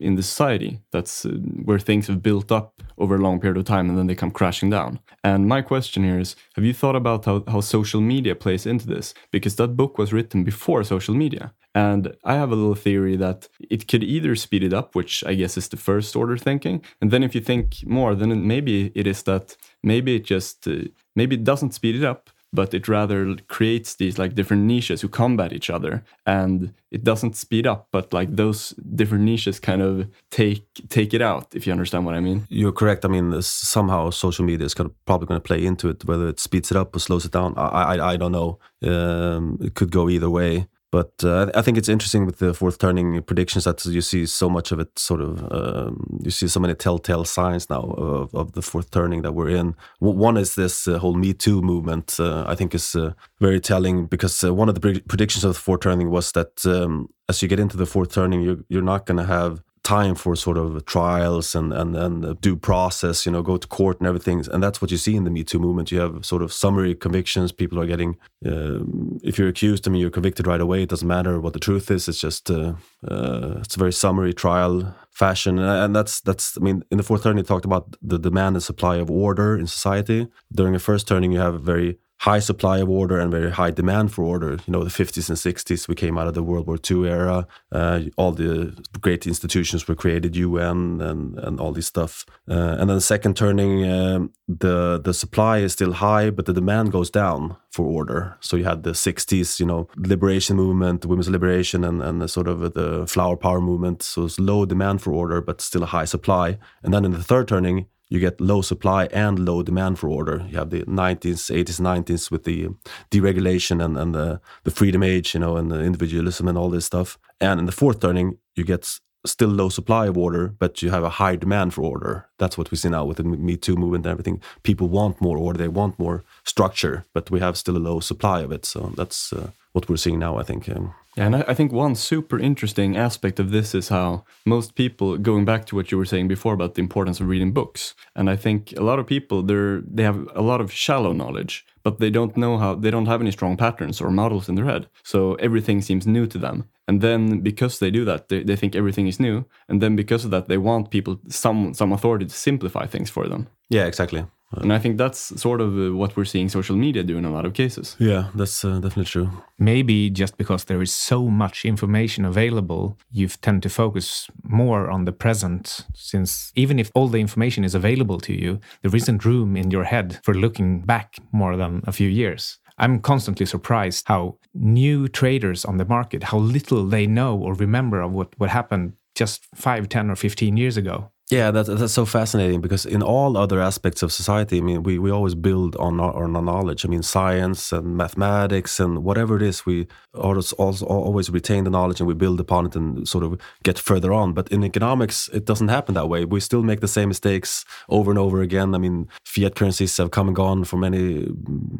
in 0.00 0.14
the 0.14 0.22
society. 0.22 0.80
That's 0.92 1.26
uh, 1.26 1.30
where 1.64 1.78
things 1.78 2.06
have 2.06 2.22
built 2.22 2.50
up 2.52 2.82
over 2.98 3.16
a 3.16 3.18
long 3.18 3.40
period 3.40 3.58
of 3.58 3.64
time 3.64 3.88
and 3.88 3.98
then 3.98 4.06
they 4.06 4.14
come 4.14 4.30
crashing 4.30 4.70
down. 4.70 5.00
And 5.22 5.46
my 5.46 5.62
question 5.62 6.04
here 6.04 6.18
is 6.18 6.36
have 6.54 6.64
you 6.64 6.72
thought 6.72 6.96
about 6.96 7.24
how, 7.24 7.44
how 7.48 7.60
social 7.60 8.00
media 8.00 8.34
plays 8.34 8.66
into 8.66 8.86
this? 8.86 9.14
Because 9.30 9.56
that 9.56 9.76
book 9.76 9.98
was 9.98 10.12
written 10.12 10.44
before 10.44 10.84
social 10.84 11.14
media. 11.14 11.52
And 11.74 12.16
I 12.24 12.34
have 12.34 12.52
a 12.52 12.56
little 12.56 12.74
theory 12.74 13.16
that 13.16 13.48
it 13.68 13.86
could 13.86 14.02
either 14.02 14.34
speed 14.34 14.64
it 14.64 14.72
up, 14.72 14.94
which 14.94 15.22
I 15.26 15.34
guess 15.34 15.58
is 15.58 15.68
the 15.68 15.76
first 15.76 16.16
order 16.16 16.38
thinking. 16.38 16.82
And 17.02 17.10
then 17.10 17.22
if 17.22 17.34
you 17.34 17.42
think 17.42 17.86
more, 17.86 18.14
then 18.14 18.46
maybe 18.46 18.92
it 18.94 19.06
is 19.06 19.22
that 19.24 19.56
maybe 19.82 20.16
it 20.16 20.24
just, 20.24 20.66
uh, 20.66 20.88
maybe 21.14 21.36
it 21.36 21.44
doesn't 21.44 21.74
speed 21.74 21.96
it 21.96 22.04
up, 22.04 22.30
but 22.52 22.72
it 22.74 22.88
rather 22.88 23.36
creates 23.48 23.96
these 23.96 24.18
like 24.18 24.34
different 24.34 24.62
niches 24.64 25.00
who 25.02 25.08
combat 25.08 25.52
each 25.52 25.68
other 25.70 26.04
and 26.24 26.72
it 26.90 27.04
doesn't 27.04 27.36
speed 27.36 27.66
up 27.66 27.88
but 27.90 28.12
like 28.12 28.34
those 28.34 28.70
different 28.94 29.24
niches 29.24 29.58
kind 29.60 29.82
of 29.82 30.08
take 30.30 30.64
take 30.88 31.12
it 31.12 31.20
out 31.20 31.54
if 31.54 31.66
you 31.66 31.72
understand 31.72 32.04
what 32.06 32.14
i 32.14 32.20
mean 32.20 32.46
You're 32.48 32.72
correct. 32.72 33.04
I 33.04 33.08
mean, 33.08 33.42
somehow 33.42 34.10
social 34.10 34.44
media 34.44 34.66
is 34.66 34.74
gonna, 34.74 34.90
probably 35.04 35.26
going 35.26 35.40
to 35.40 35.46
play 35.46 35.64
into 35.64 35.88
it. 35.88 36.04
Whether 36.04 36.28
it 36.28 36.40
speeds 36.40 36.70
it 36.70 36.76
up 36.76 36.94
or 36.94 37.00
slows 37.00 37.24
it 37.24 37.32
down, 37.32 37.54
I 37.56 37.68
I, 37.92 38.12
I 38.12 38.16
don't 38.16 38.32
know. 38.32 38.58
Um, 38.82 39.58
it 39.60 39.74
could 39.74 39.90
go 39.90 40.08
either 40.08 40.30
way. 40.30 40.66
But 40.92 41.12
uh, 41.24 41.50
I 41.54 41.62
think 41.62 41.76
it's 41.76 41.88
interesting 41.88 42.26
with 42.26 42.38
the 42.38 42.54
fourth 42.54 42.78
turning 42.78 43.20
predictions 43.22 43.64
that 43.64 43.84
you 43.84 44.00
see 44.00 44.24
so 44.24 44.48
much 44.48 44.70
of 44.72 44.78
it. 44.78 44.98
Sort 44.98 45.20
of, 45.20 45.42
um, 45.52 46.20
you 46.22 46.30
see 46.30 46.48
so 46.48 46.60
many 46.60 46.74
telltale 46.74 47.24
signs 47.24 47.68
now 47.68 47.82
of, 47.98 48.34
of 48.34 48.52
the 48.52 48.62
fourth 48.62 48.90
turning 48.90 49.22
that 49.22 49.32
we're 49.32 49.50
in. 49.50 49.74
One 49.98 50.36
is 50.36 50.54
this 50.54 50.86
uh, 50.86 50.98
whole 50.98 51.14
Me 51.14 51.34
Too 51.34 51.60
movement. 51.60 52.20
Uh, 52.20 52.44
I 52.46 52.54
think 52.54 52.74
is 52.74 52.94
uh, 52.94 53.12
very 53.40 53.60
telling 53.60 54.06
because 54.06 54.42
uh, 54.44 54.54
one 54.54 54.68
of 54.68 54.74
the 54.74 54.80
pre- 54.80 55.00
predictions 55.00 55.44
of 55.44 55.54
the 55.54 55.60
fourth 55.60 55.80
turning 55.80 56.10
was 56.10 56.32
that 56.32 56.64
um, 56.64 57.08
as 57.28 57.42
you 57.42 57.48
get 57.48 57.60
into 57.60 57.76
the 57.76 57.86
fourth 57.86 58.12
turning, 58.12 58.42
you're 58.42 58.58
you're 58.68 58.82
not 58.82 59.06
going 59.06 59.18
to 59.18 59.24
have 59.24 59.62
time 59.86 60.14
for 60.16 60.36
sort 60.36 60.58
of 60.58 60.84
trials 60.84 61.54
and 61.54 61.72
and 61.72 61.96
and 61.96 62.24
uh, 62.24 62.34
due 62.40 62.56
process, 62.56 63.24
you 63.24 63.32
know, 63.32 63.42
go 63.42 63.56
to 63.56 63.68
court 63.68 64.00
and 64.00 64.08
everything. 64.08 64.44
And 64.52 64.62
that's 64.62 64.80
what 64.82 64.90
you 64.90 64.98
see 64.98 65.14
in 65.14 65.24
the 65.24 65.30
Me 65.30 65.44
Too 65.44 65.60
movement. 65.60 65.92
You 65.92 66.00
have 66.00 66.26
sort 66.26 66.42
of 66.42 66.52
summary 66.52 66.94
convictions. 66.94 67.52
People 67.52 67.78
are 67.80 67.86
getting, 67.86 68.16
um, 68.44 69.18
if 69.22 69.38
you're 69.38 69.48
accused, 69.48 69.86
I 69.86 69.90
mean, 69.90 70.00
you're 70.00 70.18
convicted 70.18 70.46
right 70.46 70.60
away. 70.60 70.82
It 70.82 70.90
doesn't 70.90 71.08
matter 71.08 71.40
what 71.40 71.52
the 71.52 71.60
truth 71.68 71.90
is. 71.90 72.08
It's 72.08 72.20
just 72.20 72.50
uh, 72.50 72.74
uh, 73.08 73.60
it's 73.62 73.76
a 73.76 73.78
very 73.78 73.92
summary 73.92 74.34
trial 74.34 74.94
fashion, 75.10 75.58
and, 75.58 75.84
and 75.84 75.96
that's 75.96 76.20
that's. 76.20 76.56
I 76.58 76.60
mean, 76.60 76.82
in 76.90 76.96
the 76.98 77.04
fourth 77.04 77.22
turning, 77.22 77.38
you 77.38 77.44
talked 77.44 77.64
about 77.64 77.96
the 78.02 78.18
demand 78.18 78.56
and 78.56 78.62
supply 78.62 78.96
of 78.96 79.10
order 79.10 79.58
in 79.60 79.66
society. 79.66 80.26
During 80.52 80.72
the 80.72 80.84
first 80.90 81.06
turning, 81.08 81.32
you 81.32 81.40
have 81.40 81.54
a 81.54 81.64
very 81.72 81.98
high 82.18 82.38
supply 82.38 82.78
of 82.78 82.88
order 82.88 83.18
and 83.20 83.30
very 83.30 83.50
high 83.50 83.70
demand 83.70 84.12
for 84.12 84.24
order. 84.24 84.52
You 84.66 84.72
know, 84.72 84.82
the 84.82 84.90
50s 84.90 85.28
and 85.28 85.38
60s, 85.38 85.86
we 85.86 85.94
came 85.94 86.16
out 86.16 86.26
of 86.26 86.34
the 86.34 86.42
World 86.42 86.66
War 86.66 86.78
II 86.90 87.08
era. 87.08 87.46
Uh, 87.70 88.02
all 88.16 88.32
the 88.32 88.74
great 89.00 89.26
institutions 89.26 89.86
were 89.86 89.94
created, 89.94 90.34
UN 90.34 91.00
and, 91.00 91.38
and 91.38 91.60
all 91.60 91.72
this 91.72 91.86
stuff. 91.86 92.24
Uh, 92.48 92.76
and 92.78 92.88
then 92.88 92.96
the 92.96 93.00
second 93.00 93.36
turning, 93.36 93.88
um, 93.88 94.32
the 94.48 95.00
the 95.02 95.12
supply 95.12 95.58
is 95.58 95.72
still 95.72 95.92
high, 95.92 96.30
but 96.30 96.46
the 96.46 96.52
demand 96.52 96.92
goes 96.92 97.10
down 97.10 97.56
for 97.70 97.84
order. 97.84 98.36
So 98.40 98.56
you 98.56 98.64
had 98.64 98.82
the 98.82 98.92
60s, 98.92 99.60
you 99.60 99.66
know, 99.66 99.88
liberation 99.96 100.56
movement, 100.56 101.04
women's 101.04 101.28
liberation, 101.28 101.84
and, 101.84 102.02
and 102.02 102.22
the 102.22 102.28
sort 102.28 102.48
of 102.48 102.60
the 102.72 103.06
flower 103.06 103.36
power 103.36 103.60
movement. 103.60 104.02
So 104.02 104.24
it's 104.24 104.40
low 104.40 104.64
demand 104.64 105.02
for 105.02 105.12
order, 105.12 105.42
but 105.42 105.60
still 105.60 105.82
a 105.82 105.86
high 105.86 106.06
supply. 106.06 106.58
And 106.82 106.94
then 106.94 107.04
in 107.04 107.12
the 107.12 107.22
third 107.22 107.48
turning, 107.48 107.86
you 108.08 108.20
get 108.20 108.40
low 108.40 108.62
supply 108.62 109.06
and 109.06 109.38
low 109.38 109.62
demand 109.62 109.98
for 109.98 110.08
order. 110.08 110.46
You 110.48 110.58
have 110.58 110.70
the 110.70 110.82
90s, 110.82 111.50
80s, 111.50 111.80
90s 111.80 112.30
with 112.30 112.44
the 112.44 112.68
deregulation 113.10 113.84
and, 113.84 113.96
and 113.98 114.14
the, 114.14 114.40
the 114.64 114.70
freedom 114.70 115.02
age, 115.02 115.34
you 115.34 115.40
know, 115.40 115.56
and 115.56 115.70
the 115.70 115.80
individualism 115.80 116.46
and 116.48 116.56
all 116.56 116.70
this 116.70 116.86
stuff. 116.86 117.18
And 117.40 117.58
in 117.60 117.66
the 117.66 117.72
fourth 117.72 118.00
turning, 118.00 118.38
you 118.54 118.64
get 118.64 118.98
still 119.24 119.48
low 119.48 119.68
supply 119.68 120.06
of 120.06 120.16
order, 120.16 120.54
but 120.58 120.82
you 120.82 120.90
have 120.90 121.02
a 121.02 121.10
high 121.10 121.36
demand 121.36 121.74
for 121.74 121.82
order. 121.82 122.28
That's 122.38 122.56
what 122.56 122.70
we 122.70 122.76
see 122.76 122.88
now 122.88 123.04
with 123.04 123.16
the 123.16 123.24
Me 123.24 123.56
Too 123.56 123.76
movement 123.76 124.06
and 124.06 124.12
everything. 124.12 124.40
People 124.62 124.88
want 124.88 125.20
more 125.20 125.36
order, 125.36 125.58
they 125.58 125.68
want 125.68 125.98
more 125.98 126.24
structure, 126.44 127.04
but 127.12 127.30
we 127.30 127.40
have 127.40 127.56
still 127.56 127.76
a 127.76 127.78
low 127.78 128.00
supply 128.00 128.40
of 128.40 128.52
it. 128.52 128.64
So 128.64 128.92
that's 128.96 129.32
uh, 129.32 129.50
what 129.72 129.88
we're 129.88 129.96
seeing 129.96 130.18
now, 130.18 130.38
I 130.38 130.42
think. 130.42 130.68
Um, 130.68 130.94
yeah 131.16 131.26
and 131.26 131.36
I, 131.36 131.44
I 131.48 131.54
think 131.54 131.72
one 131.72 131.94
super 131.94 132.38
interesting 132.38 132.96
aspect 132.96 133.40
of 133.40 133.50
this 133.50 133.74
is 133.74 133.88
how 133.88 134.24
most 134.44 134.74
people 134.74 135.18
going 135.18 135.44
back 135.44 135.66
to 135.66 135.76
what 135.76 135.90
you 135.90 135.98
were 135.98 136.04
saying 136.04 136.28
before 136.28 136.54
about 136.54 136.74
the 136.74 136.82
importance 136.82 137.20
of 137.20 137.28
reading 137.28 137.52
books 137.52 137.94
and 138.14 138.30
i 138.30 138.36
think 138.36 138.72
a 138.76 138.82
lot 138.82 138.98
of 138.98 139.06
people 139.06 139.42
they're 139.42 139.80
they 139.80 140.02
have 140.02 140.28
a 140.34 140.42
lot 140.42 140.60
of 140.60 140.72
shallow 140.72 141.12
knowledge 141.12 141.64
but 141.86 142.00
they 142.00 142.10
don't 142.10 142.36
know 142.36 142.58
how 142.58 142.74
they 142.74 142.90
don't 142.90 143.06
have 143.06 143.20
any 143.20 143.30
strong 143.30 143.56
patterns 143.56 144.00
or 144.00 144.10
models 144.10 144.48
in 144.48 144.56
their 144.56 144.64
head. 144.64 144.88
So 145.04 145.34
everything 145.34 145.80
seems 145.82 146.04
new 146.04 146.26
to 146.26 146.36
them. 146.36 146.64
And 146.88 147.00
then 147.00 147.42
because 147.42 147.78
they 147.78 147.92
do 147.92 148.04
that, 148.04 148.28
they, 148.28 148.42
they 148.42 148.56
think 148.56 148.74
everything 148.74 149.06
is 149.06 149.20
new. 149.20 149.44
And 149.68 149.80
then 149.80 149.94
because 149.94 150.24
of 150.24 150.32
that, 150.32 150.48
they 150.48 150.58
want 150.58 150.90
people 150.90 151.20
some 151.28 151.74
some 151.74 151.92
authority 151.92 152.26
to 152.26 152.34
simplify 152.34 152.86
things 152.86 153.08
for 153.08 153.28
them. 153.28 153.46
Yeah, 153.70 153.86
exactly. 153.86 154.26
And 154.52 154.72
I 154.72 154.78
think 154.78 154.96
that's 154.96 155.40
sort 155.40 155.60
of 155.60 155.76
uh, 155.76 155.94
what 155.94 156.16
we're 156.16 156.24
seeing 156.24 156.48
social 156.48 156.76
media 156.76 157.02
do 157.02 157.18
in 157.18 157.24
a 157.24 157.32
lot 157.32 157.44
of 157.44 157.52
cases. 157.52 157.96
Yeah, 157.98 158.28
that's 158.34 158.64
uh, 158.64 158.74
definitely 158.74 159.06
true. 159.06 159.30
Maybe 159.58 160.08
just 160.08 160.36
because 160.36 160.64
there 160.64 160.80
is 160.82 160.92
so 160.94 161.28
much 161.28 161.64
information 161.64 162.24
available, 162.24 162.96
you 163.10 163.28
tend 163.28 163.62
to 163.64 163.68
focus 163.68 164.28
more 164.44 164.90
on 164.90 165.04
the 165.04 165.12
present, 165.12 165.84
since 165.94 166.52
even 166.54 166.78
if 166.78 166.90
all 166.94 167.08
the 167.08 167.18
information 167.18 167.64
is 167.64 167.74
available 167.74 168.20
to 168.20 168.32
you, 168.32 168.60
there 168.82 168.94
isn't 168.94 169.24
room 169.24 169.56
in 169.56 169.70
your 169.70 169.84
head 169.84 170.20
for 170.22 170.34
looking 170.34 170.80
back 170.82 171.16
more 171.32 171.56
than 171.56 171.82
a 171.86 171.92
few 171.92 172.08
years. 172.08 172.58
I'm 172.78 173.00
constantly 173.00 173.46
surprised 173.46 174.04
how 174.06 174.38
new 174.54 175.08
traders 175.08 175.64
on 175.64 175.78
the 175.78 175.86
market, 175.86 176.24
how 176.24 176.38
little 176.38 176.86
they 176.86 177.06
know 177.06 177.36
or 177.36 177.54
remember 177.54 178.02
of 178.02 178.12
what, 178.12 178.38
what 178.38 178.50
happened 178.50 178.92
just 179.14 179.46
5, 179.54 179.88
10, 179.88 180.10
or 180.10 180.16
15 180.16 180.56
years 180.56 180.76
ago. 180.76 181.10
Yeah, 181.28 181.50
that, 181.50 181.66
that's 181.66 181.92
so 181.92 182.06
fascinating 182.06 182.60
because 182.60 182.86
in 182.86 183.02
all 183.02 183.36
other 183.36 183.60
aspects 183.60 184.00
of 184.04 184.12
society, 184.12 184.58
I 184.58 184.60
mean, 184.60 184.84
we, 184.84 184.96
we 185.00 185.10
always 185.10 185.34
build 185.34 185.74
on 185.74 185.98
our, 185.98 186.14
on 186.14 186.36
our 186.36 186.42
knowledge. 186.42 186.84
I 186.84 186.88
mean, 186.88 187.02
science 187.02 187.72
and 187.72 187.96
mathematics 187.96 188.78
and 188.78 189.02
whatever 189.02 189.34
it 189.34 189.42
is, 189.42 189.66
we 189.66 189.88
always, 190.14 190.52
always 190.52 191.28
retain 191.28 191.64
the 191.64 191.70
knowledge 191.70 191.98
and 191.98 192.06
we 192.06 192.14
build 192.14 192.38
upon 192.38 192.66
it 192.66 192.76
and 192.76 193.08
sort 193.08 193.24
of 193.24 193.40
get 193.64 193.76
further 193.76 194.12
on. 194.12 194.34
But 194.34 194.52
in 194.52 194.62
economics, 194.62 195.28
it 195.32 195.44
doesn't 195.44 195.66
happen 195.66 195.96
that 195.96 196.08
way. 196.08 196.24
We 196.24 196.38
still 196.38 196.62
make 196.62 196.78
the 196.78 196.86
same 196.86 197.08
mistakes 197.08 197.64
over 197.88 198.12
and 198.12 198.20
over 198.20 198.40
again. 198.40 198.72
I 198.72 198.78
mean, 198.78 199.08
fiat 199.24 199.56
currencies 199.56 199.96
have 199.96 200.12
come 200.12 200.28
and 200.28 200.36
gone 200.36 200.62
for 200.62 200.76
many, 200.76 201.26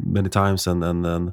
many 0.04 0.28
times, 0.28 0.66
and 0.66 0.82
and, 0.82 1.06
and 1.06 1.32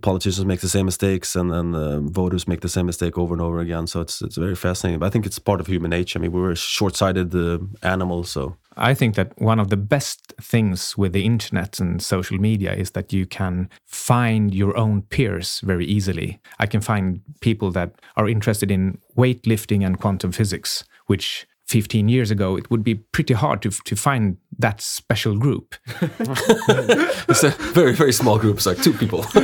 politicians 0.00 0.44
make 0.46 0.60
the 0.60 0.68
same 0.68 0.86
mistakes, 0.86 1.36
and 1.36 1.52
and 1.52 1.74
uh, 1.74 2.00
voters 2.00 2.46
make 2.46 2.60
the 2.60 2.68
same 2.68 2.86
mistake 2.86 3.18
over 3.18 3.34
and 3.34 3.42
over 3.42 3.60
again. 3.60 3.86
So 3.86 4.00
it's 4.00 4.22
it's 4.22 4.36
very 4.36 4.56
fascinating. 4.56 5.00
But 5.00 5.06
I 5.06 5.10
think 5.10 5.26
it's 5.26 5.38
part 5.38 5.60
of 5.60 5.66
human 5.66 5.90
nature. 5.90 6.18
I 6.18 6.22
mean, 6.22 6.32
we 6.32 6.40
were 6.40 6.56
short-sighted. 6.56 7.34
Uh, 7.34 7.58
animal. 7.82 8.24
So 8.24 8.56
I 8.76 8.94
think 8.94 9.14
that 9.14 9.32
one 9.40 9.60
of 9.60 9.68
the 9.68 9.76
best 9.76 10.34
things 10.40 10.96
with 10.96 11.12
the 11.12 11.24
internet 11.24 11.80
and 11.80 12.02
social 12.02 12.38
media 12.38 12.72
is 12.72 12.92
that 12.92 13.12
you 13.12 13.26
can 13.26 13.68
find 13.86 14.54
your 14.54 14.76
own 14.76 15.02
peers 15.02 15.60
very 15.60 15.84
easily. 15.86 16.40
I 16.58 16.66
can 16.66 16.80
find 16.80 17.20
people 17.40 17.70
that 17.72 17.94
are 18.16 18.28
interested 18.28 18.70
in 18.70 18.98
weightlifting 19.16 19.84
and 19.84 20.00
quantum 20.00 20.32
physics, 20.32 20.84
which 21.06 21.46
15 21.72 22.08
years 22.10 22.30
ago, 22.30 22.56
it 22.56 22.70
would 22.70 22.84
be 22.84 22.96
pretty 22.96 23.32
hard 23.32 23.62
to, 23.62 23.70
to 23.70 23.96
find 23.96 24.36
that 24.58 24.82
special 24.82 25.38
group. 25.38 25.74
it's 27.28 27.42
a 27.42 27.48
very, 27.72 27.94
very 27.94 28.12
small 28.12 28.38
group. 28.38 28.58
It's 28.58 28.66
like 28.66 28.82
two 28.82 28.92
people. 28.92 29.24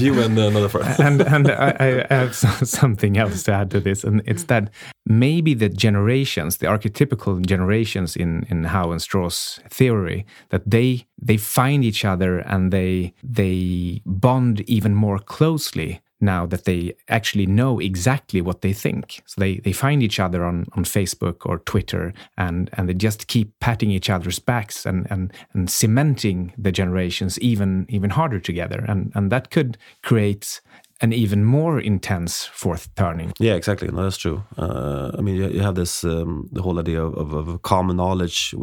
you 0.00 0.20
and 0.20 0.36
another 0.36 0.68
friend. 0.68 0.98
and 0.98 1.20
and 1.22 1.48
I, 1.48 1.76
I 1.78 2.14
have 2.14 2.34
something 2.34 3.16
else 3.16 3.44
to 3.44 3.52
add 3.52 3.70
to 3.70 3.78
this, 3.78 4.02
and 4.02 4.20
it's 4.26 4.44
that 4.44 4.70
maybe 5.06 5.54
the 5.54 5.68
generations, 5.68 6.56
the 6.56 6.66
archetypical 6.66 7.40
generations 7.46 8.16
in, 8.16 8.44
in 8.50 8.64
Howe 8.64 8.90
and 8.90 9.00
Strauss's 9.00 9.60
theory, 9.70 10.26
that 10.48 10.68
they 10.68 11.06
they 11.22 11.36
find 11.36 11.84
each 11.84 12.04
other 12.04 12.40
and 12.40 12.72
they 12.72 13.14
they 13.22 14.02
bond 14.04 14.62
even 14.62 14.94
more 14.94 15.20
closely 15.20 16.00
now 16.20 16.46
that 16.46 16.64
they 16.64 16.94
actually 17.08 17.46
know 17.46 17.78
exactly 17.78 18.40
what 18.40 18.62
they 18.62 18.72
think. 18.72 19.22
So 19.26 19.40
they, 19.40 19.56
they 19.58 19.72
find 19.72 20.02
each 20.02 20.18
other 20.18 20.44
on, 20.44 20.66
on 20.72 20.84
Facebook 20.84 21.46
or 21.46 21.58
Twitter 21.60 22.12
and, 22.36 22.70
and 22.74 22.88
they 22.88 22.94
just 22.94 23.28
keep 23.28 23.58
patting 23.60 23.90
each 23.90 24.10
other's 24.10 24.38
backs 24.38 24.84
and, 24.84 25.06
and, 25.10 25.32
and 25.52 25.70
cementing 25.70 26.52
the 26.58 26.72
generations 26.72 27.38
even 27.40 27.86
even 27.88 28.10
harder 28.10 28.40
together. 28.40 28.84
And, 28.88 29.12
and 29.14 29.30
that 29.30 29.50
could 29.50 29.78
create 30.02 30.60
an 31.00 31.12
even 31.12 31.44
more 31.44 31.78
intense 31.78 32.44
fourth 32.46 32.94
turning. 32.94 33.32
Yeah, 33.38 33.54
exactly. 33.54 33.88
No, 33.88 34.02
that's 34.02 34.16
true. 34.16 34.44
Uh, 34.56 35.12
I 35.16 35.20
mean, 35.20 35.36
you, 35.36 35.48
you 35.48 35.60
have 35.60 35.74
this 35.74 36.04
um, 36.04 36.48
the 36.52 36.62
whole 36.62 36.78
idea 36.78 37.02
of, 37.02 37.14
of, 37.14 37.48
of 37.48 37.62
common 37.62 37.96
knowledge 37.96 38.54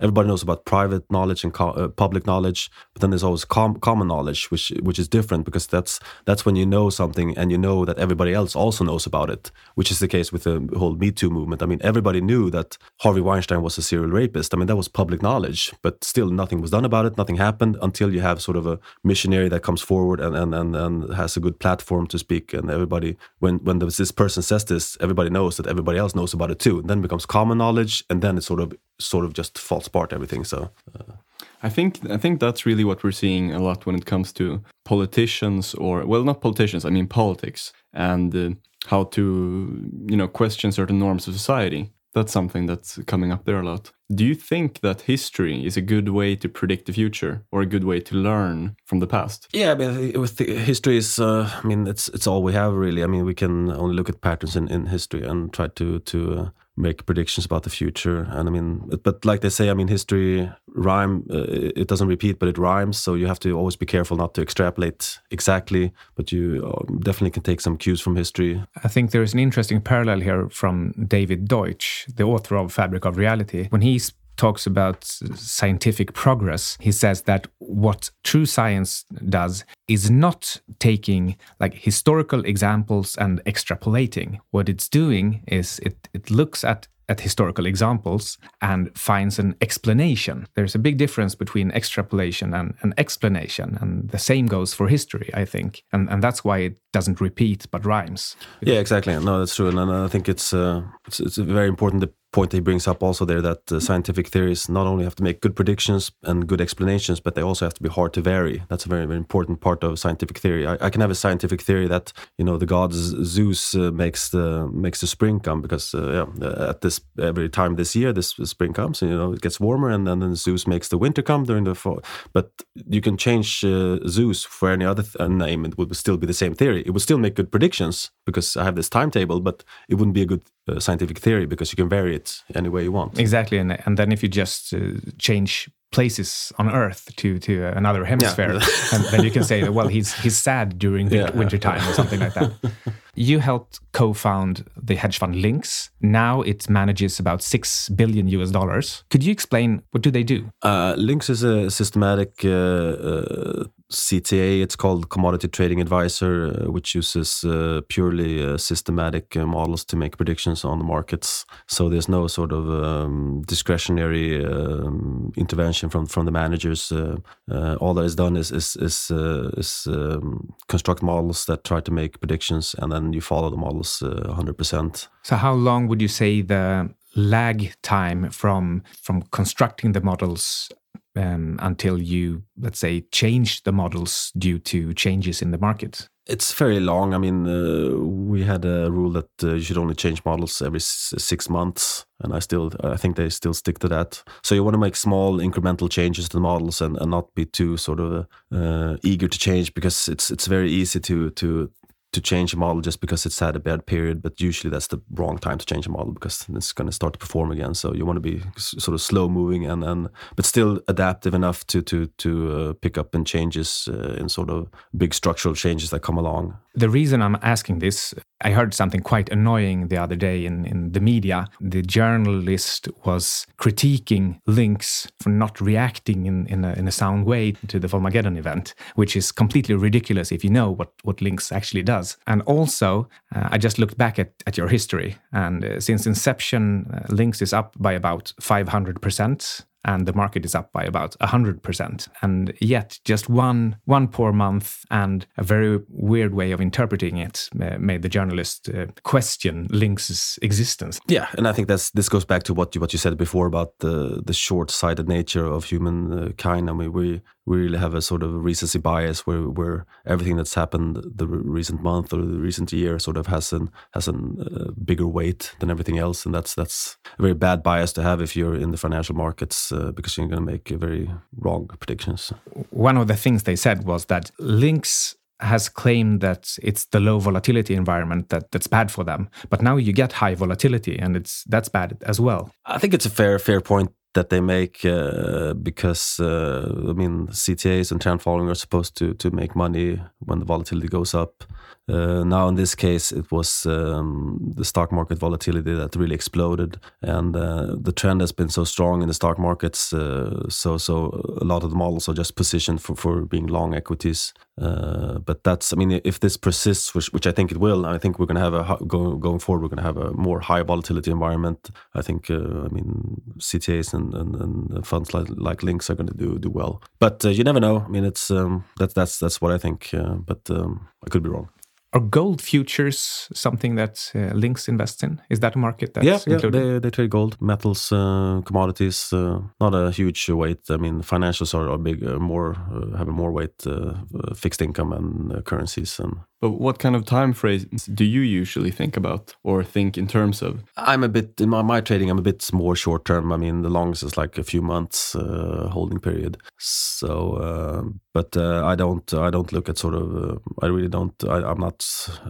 everybody 0.00 0.28
knows 0.28 0.42
about 0.42 0.64
private 0.64 1.10
knowledge 1.10 1.44
and 1.44 1.54
uh, 1.60 1.88
public 1.88 2.26
knowledge, 2.26 2.70
but 2.92 3.00
then 3.00 3.10
there's 3.10 3.24
always 3.24 3.44
com- 3.44 3.78
common 3.80 4.08
knowledge, 4.08 4.50
which 4.50 4.72
which 4.82 4.98
is 4.98 5.08
different 5.08 5.44
because 5.44 5.66
that's 5.66 6.00
that's 6.24 6.44
when 6.46 6.56
you 6.56 6.66
know 6.66 6.90
something 6.90 7.36
and 7.36 7.50
you 7.50 7.58
know 7.58 7.84
that 7.84 7.98
everybody 7.98 8.32
else 8.32 8.54
also 8.54 8.84
knows 8.84 9.06
about 9.06 9.30
it, 9.30 9.50
which 9.74 9.90
is 9.90 9.98
the 9.98 10.08
case 10.08 10.32
with 10.32 10.44
the 10.44 10.68
whole 10.76 10.94
Me 10.94 11.10
Too 11.10 11.30
movement. 11.30 11.62
I 11.62 11.66
mean, 11.66 11.80
everybody 11.82 12.20
knew 12.20 12.50
that 12.50 12.78
Harvey 13.00 13.20
Weinstein 13.20 13.62
was 13.62 13.78
a 13.78 13.82
serial 13.82 14.10
rapist. 14.10 14.54
I 14.54 14.56
mean, 14.56 14.66
that 14.66 14.76
was 14.76 14.88
public 14.88 15.22
knowledge, 15.22 15.72
but 15.82 16.04
still 16.04 16.30
nothing 16.30 16.60
was 16.60 16.70
done 16.70 16.84
about 16.84 17.06
it. 17.06 17.16
Nothing 17.16 17.36
happened 17.36 17.76
until 17.82 18.12
you 18.12 18.20
have 18.20 18.40
sort 18.40 18.56
of 18.56 18.66
a 18.66 18.78
missionary 19.02 19.48
that 19.48 19.62
comes 19.62 19.82
forward 19.82 20.20
and 20.20 20.36
and 20.36 20.54
and, 20.54 20.76
and 20.76 21.14
has 21.14 21.36
a 21.36 21.40
good 21.40 21.58
platform 21.58 21.77
to 21.82 22.18
speak, 22.18 22.54
and 22.54 22.70
everybody 22.70 23.16
when 23.38 23.58
when 23.64 23.78
this 23.78 24.12
person 24.12 24.42
says 24.42 24.64
this, 24.64 24.96
everybody 25.00 25.30
knows 25.30 25.56
that 25.56 25.66
everybody 25.66 25.98
else 25.98 26.14
knows 26.14 26.34
about 26.34 26.50
it 26.50 26.58
too. 26.58 26.78
And 26.78 26.88
then 26.88 27.02
becomes 27.02 27.26
common 27.26 27.58
knowledge, 27.58 28.04
and 28.10 28.22
then 28.22 28.38
it 28.38 28.44
sort 28.44 28.60
of 28.60 28.72
sort 28.98 29.24
of 29.24 29.32
just 29.32 29.58
falls 29.58 29.86
apart 29.86 30.12
everything. 30.12 30.44
So. 30.44 30.70
Uh. 30.98 31.14
I 31.62 31.68
think 31.68 31.98
I 32.08 32.16
think 32.18 32.40
that's 32.40 32.66
really 32.66 32.84
what 32.84 33.02
we're 33.02 33.12
seeing 33.12 33.52
a 33.52 33.58
lot 33.58 33.84
when 33.86 33.96
it 33.96 34.06
comes 34.06 34.32
to 34.34 34.62
politicians 34.84 35.74
or 35.74 36.06
well 36.06 36.24
not 36.24 36.40
politicians 36.40 36.84
I 36.84 36.90
mean 36.90 37.08
politics 37.08 37.72
and 37.92 38.34
uh, 38.34 38.50
how 38.86 39.04
to 39.04 39.90
you 40.06 40.16
know 40.16 40.28
question 40.28 40.72
certain 40.72 40.98
norms 40.98 41.26
of 41.26 41.34
society 41.34 41.90
that's 42.14 42.32
something 42.32 42.66
that's 42.66 42.98
coming 43.06 43.32
up 43.32 43.44
there 43.44 43.60
a 43.60 43.64
lot. 43.64 43.92
Do 44.14 44.24
you 44.24 44.34
think 44.34 44.80
that 44.80 45.02
history 45.02 45.66
is 45.66 45.76
a 45.76 45.82
good 45.82 46.08
way 46.08 46.34
to 46.36 46.48
predict 46.48 46.86
the 46.86 46.92
future 46.92 47.44
or 47.52 47.60
a 47.60 47.66
good 47.66 47.84
way 47.84 48.00
to 48.00 48.14
learn 48.14 48.76
from 48.86 49.00
the 49.00 49.06
past? 49.06 49.48
Yeah, 49.52 49.72
I 49.72 49.74
mean, 49.74 50.20
with 50.20 50.38
history 50.38 50.96
is, 50.96 51.18
uh, 51.18 51.50
I 51.62 51.66
mean, 51.66 51.86
it's 51.86 52.08
it's 52.08 52.26
all 52.26 52.42
we 52.42 52.54
have 52.54 52.72
really. 52.72 53.04
I 53.04 53.06
mean, 53.06 53.24
we 53.24 53.34
can 53.34 53.70
only 53.70 53.94
look 53.94 54.08
at 54.08 54.20
patterns 54.20 54.56
in, 54.56 54.68
in 54.68 54.86
history 54.86 55.22
and 55.22 55.52
try 55.52 55.68
to 55.68 55.98
to 55.98 56.34
uh, 56.34 56.50
make 56.78 57.04
predictions 57.06 57.44
about 57.44 57.62
the 57.62 57.70
future. 57.70 58.26
And 58.30 58.48
I 58.48 58.52
mean, 58.52 58.90
but 59.02 59.24
like 59.24 59.40
they 59.40 59.50
say, 59.50 59.70
I 59.70 59.74
mean, 59.74 59.88
history 59.88 60.50
rhyme. 60.68 61.24
Uh, 61.30 61.44
it 61.76 61.88
doesn't 61.88 62.08
repeat, 62.08 62.38
but 62.38 62.48
it 62.48 62.58
rhymes. 62.58 62.98
So 62.98 63.14
you 63.14 63.26
have 63.26 63.40
to 63.40 63.52
always 63.52 63.76
be 63.76 63.86
careful 63.86 64.16
not 64.16 64.34
to 64.34 64.42
extrapolate 64.42 65.18
exactly. 65.30 65.92
But 66.14 66.32
you 66.32 66.64
uh, 66.66 66.84
definitely 67.00 67.30
can 67.30 67.42
take 67.42 67.60
some 67.60 67.76
cues 67.76 68.00
from 68.00 68.16
history. 68.16 68.62
I 68.84 68.88
think 68.88 69.10
there 69.10 69.22
is 69.22 69.34
an 69.34 69.40
interesting 69.40 69.80
parallel 69.80 70.20
here 70.20 70.48
from 70.50 70.92
David 70.92 71.48
Deutsch, 71.48 72.06
the 72.14 72.24
author 72.24 72.56
of 72.56 72.72
Fabric 72.72 73.04
of 73.04 73.16
Reality, 73.16 73.66
when 73.70 73.82
he 73.82 73.98
talks 74.38 74.66
about 74.66 75.04
scientific 75.04 76.14
progress, 76.14 76.78
he 76.80 76.92
says 76.92 77.22
that 77.22 77.46
what 77.58 78.10
true 78.24 78.46
science 78.46 79.04
does 79.28 79.64
is 79.88 80.10
not 80.10 80.60
taking 80.78 81.36
like 81.60 81.74
historical 81.74 82.44
examples 82.44 83.16
and 83.16 83.44
extrapolating. 83.44 84.38
What 84.50 84.68
it's 84.68 84.88
doing 84.88 85.42
is 85.46 85.78
it, 85.80 86.08
it 86.14 86.30
looks 86.30 86.64
at 86.64 86.88
at 87.08 87.20
historical 87.20 87.66
examples 87.66 88.38
and 88.60 88.96
finds 88.96 89.38
an 89.38 89.54
explanation. 89.60 90.46
There's 90.54 90.74
a 90.74 90.78
big 90.78 90.98
difference 90.98 91.34
between 91.34 91.70
extrapolation 91.70 92.52
and 92.52 92.74
an 92.82 92.92
explanation, 92.98 93.78
and 93.80 94.10
the 94.10 94.18
same 94.18 94.46
goes 94.46 94.74
for 94.74 94.88
history, 94.88 95.30
I 95.32 95.44
think, 95.44 95.84
and 95.92 96.08
and 96.10 96.22
that's 96.22 96.44
why 96.44 96.58
it 96.58 96.78
doesn't 96.92 97.20
repeat 97.20 97.66
but 97.70 97.84
rhymes. 97.86 98.36
Yeah, 98.60 98.78
exactly. 98.78 99.18
No, 99.18 99.38
that's 99.38 99.56
true, 99.56 99.68
and, 99.68 99.78
I 99.80 100.08
think 100.08 100.28
it's 100.28 100.52
uh, 100.52 100.82
it's, 101.06 101.20
it's 101.20 101.38
very 101.38 101.68
important 101.68 102.00
point 102.32 102.52
he 102.52 102.60
brings 102.60 102.86
up 102.86 103.02
also 103.02 103.24
there 103.24 103.40
that 103.40 103.72
uh, 103.72 103.80
scientific 103.80 104.28
theories 104.28 104.68
not 104.68 104.86
only 104.86 105.04
have 105.04 105.14
to 105.16 105.22
make 105.22 105.40
good 105.40 105.56
predictions 105.56 106.12
and 106.22 106.46
good 106.46 106.60
explanations, 106.60 107.20
but 107.20 107.34
they 107.34 107.42
also 107.42 107.64
have 107.64 107.74
to 107.74 107.82
be 107.82 107.88
hard 107.88 108.12
to 108.12 108.20
vary. 108.20 108.62
That's 108.68 108.84
a 108.84 108.88
very, 108.88 109.06
very 109.06 109.18
important 109.18 109.60
part 109.60 109.82
of 109.82 109.98
scientific 109.98 110.38
theory. 110.38 110.66
I, 110.66 110.76
I 110.80 110.90
can 110.90 111.00
have 111.00 111.10
a 111.10 111.14
scientific 111.14 111.62
theory 111.62 111.86
that 111.88 112.12
you 112.36 112.44
know 112.44 112.56
the 112.58 112.66
god 112.66 112.92
Zeus 112.92 113.74
uh, 113.74 113.90
makes 113.92 114.30
the 114.30 114.68
makes 114.72 115.00
the 115.00 115.06
spring 115.06 115.40
come 115.40 115.62
because 115.62 115.94
uh, 115.94 116.26
yeah, 116.40 116.46
uh, 116.46 116.70
at 116.70 116.80
this 116.82 117.00
every 117.18 117.48
time 117.48 117.76
this 117.76 117.96
year 117.96 118.12
this 118.12 118.28
spring 118.28 118.72
comes 118.72 119.02
and 119.02 119.10
you 119.10 119.16
know 119.16 119.32
it 119.32 119.40
gets 119.40 119.60
warmer 119.60 119.90
and, 119.90 120.06
then 120.06 120.34
Zeus 120.34 120.66
makes 120.66 120.88
the 120.88 120.98
winter 120.98 121.22
come 121.22 121.44
during 121.44 121.64
the 121.64 121.74
fall. 121.74 122.00
But 122.32 122.50
you 122.88 123.00
can 123.00 123.16
change 123.16 123.64
uh, 123.64 123.98
Zeus 124.06 124.44
for 124.44 124.70
any 124.70 124.84
other 124.84 125.02
th- 125.02 125.28
name; 125.28 125.64
it 125.64 125.78
would 125.78 125.94
still 125.96 126.16
be 126.16 126.26
the 126.26 126.34
same 126.34 126.54
theory. 126.54 126.82
It 126.86 126.90
would 126.90 127.02
still 127.02 127.18
make 127.18 127.34
good 127.34 127.50
predictions 127.50 128.10
because 128.26 128.56
I 128.56 128.64
have 128.64 128.76
this 128.76 128.88
timetable, 128.88 129.40
but 129.40 129.64
it 129.88 129.94
wouldn't 129.94 130.14
be 130.14 130.22
a 130.22 130.26
good 130.26 130.42
uh, 130.68 130.80
scientific 130.80 131.18
theory 131.18 131.46
because 131.46 131.72
you 131.72 131.76
can 131.76 131.88
vary 131.88 132.14
it 132.14 132.42
any 132.54 132.68
way 132.68 132.82
you 132.82 132.92
want. 132.92 133.18
Exactly, 133.18 133.58
and 133.58 133.78
and 133.86 133.96
then 133.96 134.12
if 134.12 134.22
you 134.22 134.28
just 134.28 134.74
uh, 134.74 134.78
change 135.18 135.70
places 135.90 136.52
on 136.58 136.70
Earth 136.70 137.14
to 137.16 137.38
to 137.38 137.66
another 137.76 138.04
hemisphere, 138.04 138.54
yeah. 138.54 138.66
and 138.92 139.04
then 139.06 139.22
you 139.24 139.30
can 139.30 139.44
say, 139.44 139.68
well, 139.68 139.88
he's 139.88 140.12
he's 140.22 140.36
sad 140.36 140.78
during 140.78 141.10
yeah. 141.10 141.30
winter 141.36 141.58
time 141.58 141.86
or 141.88 141.94
something 141.94 142.20
like 142.20 142.34
that. 142.34 142.52
You 143.18 143.40
helped 143.40 143.80
co-found 143.92 144.64
the 144.80 144.94
hedge 144.94 145.18
fund 145.18 145.34
Lynx. 145.34 145.90
Now 146.00 146.40
it 146.42 146.70
manages 146.70 147.18
about 147.18 147.42
six 147.42 147.88
billion 147.88 148.28
US 148.28 148.52
dollars. 148.52 149.02
Could 149.10 149.24
you 149.24 149.32
explain 149.32 149.82
what 149.90 150.04
do 150.04 150.12
they 150.12 150.22
do? 150.22 150.52
Uh, 150.62 150.94
Lynx 150.96 151.28
is 151.28 151.42
a 151.42 151.68
systematic 151.68 152.44
uh, 152.44 152.48
uh, 152.48 153.64
CTA, 153.90 154.62
it's 154.62 154.76
called 154.76 155.08
Commodity 155.08 155.48
Trading 155.48 155.80
Advisor, 155.80 156.46
uh, 156.46 156.70
which 156.70 156.94
uses 156.94 157.42
uh, 157.44 157.80
purely 157.88 158.44
uh, 158.44 158.58
systematic 158.58 159.34
uh, 159.34 159.46
models 159.46 159.84
to 159.86 159.96
make 159.96 160.18
predictions 160.18 160.62
on 160.62 160.78
the 160.78 160.84
markets. 160.84 161.46
So 161.68 161.88
there's 161.88 162.08
no 162.08 162.26
sort 162.26 162.52
of 162.52 162.68
um, 162.68 163.42
discretionary 163.46 164.44
um, 164.44 165.32
intervention 165.36 165.88
from 165.88 166.06
from 166.06 166.26
the 166.26 166.32
managers. 166.32 166.92
Uh, 166.92 167.16
uh, 167.50 167.76
all 167.80 167.94
that 167.94 168.04
is 168.04 168.14
done 168.14 168.36
is 168.36 168.50
is 168.50 168.76
is, 168.76 169.10
is 169.56 169.86
um, 169.86 170.52
construct 170.68 171.02
models 171.02 171.46
that 171.46 171.64
try 171.64 171.80
to 171.80 171.90
make 171.90 172.20
predictions, 172.20 172.74
and 172.78 172.92
then 172.92 173.14
you 173.14 173.22
follow 173.22 173.48
the 173.48 173.56
models 173.56 174.02
100%. 174.02 175.08
So 175.22 175.36
how 175.36 175.54
long 175.54 175.88
would 175.88 176.02
you 176.02 176.08
say 176.08 176.42
the 176.42 176.90
lag 177.16 177.72
time 177.82 178.30
from 178.30 178.82
from 179.02 179.22
constructing 179.30 179.92
the 179.92 180.00
models 180.00 180.70
um, 181.18 181.58
until 181.60 182.00
you, 182.00 182.42
let's 182.60 182.78
say, 182.78 183.02
change 183.12 183.62
the 183.62 183.72
models 183.72 184.32
due 184.38 184.58
to 184.60 184.94
changes 184.94 185.42
in 185.42 185.50
the 185.50 185.58
market? 185.58 186.08
It's 186.26 186.52
fairly 186.52 186.80
long. 186.80 187.14
I 187.14 187.18
mean, 187.18 187.46
uh, 187.46 187.96
we 187.96 188.44
had 188.44 188.64
a 188.64 188.90
rule 188.90 189.10
that 189.12 189.30
uh, 189.42 189.54
you 189.54 189.62
should 189.62 189.78
only 189.78 189.94
change 189.94 190.22
models 190.26 190.60
every 190.60 190.80
six 190.80 191.48
months, 191.48 192.04
and 192.20 192.34
I 192.34 192.38
still, 192.40 192.70
I 192.84 192.98
think 192.98 193.16
they 193.16 193.30
still 193.30 193.54
stick 193.54 193.78
to 193.78 193.88
that. 193.88 194.22
So 194.42 194.54
you 194.54 194.62
want 194.62 194.74
to 194.74 194.78
make 194.78 194.94
small 194.94 195.38
incremental 195.38 195.90
changes 195.90 196.28
to 196.28 196.36
the 196.36 196.40
models 196.40 196.82
and, 196.82 196.98
and 196.98 197.10
not 197.10 197.34
be 197.34 197.46
too 197.46 197.78
sort 197.78 198.00
of 198.00 198.26
uh, 198.52 198.98
eager 199.02 199.28
to 199.28 199.38
change 199.38 199.72
because 199.72 200.06
it's 200.06 200.30
it's 200.30 200.46
very 200.46 200.70
easy 200.70 201.00
to 201.00 201.30
to 201.30 201.70
to 202.12 202.20
change 202.20 202.54
a 202.54 202.56
model 202.56 202.80
just 202.80 203.00
because 203.00 203.26
it's 203.26 203.38
had 203.38 203.54
a 203.54 203.60
bad 203.60 203.86
period, 203.86 204.22
but 204.22 204.40
usually 204.40 204.70
that's 204.70 204.86
the 204.86 205.00
wrong 205.10 205.38
time 205.38 205.58
to 205.58 205.66
change 205.66 205.86
a 205.86 205.90
model 205.90 206.12
because 206.12 206.46
it's 206.54 206.72
going 206.72 206.86
to 206.86 206.92
start 206.92 207.12
to 207.12 207.18
perform 207.18 207.50
again. 207.50 207.74
So 207.74 207.92
you 207.94 208.06
want 208.06 208.16
to 208.16 208.20
be 208.20 208.42
sort 208.56 208.94
of 208.94 209.00
slow 209.00 209.28
moving 209.28 209.66
and, 209.66 209.84
and 209.84 210.08
but 210.34 210.46
still 210.46 210.80
adaptive 210.88 211.34
enough 211.34 211.66
to 211.66 211.82
to 211.82 212.06
to 212.06 212.52
uh, 212.52 212.72
pick 212.80 212.96
up 212.96 213.14
in 213.14 213.24
changes 213.24 213.88
uh, 213.92 214.14
in 214.14 214.28
sort 214.28 214.50
of 214.50 214.68
big 214.96 215.12
structural 215.12 215.54
changes 215.54 215.90
that 215.90 216.00
come 216.00 216.16
along. 216.16 216.56
The 216.78 216.88
reason 216.88 217.22
I'm 217.22 217.36
asking 217.42 217.80
this, 217.80 218.14
I 218.40 218.52
heard 218.52 218.72
something 218.72 219.00
quite 219.00 219.28
annoying 219.30 219.88
the 219.88 219.96
other 219.96 220.14
day 220.14 220.46
in, 220.46 220.64
in 220.64 220.92
the 220.92 221.00
media. 221.00 221.48
The 221.60 221.82
journalist 221.82 222.88
was 223.04 223.48
critiquing 223.58 224.40
Lynx 224.46 225.08
for 225.20 225.30
not 225.30 225.60
reacting 225.60 226.26
in, 226.26 226.46
in, 226.46 226.64
a, 226.64 226.74
in 226.74 226.86
a 226.86 226.92
sound 226.92 227.26
way 227.26 227.52
to 227.66 227.80
the 227.80 227.88
Volmageddon 227.88 228.38
event, 228.38 228.74
which 228.94 229.16
is 229.16 229.32
completely 229.32 229.74
ridiculous 229.74 230.30
if 230.30 230.44
you 230.44 230.50
know 230.50 230.70
what, 230.70 230.92
what 231.02 231.20
Lynx 231.20 231.50
actually 231.50 231.82
does. 231.82 232.07
And 232.26 232.42
also, 232.42 233.08
uh, 233.34 233.48
I 233.50 233.58
just 233.58 233.78
looked 233.78 233.98
back 233.98 234.18
at, 234.18 234.32
at 234.46 234.56
your 234.56 234.68
history, 234.68 235.16
and 235.32 235.64
uh, 235.64 235.80
since 235.80 236.06
inception, 236.06 236.90
uh, 236.92 237.12
Lynx 237.12 237.42
is 237.42 237.52
up 237.52 237.74
by 237.78 237.92
about 237.92 238.32
500% 238.40 239.64
and 239.84 240.06
the 240.06 240.12
market 240.12 240.44
is 240.44 240.54
up 240.54 240.72
by 240.72 240.84
about 240.84 241.16
100%. 241.20 242.08
And 242.20 242.52
yet, 242.60 242.98
just 243.04 243.28
one, 243.28 243.76
one 243.84 244.08
poor 244.08 244.32
month 244.32 244.84
and 244.90 245.26
a 245.36 245.42
very 245.42 245.80
weird 245.88 246.34
way 246.34 246.52
of 246.52 246.60
interpreting 246.60 247.16
it 247.16 247.48
uh, 247.60 247.78
made 247.78 248.02
the 248.02 248.08
journalist 248.08 248.68
uh, 248.68 248.86
question 249.04 249.66
Lynx's 249.70 250.38
existence. 250.42 251.00
Yeah, 251.06 251.28
and 251.38 251.46
I 251.46 251.52
think 251.52 251.68
that's 251.68 251.90
this 251.90 252.08
goes 252.08 252.24
back 252.24 252.42
to 252.44 252.54
what 252.54 252.74
you, 252.74 252.80
what 252.80 252.92
you 252.92 252.98
said 252.98 253.16
before 253.16 253.46
about 253.46 253.78
the, 253.78 254.22
the 254.24 254.34
short 254.34 254.70
sighted 254.70 255.08
nature 255.08 255.46
of 255.46 255.64
humankind. 255.64 256.68
I 256.68 256.72
mean, 256.72 256.92
we, 256.92 257.22
we 257.48 257.56
really 257.56 257.78
have 257.78 257.94
a 257.94 258.02
sort 258.02 258.22
of 258.22 258.44
recency 258.44 258.78
bias 258.78 259.26
where, 259.26 259.48
where 259.48 259.86
everything 260.04 260.36
that's 260.36 260.54
happened 260.54 261.02
the 261.16 261.26
recent 261.26 261.82
month 261.82 262.12
or 262.12 262.18
the 262.18 262.38
recent 262.38 262.72
year 262.72 262.98
sort 262.98 263.16
of 263.16 263.26
has 263.26 263.52
an 263.52 263.70
has 263.94 264.08
a 264.08 264.12
uh, 264.12 264.70
bigger 264.84 265.06
weight 265.06 265.54
than 265.60 265.70
everything 265.70 265.98
else, 265.98 266.26
and 266.26 266.34
that's 266.34 266.54
that's 266.54 266.98
a 267.18 267.22
very 267.22 267.34
bad 267.34 267.62
bias 267.62 267.92
to 267.94 268.02
have 268.02 268.20
if 268.20 268.36
you're 268.36 268.54
in 268.54 268.70
the 268.70 268.76
financial 268.76 269.14
markets 269.14 269.72
uh, 269.72 269.92
because 269.92 270.16
you're 270.16 270.28
going 270.28 270.44
to 270.44 270.52
make 270.52 270.68
very 270.68 271.10
wrong 271.36 271.66
predictions. 271.78 272.32
One 272.70 272.98
of 272.98 273.06
the 273.08 273.16
things 273.16 273.42
they 273.44 273.56
said 273.56 273.84
was 273.84 274.06
that 274.06 274.30
Lynx 274.38 275.16
has 275.40 275.68
claimed 275.68 276.20
that 276.20 276.56
it's 276.62 276.86
the 276.86 277.00
low 277.00 277.18
volatility 277.18 277.74
environment 277.74 278.28
that, 278.28 278.50
that's 278.50 278.66
bad 278.66 278.90
for 278.90 279.04
them. 279.04 279.28
But 279.50 279.62
now 279.62 279.76
you 279.76 279.92
get 279.92 280.12
high 280.12 280.34
volatility 280.34 280.98
and 280.98 281.16
it's 281.16 281.44
that's 281.44 281.68
bad 281.68 281.96
as 282.02 282.20
well. 282.20 282.50
I 282.66 282.78
think 282.78 282.92
it's 282.92 283.06
a 283.06 283.10
fair 283.10 283.38
fair 283.38 283.60
point 283.60 283.92
that 284.14 284.30
they 284.30 284.40
make 284.40 284.84
uh, 284.84 285.54
because 285.54 286.18
uh, 286.20 286.88
I 286.88 286.92
mean 286.92 287.28
CTAs 287.28 287.92
and 287.92 288.00
trend 288.00 288.22
following 288.22 288.48
are 288.48 288.54
supposed 288.54 288.96
to 288.96 289.14
to 289.14 289.30
make 289.30 289.54
money 289.54 290.00
when 290.18 290.38
the 290.38 290.46
volatility 290.46 290.88
goes 290.88 291.14
up. 291.14 291.44
Uh, 291.88 292.22
now 292.24 292.48
in 292.48 292.54
this 292.54 292.74
case, 292.74 293.12
it 293.12 293.30
was 293.32 293.66
um, 293.66 294.52
the 294.56 294.64
stock 294.64 294.92
market 294.92 295.18
volatility 295.18 295.74
that 295.74 295.96
really 295.96 296.14
exploded, 296.14 296.78
and 297.02 297.36
uh, 297.36 297.76
the 297.80 297.92
trend 297.92 298.20
has 298.20 298.32
been 298.32 298.48
so 298.48 298.64
strong 298.64 299.02
in 299.02 299.08
the 299.08 299.14
stock 299.14 299.38
markets. 299.38 299.92
Uh, 299.92 300.48
so 300.48 300.78
so 300.78 301.10
a 301.40 301.44
lot 301.44 301.64
of 301.64 301.70
the 301.70 301.76
models 301.76 302.08
are 302.08 302.14
just 302.14 302.34
positioned 302.36 302.82
for 302.82 302.96
for 302.96 303.24
being 303.24 303.46
long 303.46 303.74
equities. 303.74 304.34
Uh, 304.60 305.18
but 305.18 305.44
that's 305.44 305.72
I 305.72 305.76
mean 305.76 306.00
if 306.04 306.20
this 306.20 306.36
persists, 306.36 306.94
which 306.94 307.12
which 307.12 307.26
I 307.26 307.32
think 307.32 307.52
it 307.52 307.58
will, 307.58 307.86
I 307.86 307.98
think 307.98 308.18
we're 308.18 308.26
going 308.26 308.36
to 308.36 308.42
have 308.42 308.54
a 308.54 308.84
going 308.84 309.38
forward. 309.38 309.62
We're 309.62 309.68
going 309.68 309.84
to 309.84 309.90
have 309.90 309.96
a 309.96 310.12
more 310.12 310.40
high 310.40 310.62
volatility 310.62 311.10
environment. 311.10 311.70
I 311.94 312.02
think 312.02 312.30
I 312.30 312.68
mean 312.70 313.20
CTAs 313.38 313.94
and, 313.94 314.14
and, 314.14 314.34
and 314.34 314.86
funds 314.86 315.14
like, 315.14 315.28
like 315.30 315.62
Lynx 315.62 315.90
are 315.90 315.94
going 315.94 316.08
to 316.08 316.16
do 316.16 316.38
do 316.38 316.50
well. 316.50 316.82
But 316.98 317.24
uh, 317.24 317.28
you 317.28 317.44
never 317.44 317.60
know. 317.60 317.84
I 317.86 317.88
mean, 317.88 318.04
it's 318.04 318.30
um, 318.30 318.64
that's 318.78 318.94
that's 318.94 319.18
that's 319.18 319.40
what 319.40 319.52
I 319.52 319.58
think. 319.58 319.90
Uh, 319.92 320.14
but 320.14 320.40
um, 320.50 320.88
I 321.06 321.10
could 321.10 321.22
be 321.22 321.28
wrong. 321.28 321.48
Are 321.94 322.00
gold 322.00 322.42
futures 322.42 323.30
something 323.32 323.76
that 323.76 324.12
uh, 324.14 324.34
Lynx 324.34 324.68
invests 324.68 325.02
in? 325.02 325.22
Is 325.30 325.40
that 325.40 325.54
a 325.54 325.58
market 325.58 325.94
that's 325.94 326.04
yeah, 326.04 326.18
included? 326.26 326.58
Yeah, 326.58 326.72
they, 326.72 326.78
they 326.80 326.90
trade 326.90 327.08
gold, 327.08 327.40
metals, 327.40 327.90
uh, 327.90 328.42
commodities. 328.44 329.10
Uh, 329.10 329.40
not 329.58 329.74
a 329.74 329.90
huge 329.90 330.28
weight. 330.28 330.70
I 330.70 330.76
mean, 330.76 331.00
financials 331.00 331.54
are, 331.54 331.66
a 331.68 331.78
big, 331.78 332.04
uh, 332.04 332.18
more 332.18 332.56
uh, 332.70 332.98
have 332.98 333.08
a 333.08 333.12
more 333.12 333.32
weight, 333.32 333.66
uh, 333.66 333.94
fixed 334.34 334.60
income 334.60 334.92
and 334.92 335.42
currencies. 335.46 335.98
And 335.98 336.16
but 336.40 336.50
what 336.50 336.78
kind 336.78 336.94
of 336.94 337.04
time 337.04 337.32
frames 337.32 337.86
do 337.86 338.04
you 338.04 338.20
usually 338.20 338.70
think 338.70 338.96
about 338.96 339.34
or 339.42 339.64
think 339.64 339.98
in 339.98 340.06
terms 340.06 340.42
of? 340.42 340.64
I'm 340.76 341.02
a 341.02 341.08
bit 341.08 341.40
in 341.40 341.48
my, 341.48 341.62
my 341.62 341.80
trading. 341.80 342.10
I'm 342.10 342.18
a 342.18 342.22
bit 342.22 342.52
more 342.52 342.76
short 342.76 343.04
term. 343.04 343.32
I 343.32 343.36
mean, 343.36 343.62
the 343.62 343.70
longest 343.70 344.02
is 344.02 344.16
like 344.16 344.38
a 344.38 344.44
few 344.44 344.62
months 344.62 345.14
uh, 345.14 345.68
holding 345.72 345.98
period. 345.98 346.38
So, 346.58 347.92
but 348.14 348.36
uh, 348.36 348.64
I 348.64 348.74
don't 348.74 349.12
I 349.14 349.30
don't 349.30 349.52
look 349.52 349.68
at 349.68 349.78
sort 349.78 349.94
of. 349.94 350.40
I 350.62 350.66
really 350.66 350.88
don't. 350.88 351.14
I, 351.24 351.42
I'm 351.42 351.60
not 351.60 351.82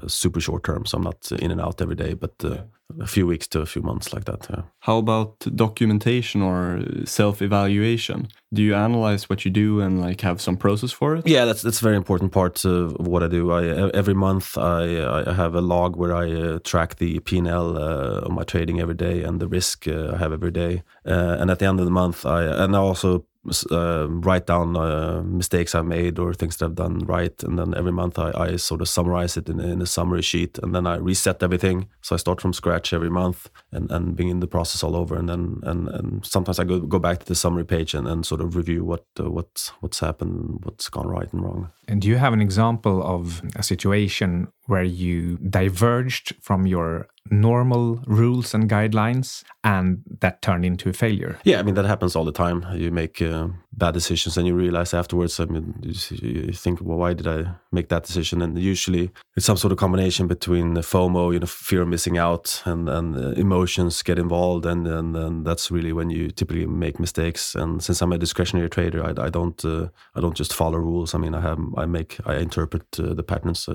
super 0.07 0.41
short 0.41 0.65
term, 0.65 0.87
so 0.87 0.99
I'm 0.99 1.05
not 1.05 1.31
in 1.33 1.51
and 1.51 1.61
out 1.61 1.81
every 1.81 1.97
day, 1.97 2.15
but 2.15 2.35
uh, 2.45 2.49
yeah. 2.51 2.63
A 3.01 3.07
few 3.07 3.27
weeks 3.27 3.47
to 3.49 3.61
a 3.61 3.67
few 3.67 3.83
months 3.83 4.13
like 4.13 4.25
that. 4.25 4.47
Yeah. 4.51 4.63
How 4.81 4.99
about 4.99 5.39
documentation 5.55 6.43
or 6.43 6.81
self 7.05 7.43
evaluation? 7.43 8.29
Do 8.53 8.63
you 8.63 8.75
analyze 8.75 9.29
what 9.29 9.45
you 9.45 9.51
do 9.51 9.81
and 9.81 10.01
like 10.01 10.23
have 10.23 10.41
some 10.41 10.57
process 10.57 10.91
for 10.91 11.17
it? 11.17 11.27
Yeah, 11.27 11.45
that's 11.45 11.63
that's 11.63 11.81
a 11.81 11.85
very 11.85 11.97
important 11.97 12.33
part 12.33 12.65
of 12.65 12.97
what 12.99 13.23
I 13.23 13.29
do. 13.29 13.53
I 13.53 13.91
every 13.91 14.15
month 14.15 14.57
I 14.57 15.29
I 15.29 15.35
have 15.35 15.55
a 15.55 15.61
log 15.61 15.97
where 15.97 16.15
I 16.15 16.33
uh, 16.33 16.59
track 16.65 16.97
the 16.97 17.21
P 17.21 17.39
and 17.39 17.49
L 17.49 17.77
uh, 17.77 18.27
of 18.27 18.33
my 18.33 18.45
trading 18.45 18.81
every 18.81 18.95
day 18.95 19.23
and 19.23 19.39
the 19.39 19.49
risk 19.49 19.87
uh, 19.87 20.13
I 20.15 20.17
have 20.17 20.33
every 20.33 20.51
day. 20.51 20.83
Uh, 21.05 21.37
and 21.39 21.51
at 21.51 21.59
the 21.59 21.67
end 21.67 21.81
of 21.81 21.85
the 21.85 21.93
month, 21.93 22.25
I 22.25 22.45
and 22.45 22.75
I 22.75 22.79
also 22.79 23.27
uh, 23.71 24.07
write 24.09 24.47
down 24.47 24.77
uh, 24.77 25.23
mistakes 25.25 25.75
I've 25.75 25.87
made 25.87 26.19
or 26.19 26.35
things 26.35 26.57
that 26.57 26.67
I've 26.67 26.75
done 26.75 26.99
right, 27.01 27.43
and 27.43 27.59
then 27.59 27.75
every 27.75 27.93
month 27.93 28.19
I, 28.19 28.33
I 28.35 28.57
sort 28.57 28.81
of 28.81 28.89
summarize 28.89 29.37
it 29.37 29.49
in, 29.49 29.61
in, 29.61 29.83
a 29.83 29.87
summary 29.87 30.23
sheet, 30.23 30.59
and 30.63 30.75
then 30.75 30.87
I 30.87 30.97
reset 30.97 31.43
everything. 31.43 31.89
So 32.01 32.15
I 32.15 32.19
start 32.19 32.41
from 32.41 32.53
scratch 32.53 32.93
every 32.93 33.11
month 33.11 33.51
and, 33.73 33.91
and 33.91 34.17
begin 34.17 34.41
the 34.41 34.47
process 34.47 34.83
all 34.83 34.97
over, 34.97 35.17
and 35.17 35.29
then 35.29 35.61
and, 35.63 35.89
and 35.89 36.27
sometimes 36.27 36.59
I 36.59 36.65
go 36.65 36.81
go 36.81 36.99
back 36.99 37.21
to 37.21 37.27
the 37.27 37.35
summary 37.35 37.65
page 37.65 37.95
and, 37.95 38.07
and 38.07 38.25
sort 38.25 38.41
of 38.41 38.57
review 38.57 38.85
what 38.85 39.05
uh, 39.21 39.31
what's 39.31 39.69
what's 39.81 40.01
happened, 40.01 40.61
what's 40.65 40.89
gone 40.89 41.09
right 41.09 41.33
and 41.33 41.43
wrong. 41.43 41.71
And 41.87 42.03
do 42.03 42.09
you 42.09 42.17
have 42.17 42.33
an 42.33 42.41
example 42.41 43.03
of 43.03 43.43
a 43.57 43.63
situation 43.63 44.49
where 44.69 44.85
you 44.85 45.39
diverged 45.39 46.35
from 46.43 46.67
your 46.67 47.09
normal 47.31 48.01
rules 48.07 48.55
and 48.55 48.71
guidelines 48.71 49.45
and 49.65 50.03
that 50.21 50.41
turned 50.43 50.65
into 50.65 50.89
a 50.89 50.93
failure? 50.93 51.39
Yeah, 51.45 51.59
I 51.59 51.63
mean, 51.63 51.75
that 51.75 51.85
happens 51.85 52.15
all 52.17 52.25
the 52.25 52.33
time. 52.33 52.65
You 52.75 52.91
make 52.91 53.21
uh, 53.21 53.49
bad 53.73 53.95
decisions 53.95 54.37
and 54.37 54.47
you 54.47 54.55
realize 54.55 54.95
afterwards, 54.95 55.41
I 55.41 55.47
mean, 55.47 55.75
you, 55.83 56.53
think, 56.53 56.81
well, 56.81 56.99
why 56.99 57.15
did 57.15 57.27
I 57.27 57.55
make 57.73 57.89
that 57.89 58.05
decision? 58.05 58.43
And 58.43 58.59
usually 58.59 59.11
it's 59.37 59.47
some 59.47 59.57
sort 59.57 59.73
of 59.73 59.79
combination 59.79 60.27
between 60.27 60.75
the 60.75 60.81
FOMO, 60.81 61.33
you 61.33 61.41
know, 61.41 61.47
fear 61.47 61.83
of 61.83 61.89
missing 61.89 62.19
out, 62.19 62.63
and, 62.65 62.89
and 62.89 63.17
uh, 63.17 63.31
emotions 63.41 64.03
get 64.03 64.19
involved. 64.19 64.67
And, 64.67 64.87
and, 64.87 65.17
and, 65.17 65.47
that's 65.49 65.71
really 65.71 65.93
when 65.93 66.11
you 66.11 66.31
typically 66.31 66.67
make 66.67 66.99
mistakes. 66.99 67.55
And 67.55 67.83
since 67.83 68.03
I'm 68.03 68.13
a 68.13 68.19
discretionary 68.19 68.69
trader, 68.69 69.05
I, 69.05 69.27
I 69.27 69.31
don't 69.31 69.65
uh, 69.65 69.89
I 70.15 70.21
don't 70.21 70.37
just 70.37 70.53
follow 70.53 70.79
rules. 70.79 71.15
I 71.15 71.19
mean, 71.19 71.35
I 71.35 71.41
have 71.41 71.59
I 71.77 71.87
make 71.87 72.19
I 72.27 72.37
interpret 72.37 72.85
uh, 72.99 73.15
the 73.15 73.23
patterns, 73.23 73.69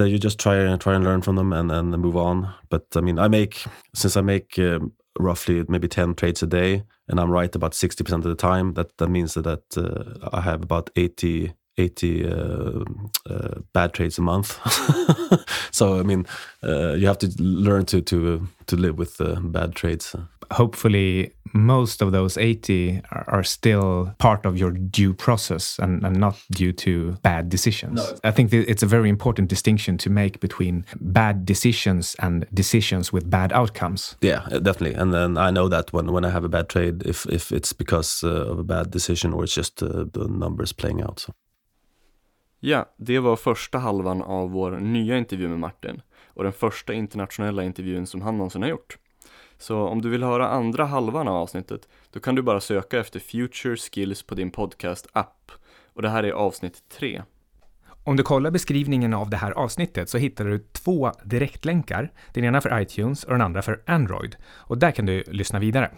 uh, 0.00 0.04
you 0.04 0.18
just 0.18 0.38
try 0.38 0.56
and 0.56 0.80
try 0.80 0.94
and 0.94 1.04
learn 1.04 1.22
from 1.22 1.36
them 1.36 1.52
and 1.52 1.70
and 1.70 1.90
move 1.98 2.16
on. 2.16 2.54
But 2.68 2.86
I 2.96 3.00
mean, 3.00 3.18
I 3.18 3.28
make 3.28 3.64
since 3.94 4.16
I 4.16 4.20
make 4.20 4.58
um, 4.58 4.92
roughly 5.18 5.64
maybe 5.68 5.88
10 5.88 6.14
trades 6.14 6.42
a 6.42 6.46
day 6.46 6.84
and 7.08 7.20
I'm 7.20 7.30
right 7.30 7.54
about 7.54 7.72
60% 7.72 8.12
of 8.12 8.22
the 8.22 8.34
time, 8.34 8.74
that, 8.74 8.96
that 8.98 9.08
means 9.08 9.34
that, 9.34 9.44
that 9.44 9.76
uh, 9.76 10.28
I 10.32 10.40
have 10.42 10.62
about 10.62 10.90
80, 10.96 11.52
80 11.76 12.26
uh, 12.26 12.84
uh, 13.28 13.60
bad 13.72 13.94
trades 13.94 14.18
a 14.18 14.22
month. 14.22 14.58
so, 15.70 15.98
I 15.98 16.02
mean, 16.02 16.26
uh, 16.62 16.92
you 16.92 17.06
have 17.06 17.18
to 17.18 17.32
learn 17.38 17.86
to, 17.86 18.00
to, 18.02 18.46
to 18.66 18.76
live 18.76 18.98
with 18.98 19.20
uh, 19.20 19.40
bad 19.40 19.74
trades. 19.74 20.14
Hopefully 20.50 21.32
most 21.54 22.02
of 22.02 22.12
those 22.12 22.36
80 22.36 23.00
are, 23.10 23.24
are, 23.28 23.42
still 23.42 24.14
part 24.18 24.44
of 24.44 24.58
your 24.58 24.70
due 24.70 25.14
process 25.14 25.78
and, 25.78 26.04
and 26.04 26.16
not 26.16 26.36
due 26.50 26.72
to 26.72 27.12
bad 27.22 27.48
decisions. 27.48 27.96
No. 27.96 28.18
I 28.24 28.30
think 28.30 28.52
it's 28.52 28.82
a 28.82 28.86
very 28.86 29.08
important 29.08 29.48
distinction 29.48 29.98
to 29.98 30.10
make 30.10 30.40
between 30.40 30.84
bad 31.00 31.46
decisions 31.46 32.14
and 32.18 32.46
decisions 32.52 33.12
with 33.12 33.30
bad 33.30 33.52
outcomes. 33.52 34.16
Yeah, 34.20 34.42
uh, 34.52 34.58
definitely. 34.58 34.94
And 34.94 35.12
then 35.14 35.38
I 35.38 35.50
know 35.50 35.68
that 35.68 35.92
when, 35.92 36.12
when 36.12 36.24
I 36.24 36.30
have 36.30 36.44
a 36.44 36.48
bad 36.48 36.68
trade, 36.68 37.02
if, 37.06 37.26
if 37.26 37.52
it's 37.52 37.72
because 37.72 38.22
uh, 38.22 38.50
of 38.50 38.58
a 38.58 38.64
bad 38.64 38.90
decision 38.90 39.32
or 39.32 39.44
it's 39.44 39.54
just 39.54 39.82
uh, 39.82 40.04
the 40.12 40.28
numbers 40.28 40.72
playing 40.72 41.02
out. 41.02 41.20
So. 41.20 41.32
Ja, 42.60 42.84
det 42.96 43.18
var 43.18 43.36
första 43.36 43.78
halvan 43.78 44.22
av 44.22 44.50
vår 44.50 44.70
nya 44.70 45.18
intervju 45.18 45.48
med 45.48 45.58
Martin 45.58 46.02
och 46.26 46.44
den 46.44 46.52
första 46.52 46.92
internationella 46.92 47.64
intervjun 47.64 48.06
som 48.06 48.22
han 48.22 48.36
någonsin 48.36 48.62
har 48.62 48.68
gjort. 48.68 48.98
Så 49.58 49.78
om 49.88 50.02
du 50.02 50.08
vill 50.08 50.22
höra 50.22 50.48
andra 50.48 50.84
halvan 50.84 51.28
av 51.28 51.36
avsnittet, 51.36 51.88
då 52.10 52.20
kan 52.20 52.34
du 52.34 52.42
bara 52.42 52.60
söka 52.60 52.98
efter 52.98 53.20
Future 53.20 53.76
Skills 53.76 54.22
på 54.22 54.34
din 54.34 54.50
podcast-app. 54.50 55.52
Och 55.92 56.02
det 56.02 56.08
här 56.08 56.22
är 56.22 56.32
avsnitt 56.32 56.82
3. 56.88 57.22
Om 58.04 58.16
du 58.16 58.22
kollar 58.22 58.50
beskrivningen 58.50 59.14
av 59.14 59.30
det 59.30 59.36
här 59.36 59.50
avsnittet 59.50 60.08
så 60.08 60.18
hittar 60.18 60.44
du 60.44 60.58
två 60.58 61.12
direktlänkar. 61.24 62.12
Den 62.34 62.44
ena 62.44 62.60
för 62.60 62.80
iTunes 62.80 63.24
och 63.24 63.32
den 63.32 63.40
andra 63.40 63.62
för 63.62 63.82
Android. 63.86 64.36
Och 64.56 64.78
där 64.78 64.90
kan 64.90 65.06
du 65.06 65.24
lyssna 65.26 65.58
vidare. 65.58 65.90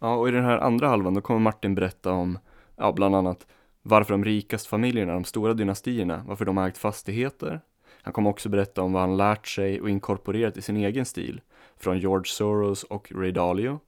Ja, 0.00 0.14
och 0.14 0.28
i 0.28 0.30
den 0.30 0.44
här 0.44 0.58
andra 0.58 0.88
halvan 0.88 1.14
då 1.14 1.20
kommer 1.20 1.40
Martin 1.40 1.74
berätta 1.74 2.12
om, 2.12 2.38
ja, 2.76 2.92
bland 2.92 3.16
annat 3.16 3.46
varför 3.82 4.14
de 4.14 4.24
rikaste 4.24 4.68
familjerna, 4.68 5.12
de 5.12 5.24
stora 5.24 5.54
dynastierna, 5.54 6.24
varför 6.26 6.44
de 6.44 6.56
har 6.56 6.68
ägt 6.68 6.78
fastigheter. 6.78 7.60
Han 8.02 8.12
kommer 8.12 8.30
också 8.30 8.48
berätta 8.48 8.82
om 8.82 8.92
vad 8.92 9.02
han 9.02 9.16
lärt 9.16 9.46
sig 9.46 9.80
och 9.80 9.90
inkorporerat 9.90 10.56
i 10.56 10.62
sin 10.62 10.76
egen 10.76 11.04
stil 11.04 11.40
från 11.80 11.98
George 11.98 12.30
Soros 12.30 12.82
och 12.82 13.12
Ray 13.14 13.32
Dalio. 13.32 13.80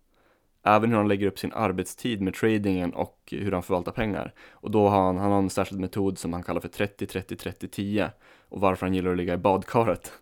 Även 0.65 0.91
hur 0.91 0.97
han 0.97 1.09
lägger 1.09 1.27
upp 1.27 1.39
sin 1.39 1.53
arbetstid 1.53 2.21
med 2.21 2.35
tradingen 2.35 2.95
och 2.95 3.19
hur 3.31 3.53
han 3.53 3.63
förvaltar 3.63 3.93
pengar. 3.93 4.35
Och 4.51 4.71
då 4.71 4.89
har 4.89 5.03
han, 5.03 5.19
han 5.19 5.31
har 5.31 5.39
en 5.39 5.51
särskild 5.51 5.81
metod 5.81 6.19
som 6.19 6.33
han 6.33 6.43
kallar 6.43 6.61
för 6.61 6.69
30-30-30-10 6.69 8.11
och 8.49 8.61
varför 8.61 8.87
han 8.87 8.95
gillar 8.95 9.11
att 9.11 9.17
ligga 9.17 9.35
i 9.35 9.39
badkaret. 9.39 10.13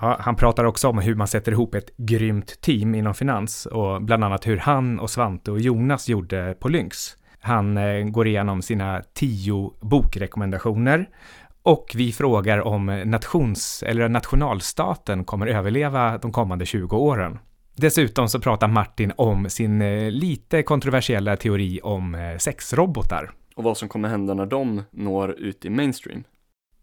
Ja, 0.00 0.16
han 0.20 0.36
pratar 0.36 0.64
också 0.64 0.88
om 0.88 0.98
hur 0.98 1.14
man 1.14 1.28
sätter 1.28 1.52
ihop 1.52 1.74
ett 1.74 1.96
grymt 1.96 2.60
team 2.60 2.94
inom 2.94 3.14
finans 3.14 3.66
och 3.66 4.02
bland 4.02 4.24
annat 4.24 4.46
hur 4.46 4.56
han 4.56 5.00
och 5.00 5.10
Svante 5.10 5.50
och 5.50 5.60
Jonas 5.60 6.08
gjorde 6.08 6.56
på 6.60 6.68
Lynx. 6.68 7.16
Han 7.40 7.76
eh, 7.76 8.04
går 8.04 8.26
igenom 8.26 8.62
sina 8.62 9.02
tio 9.14 9.72
bokrekommendationer 9.80 11.08
och 11.68 11.92
vi 11.94 12.12
frågar 12.12 12.66
om 12.66 12.86
nations 12.86 13.82
eller 13.86 14.08
nationalstaten 14.08 15.24
kommer 15.24 15.46
överleva 15.46 16.18
de 16.18 16.32
kommande 16.32 16.66
20 16.66 16.96
åren. 16.96 17.38
Dessutom 17.76 18.28
så 18.28 18.40
pratar 18.40 18.68
Martin 18.68 19.12
om 19.16 19.50
sin 19.50 19.82
eh, 19.82 20.10
lite 20.10 20.62
kontroversiella 20.62 21.36
teori 21.36 21.80
om 21.82 22.14
eh, 22.14 22.36
sexrobotar. 22.38 23.30
Och 23.56 23.64
vad 23.64 23.76
som 23.76 23.88
kommer 23.88 24.08
hända 24.08 24.34
när 24.34 24.46
de 24.46 24.82
når 24.90 25.30
ut 25.30 25.64
i 25.64 25.70
mainstream. 25.70 26.24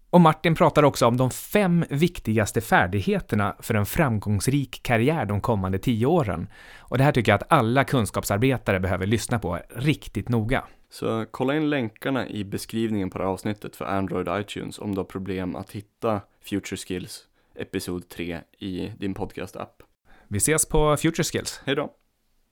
Och 0.09 0.21
Martin 0.21 0.55
pratar 0.55 0.83
också 0.83 1.07
om 1.07 1.17
de 1.17 1.31
fem 1.31 1.85
viktigaste 1.89 2.61
färdigheterna 2.61 3.55
för 3.59 3.73
en 3.73 3.85
framgångsrik 3.85 4.83
karriär 4.83 5.25
de 5.25 5.41
kommande 5.41 5.79
tio 5.79 6.05
åren. 6.05 6.47
Och 6.79 6.97
det 6.97 7.03
här 7.03 7.11
tycker 7.11 7.31
jag 7.31 7.41
att 7.41 7.51
alla 7.51 7.83
kunskapsarbetare 7.83 8.79
behöver 8.79 9.05
lyssna 9.05 9.39
på 9.39 9.59
riktigt 9.75 10.29
noga. 10.29 10.63
Så 10.89 11.25
kolla 11.31 11.55
in 11.55 11.69
länkarna 11.69 12.27
i 12.27 12.43
beskrivningen 12.43 13.09
på 13.09 13.17
det 13.17 13.23
här 13.23 13.31
avsnittet 13.31 13.75
för 13.75 13.85
Android 13.85 14.27
och 14.27 14.39
iTunes 14.39 14.79
om 14.79 14.95
du 14.95 14.99
har 14.99 15.05
problem 15.05 15.55
att 15.55 15.71
hitta 15.71 16.21
Future 16.41 16.77
Skills 16.77 17.27
episod 17.55 18.09
3 18.09 18.41
i 18.59 18.91
din 18.97 19.13
podcast-app. 19.13 19.83
Vi 20.27 20.37
ses 20.37 20.65
på 20.65 20.97
Future 20.97 21.23
Skills. 21.23 21.61
Hej 21.65 21.75
då! 21.75 21.93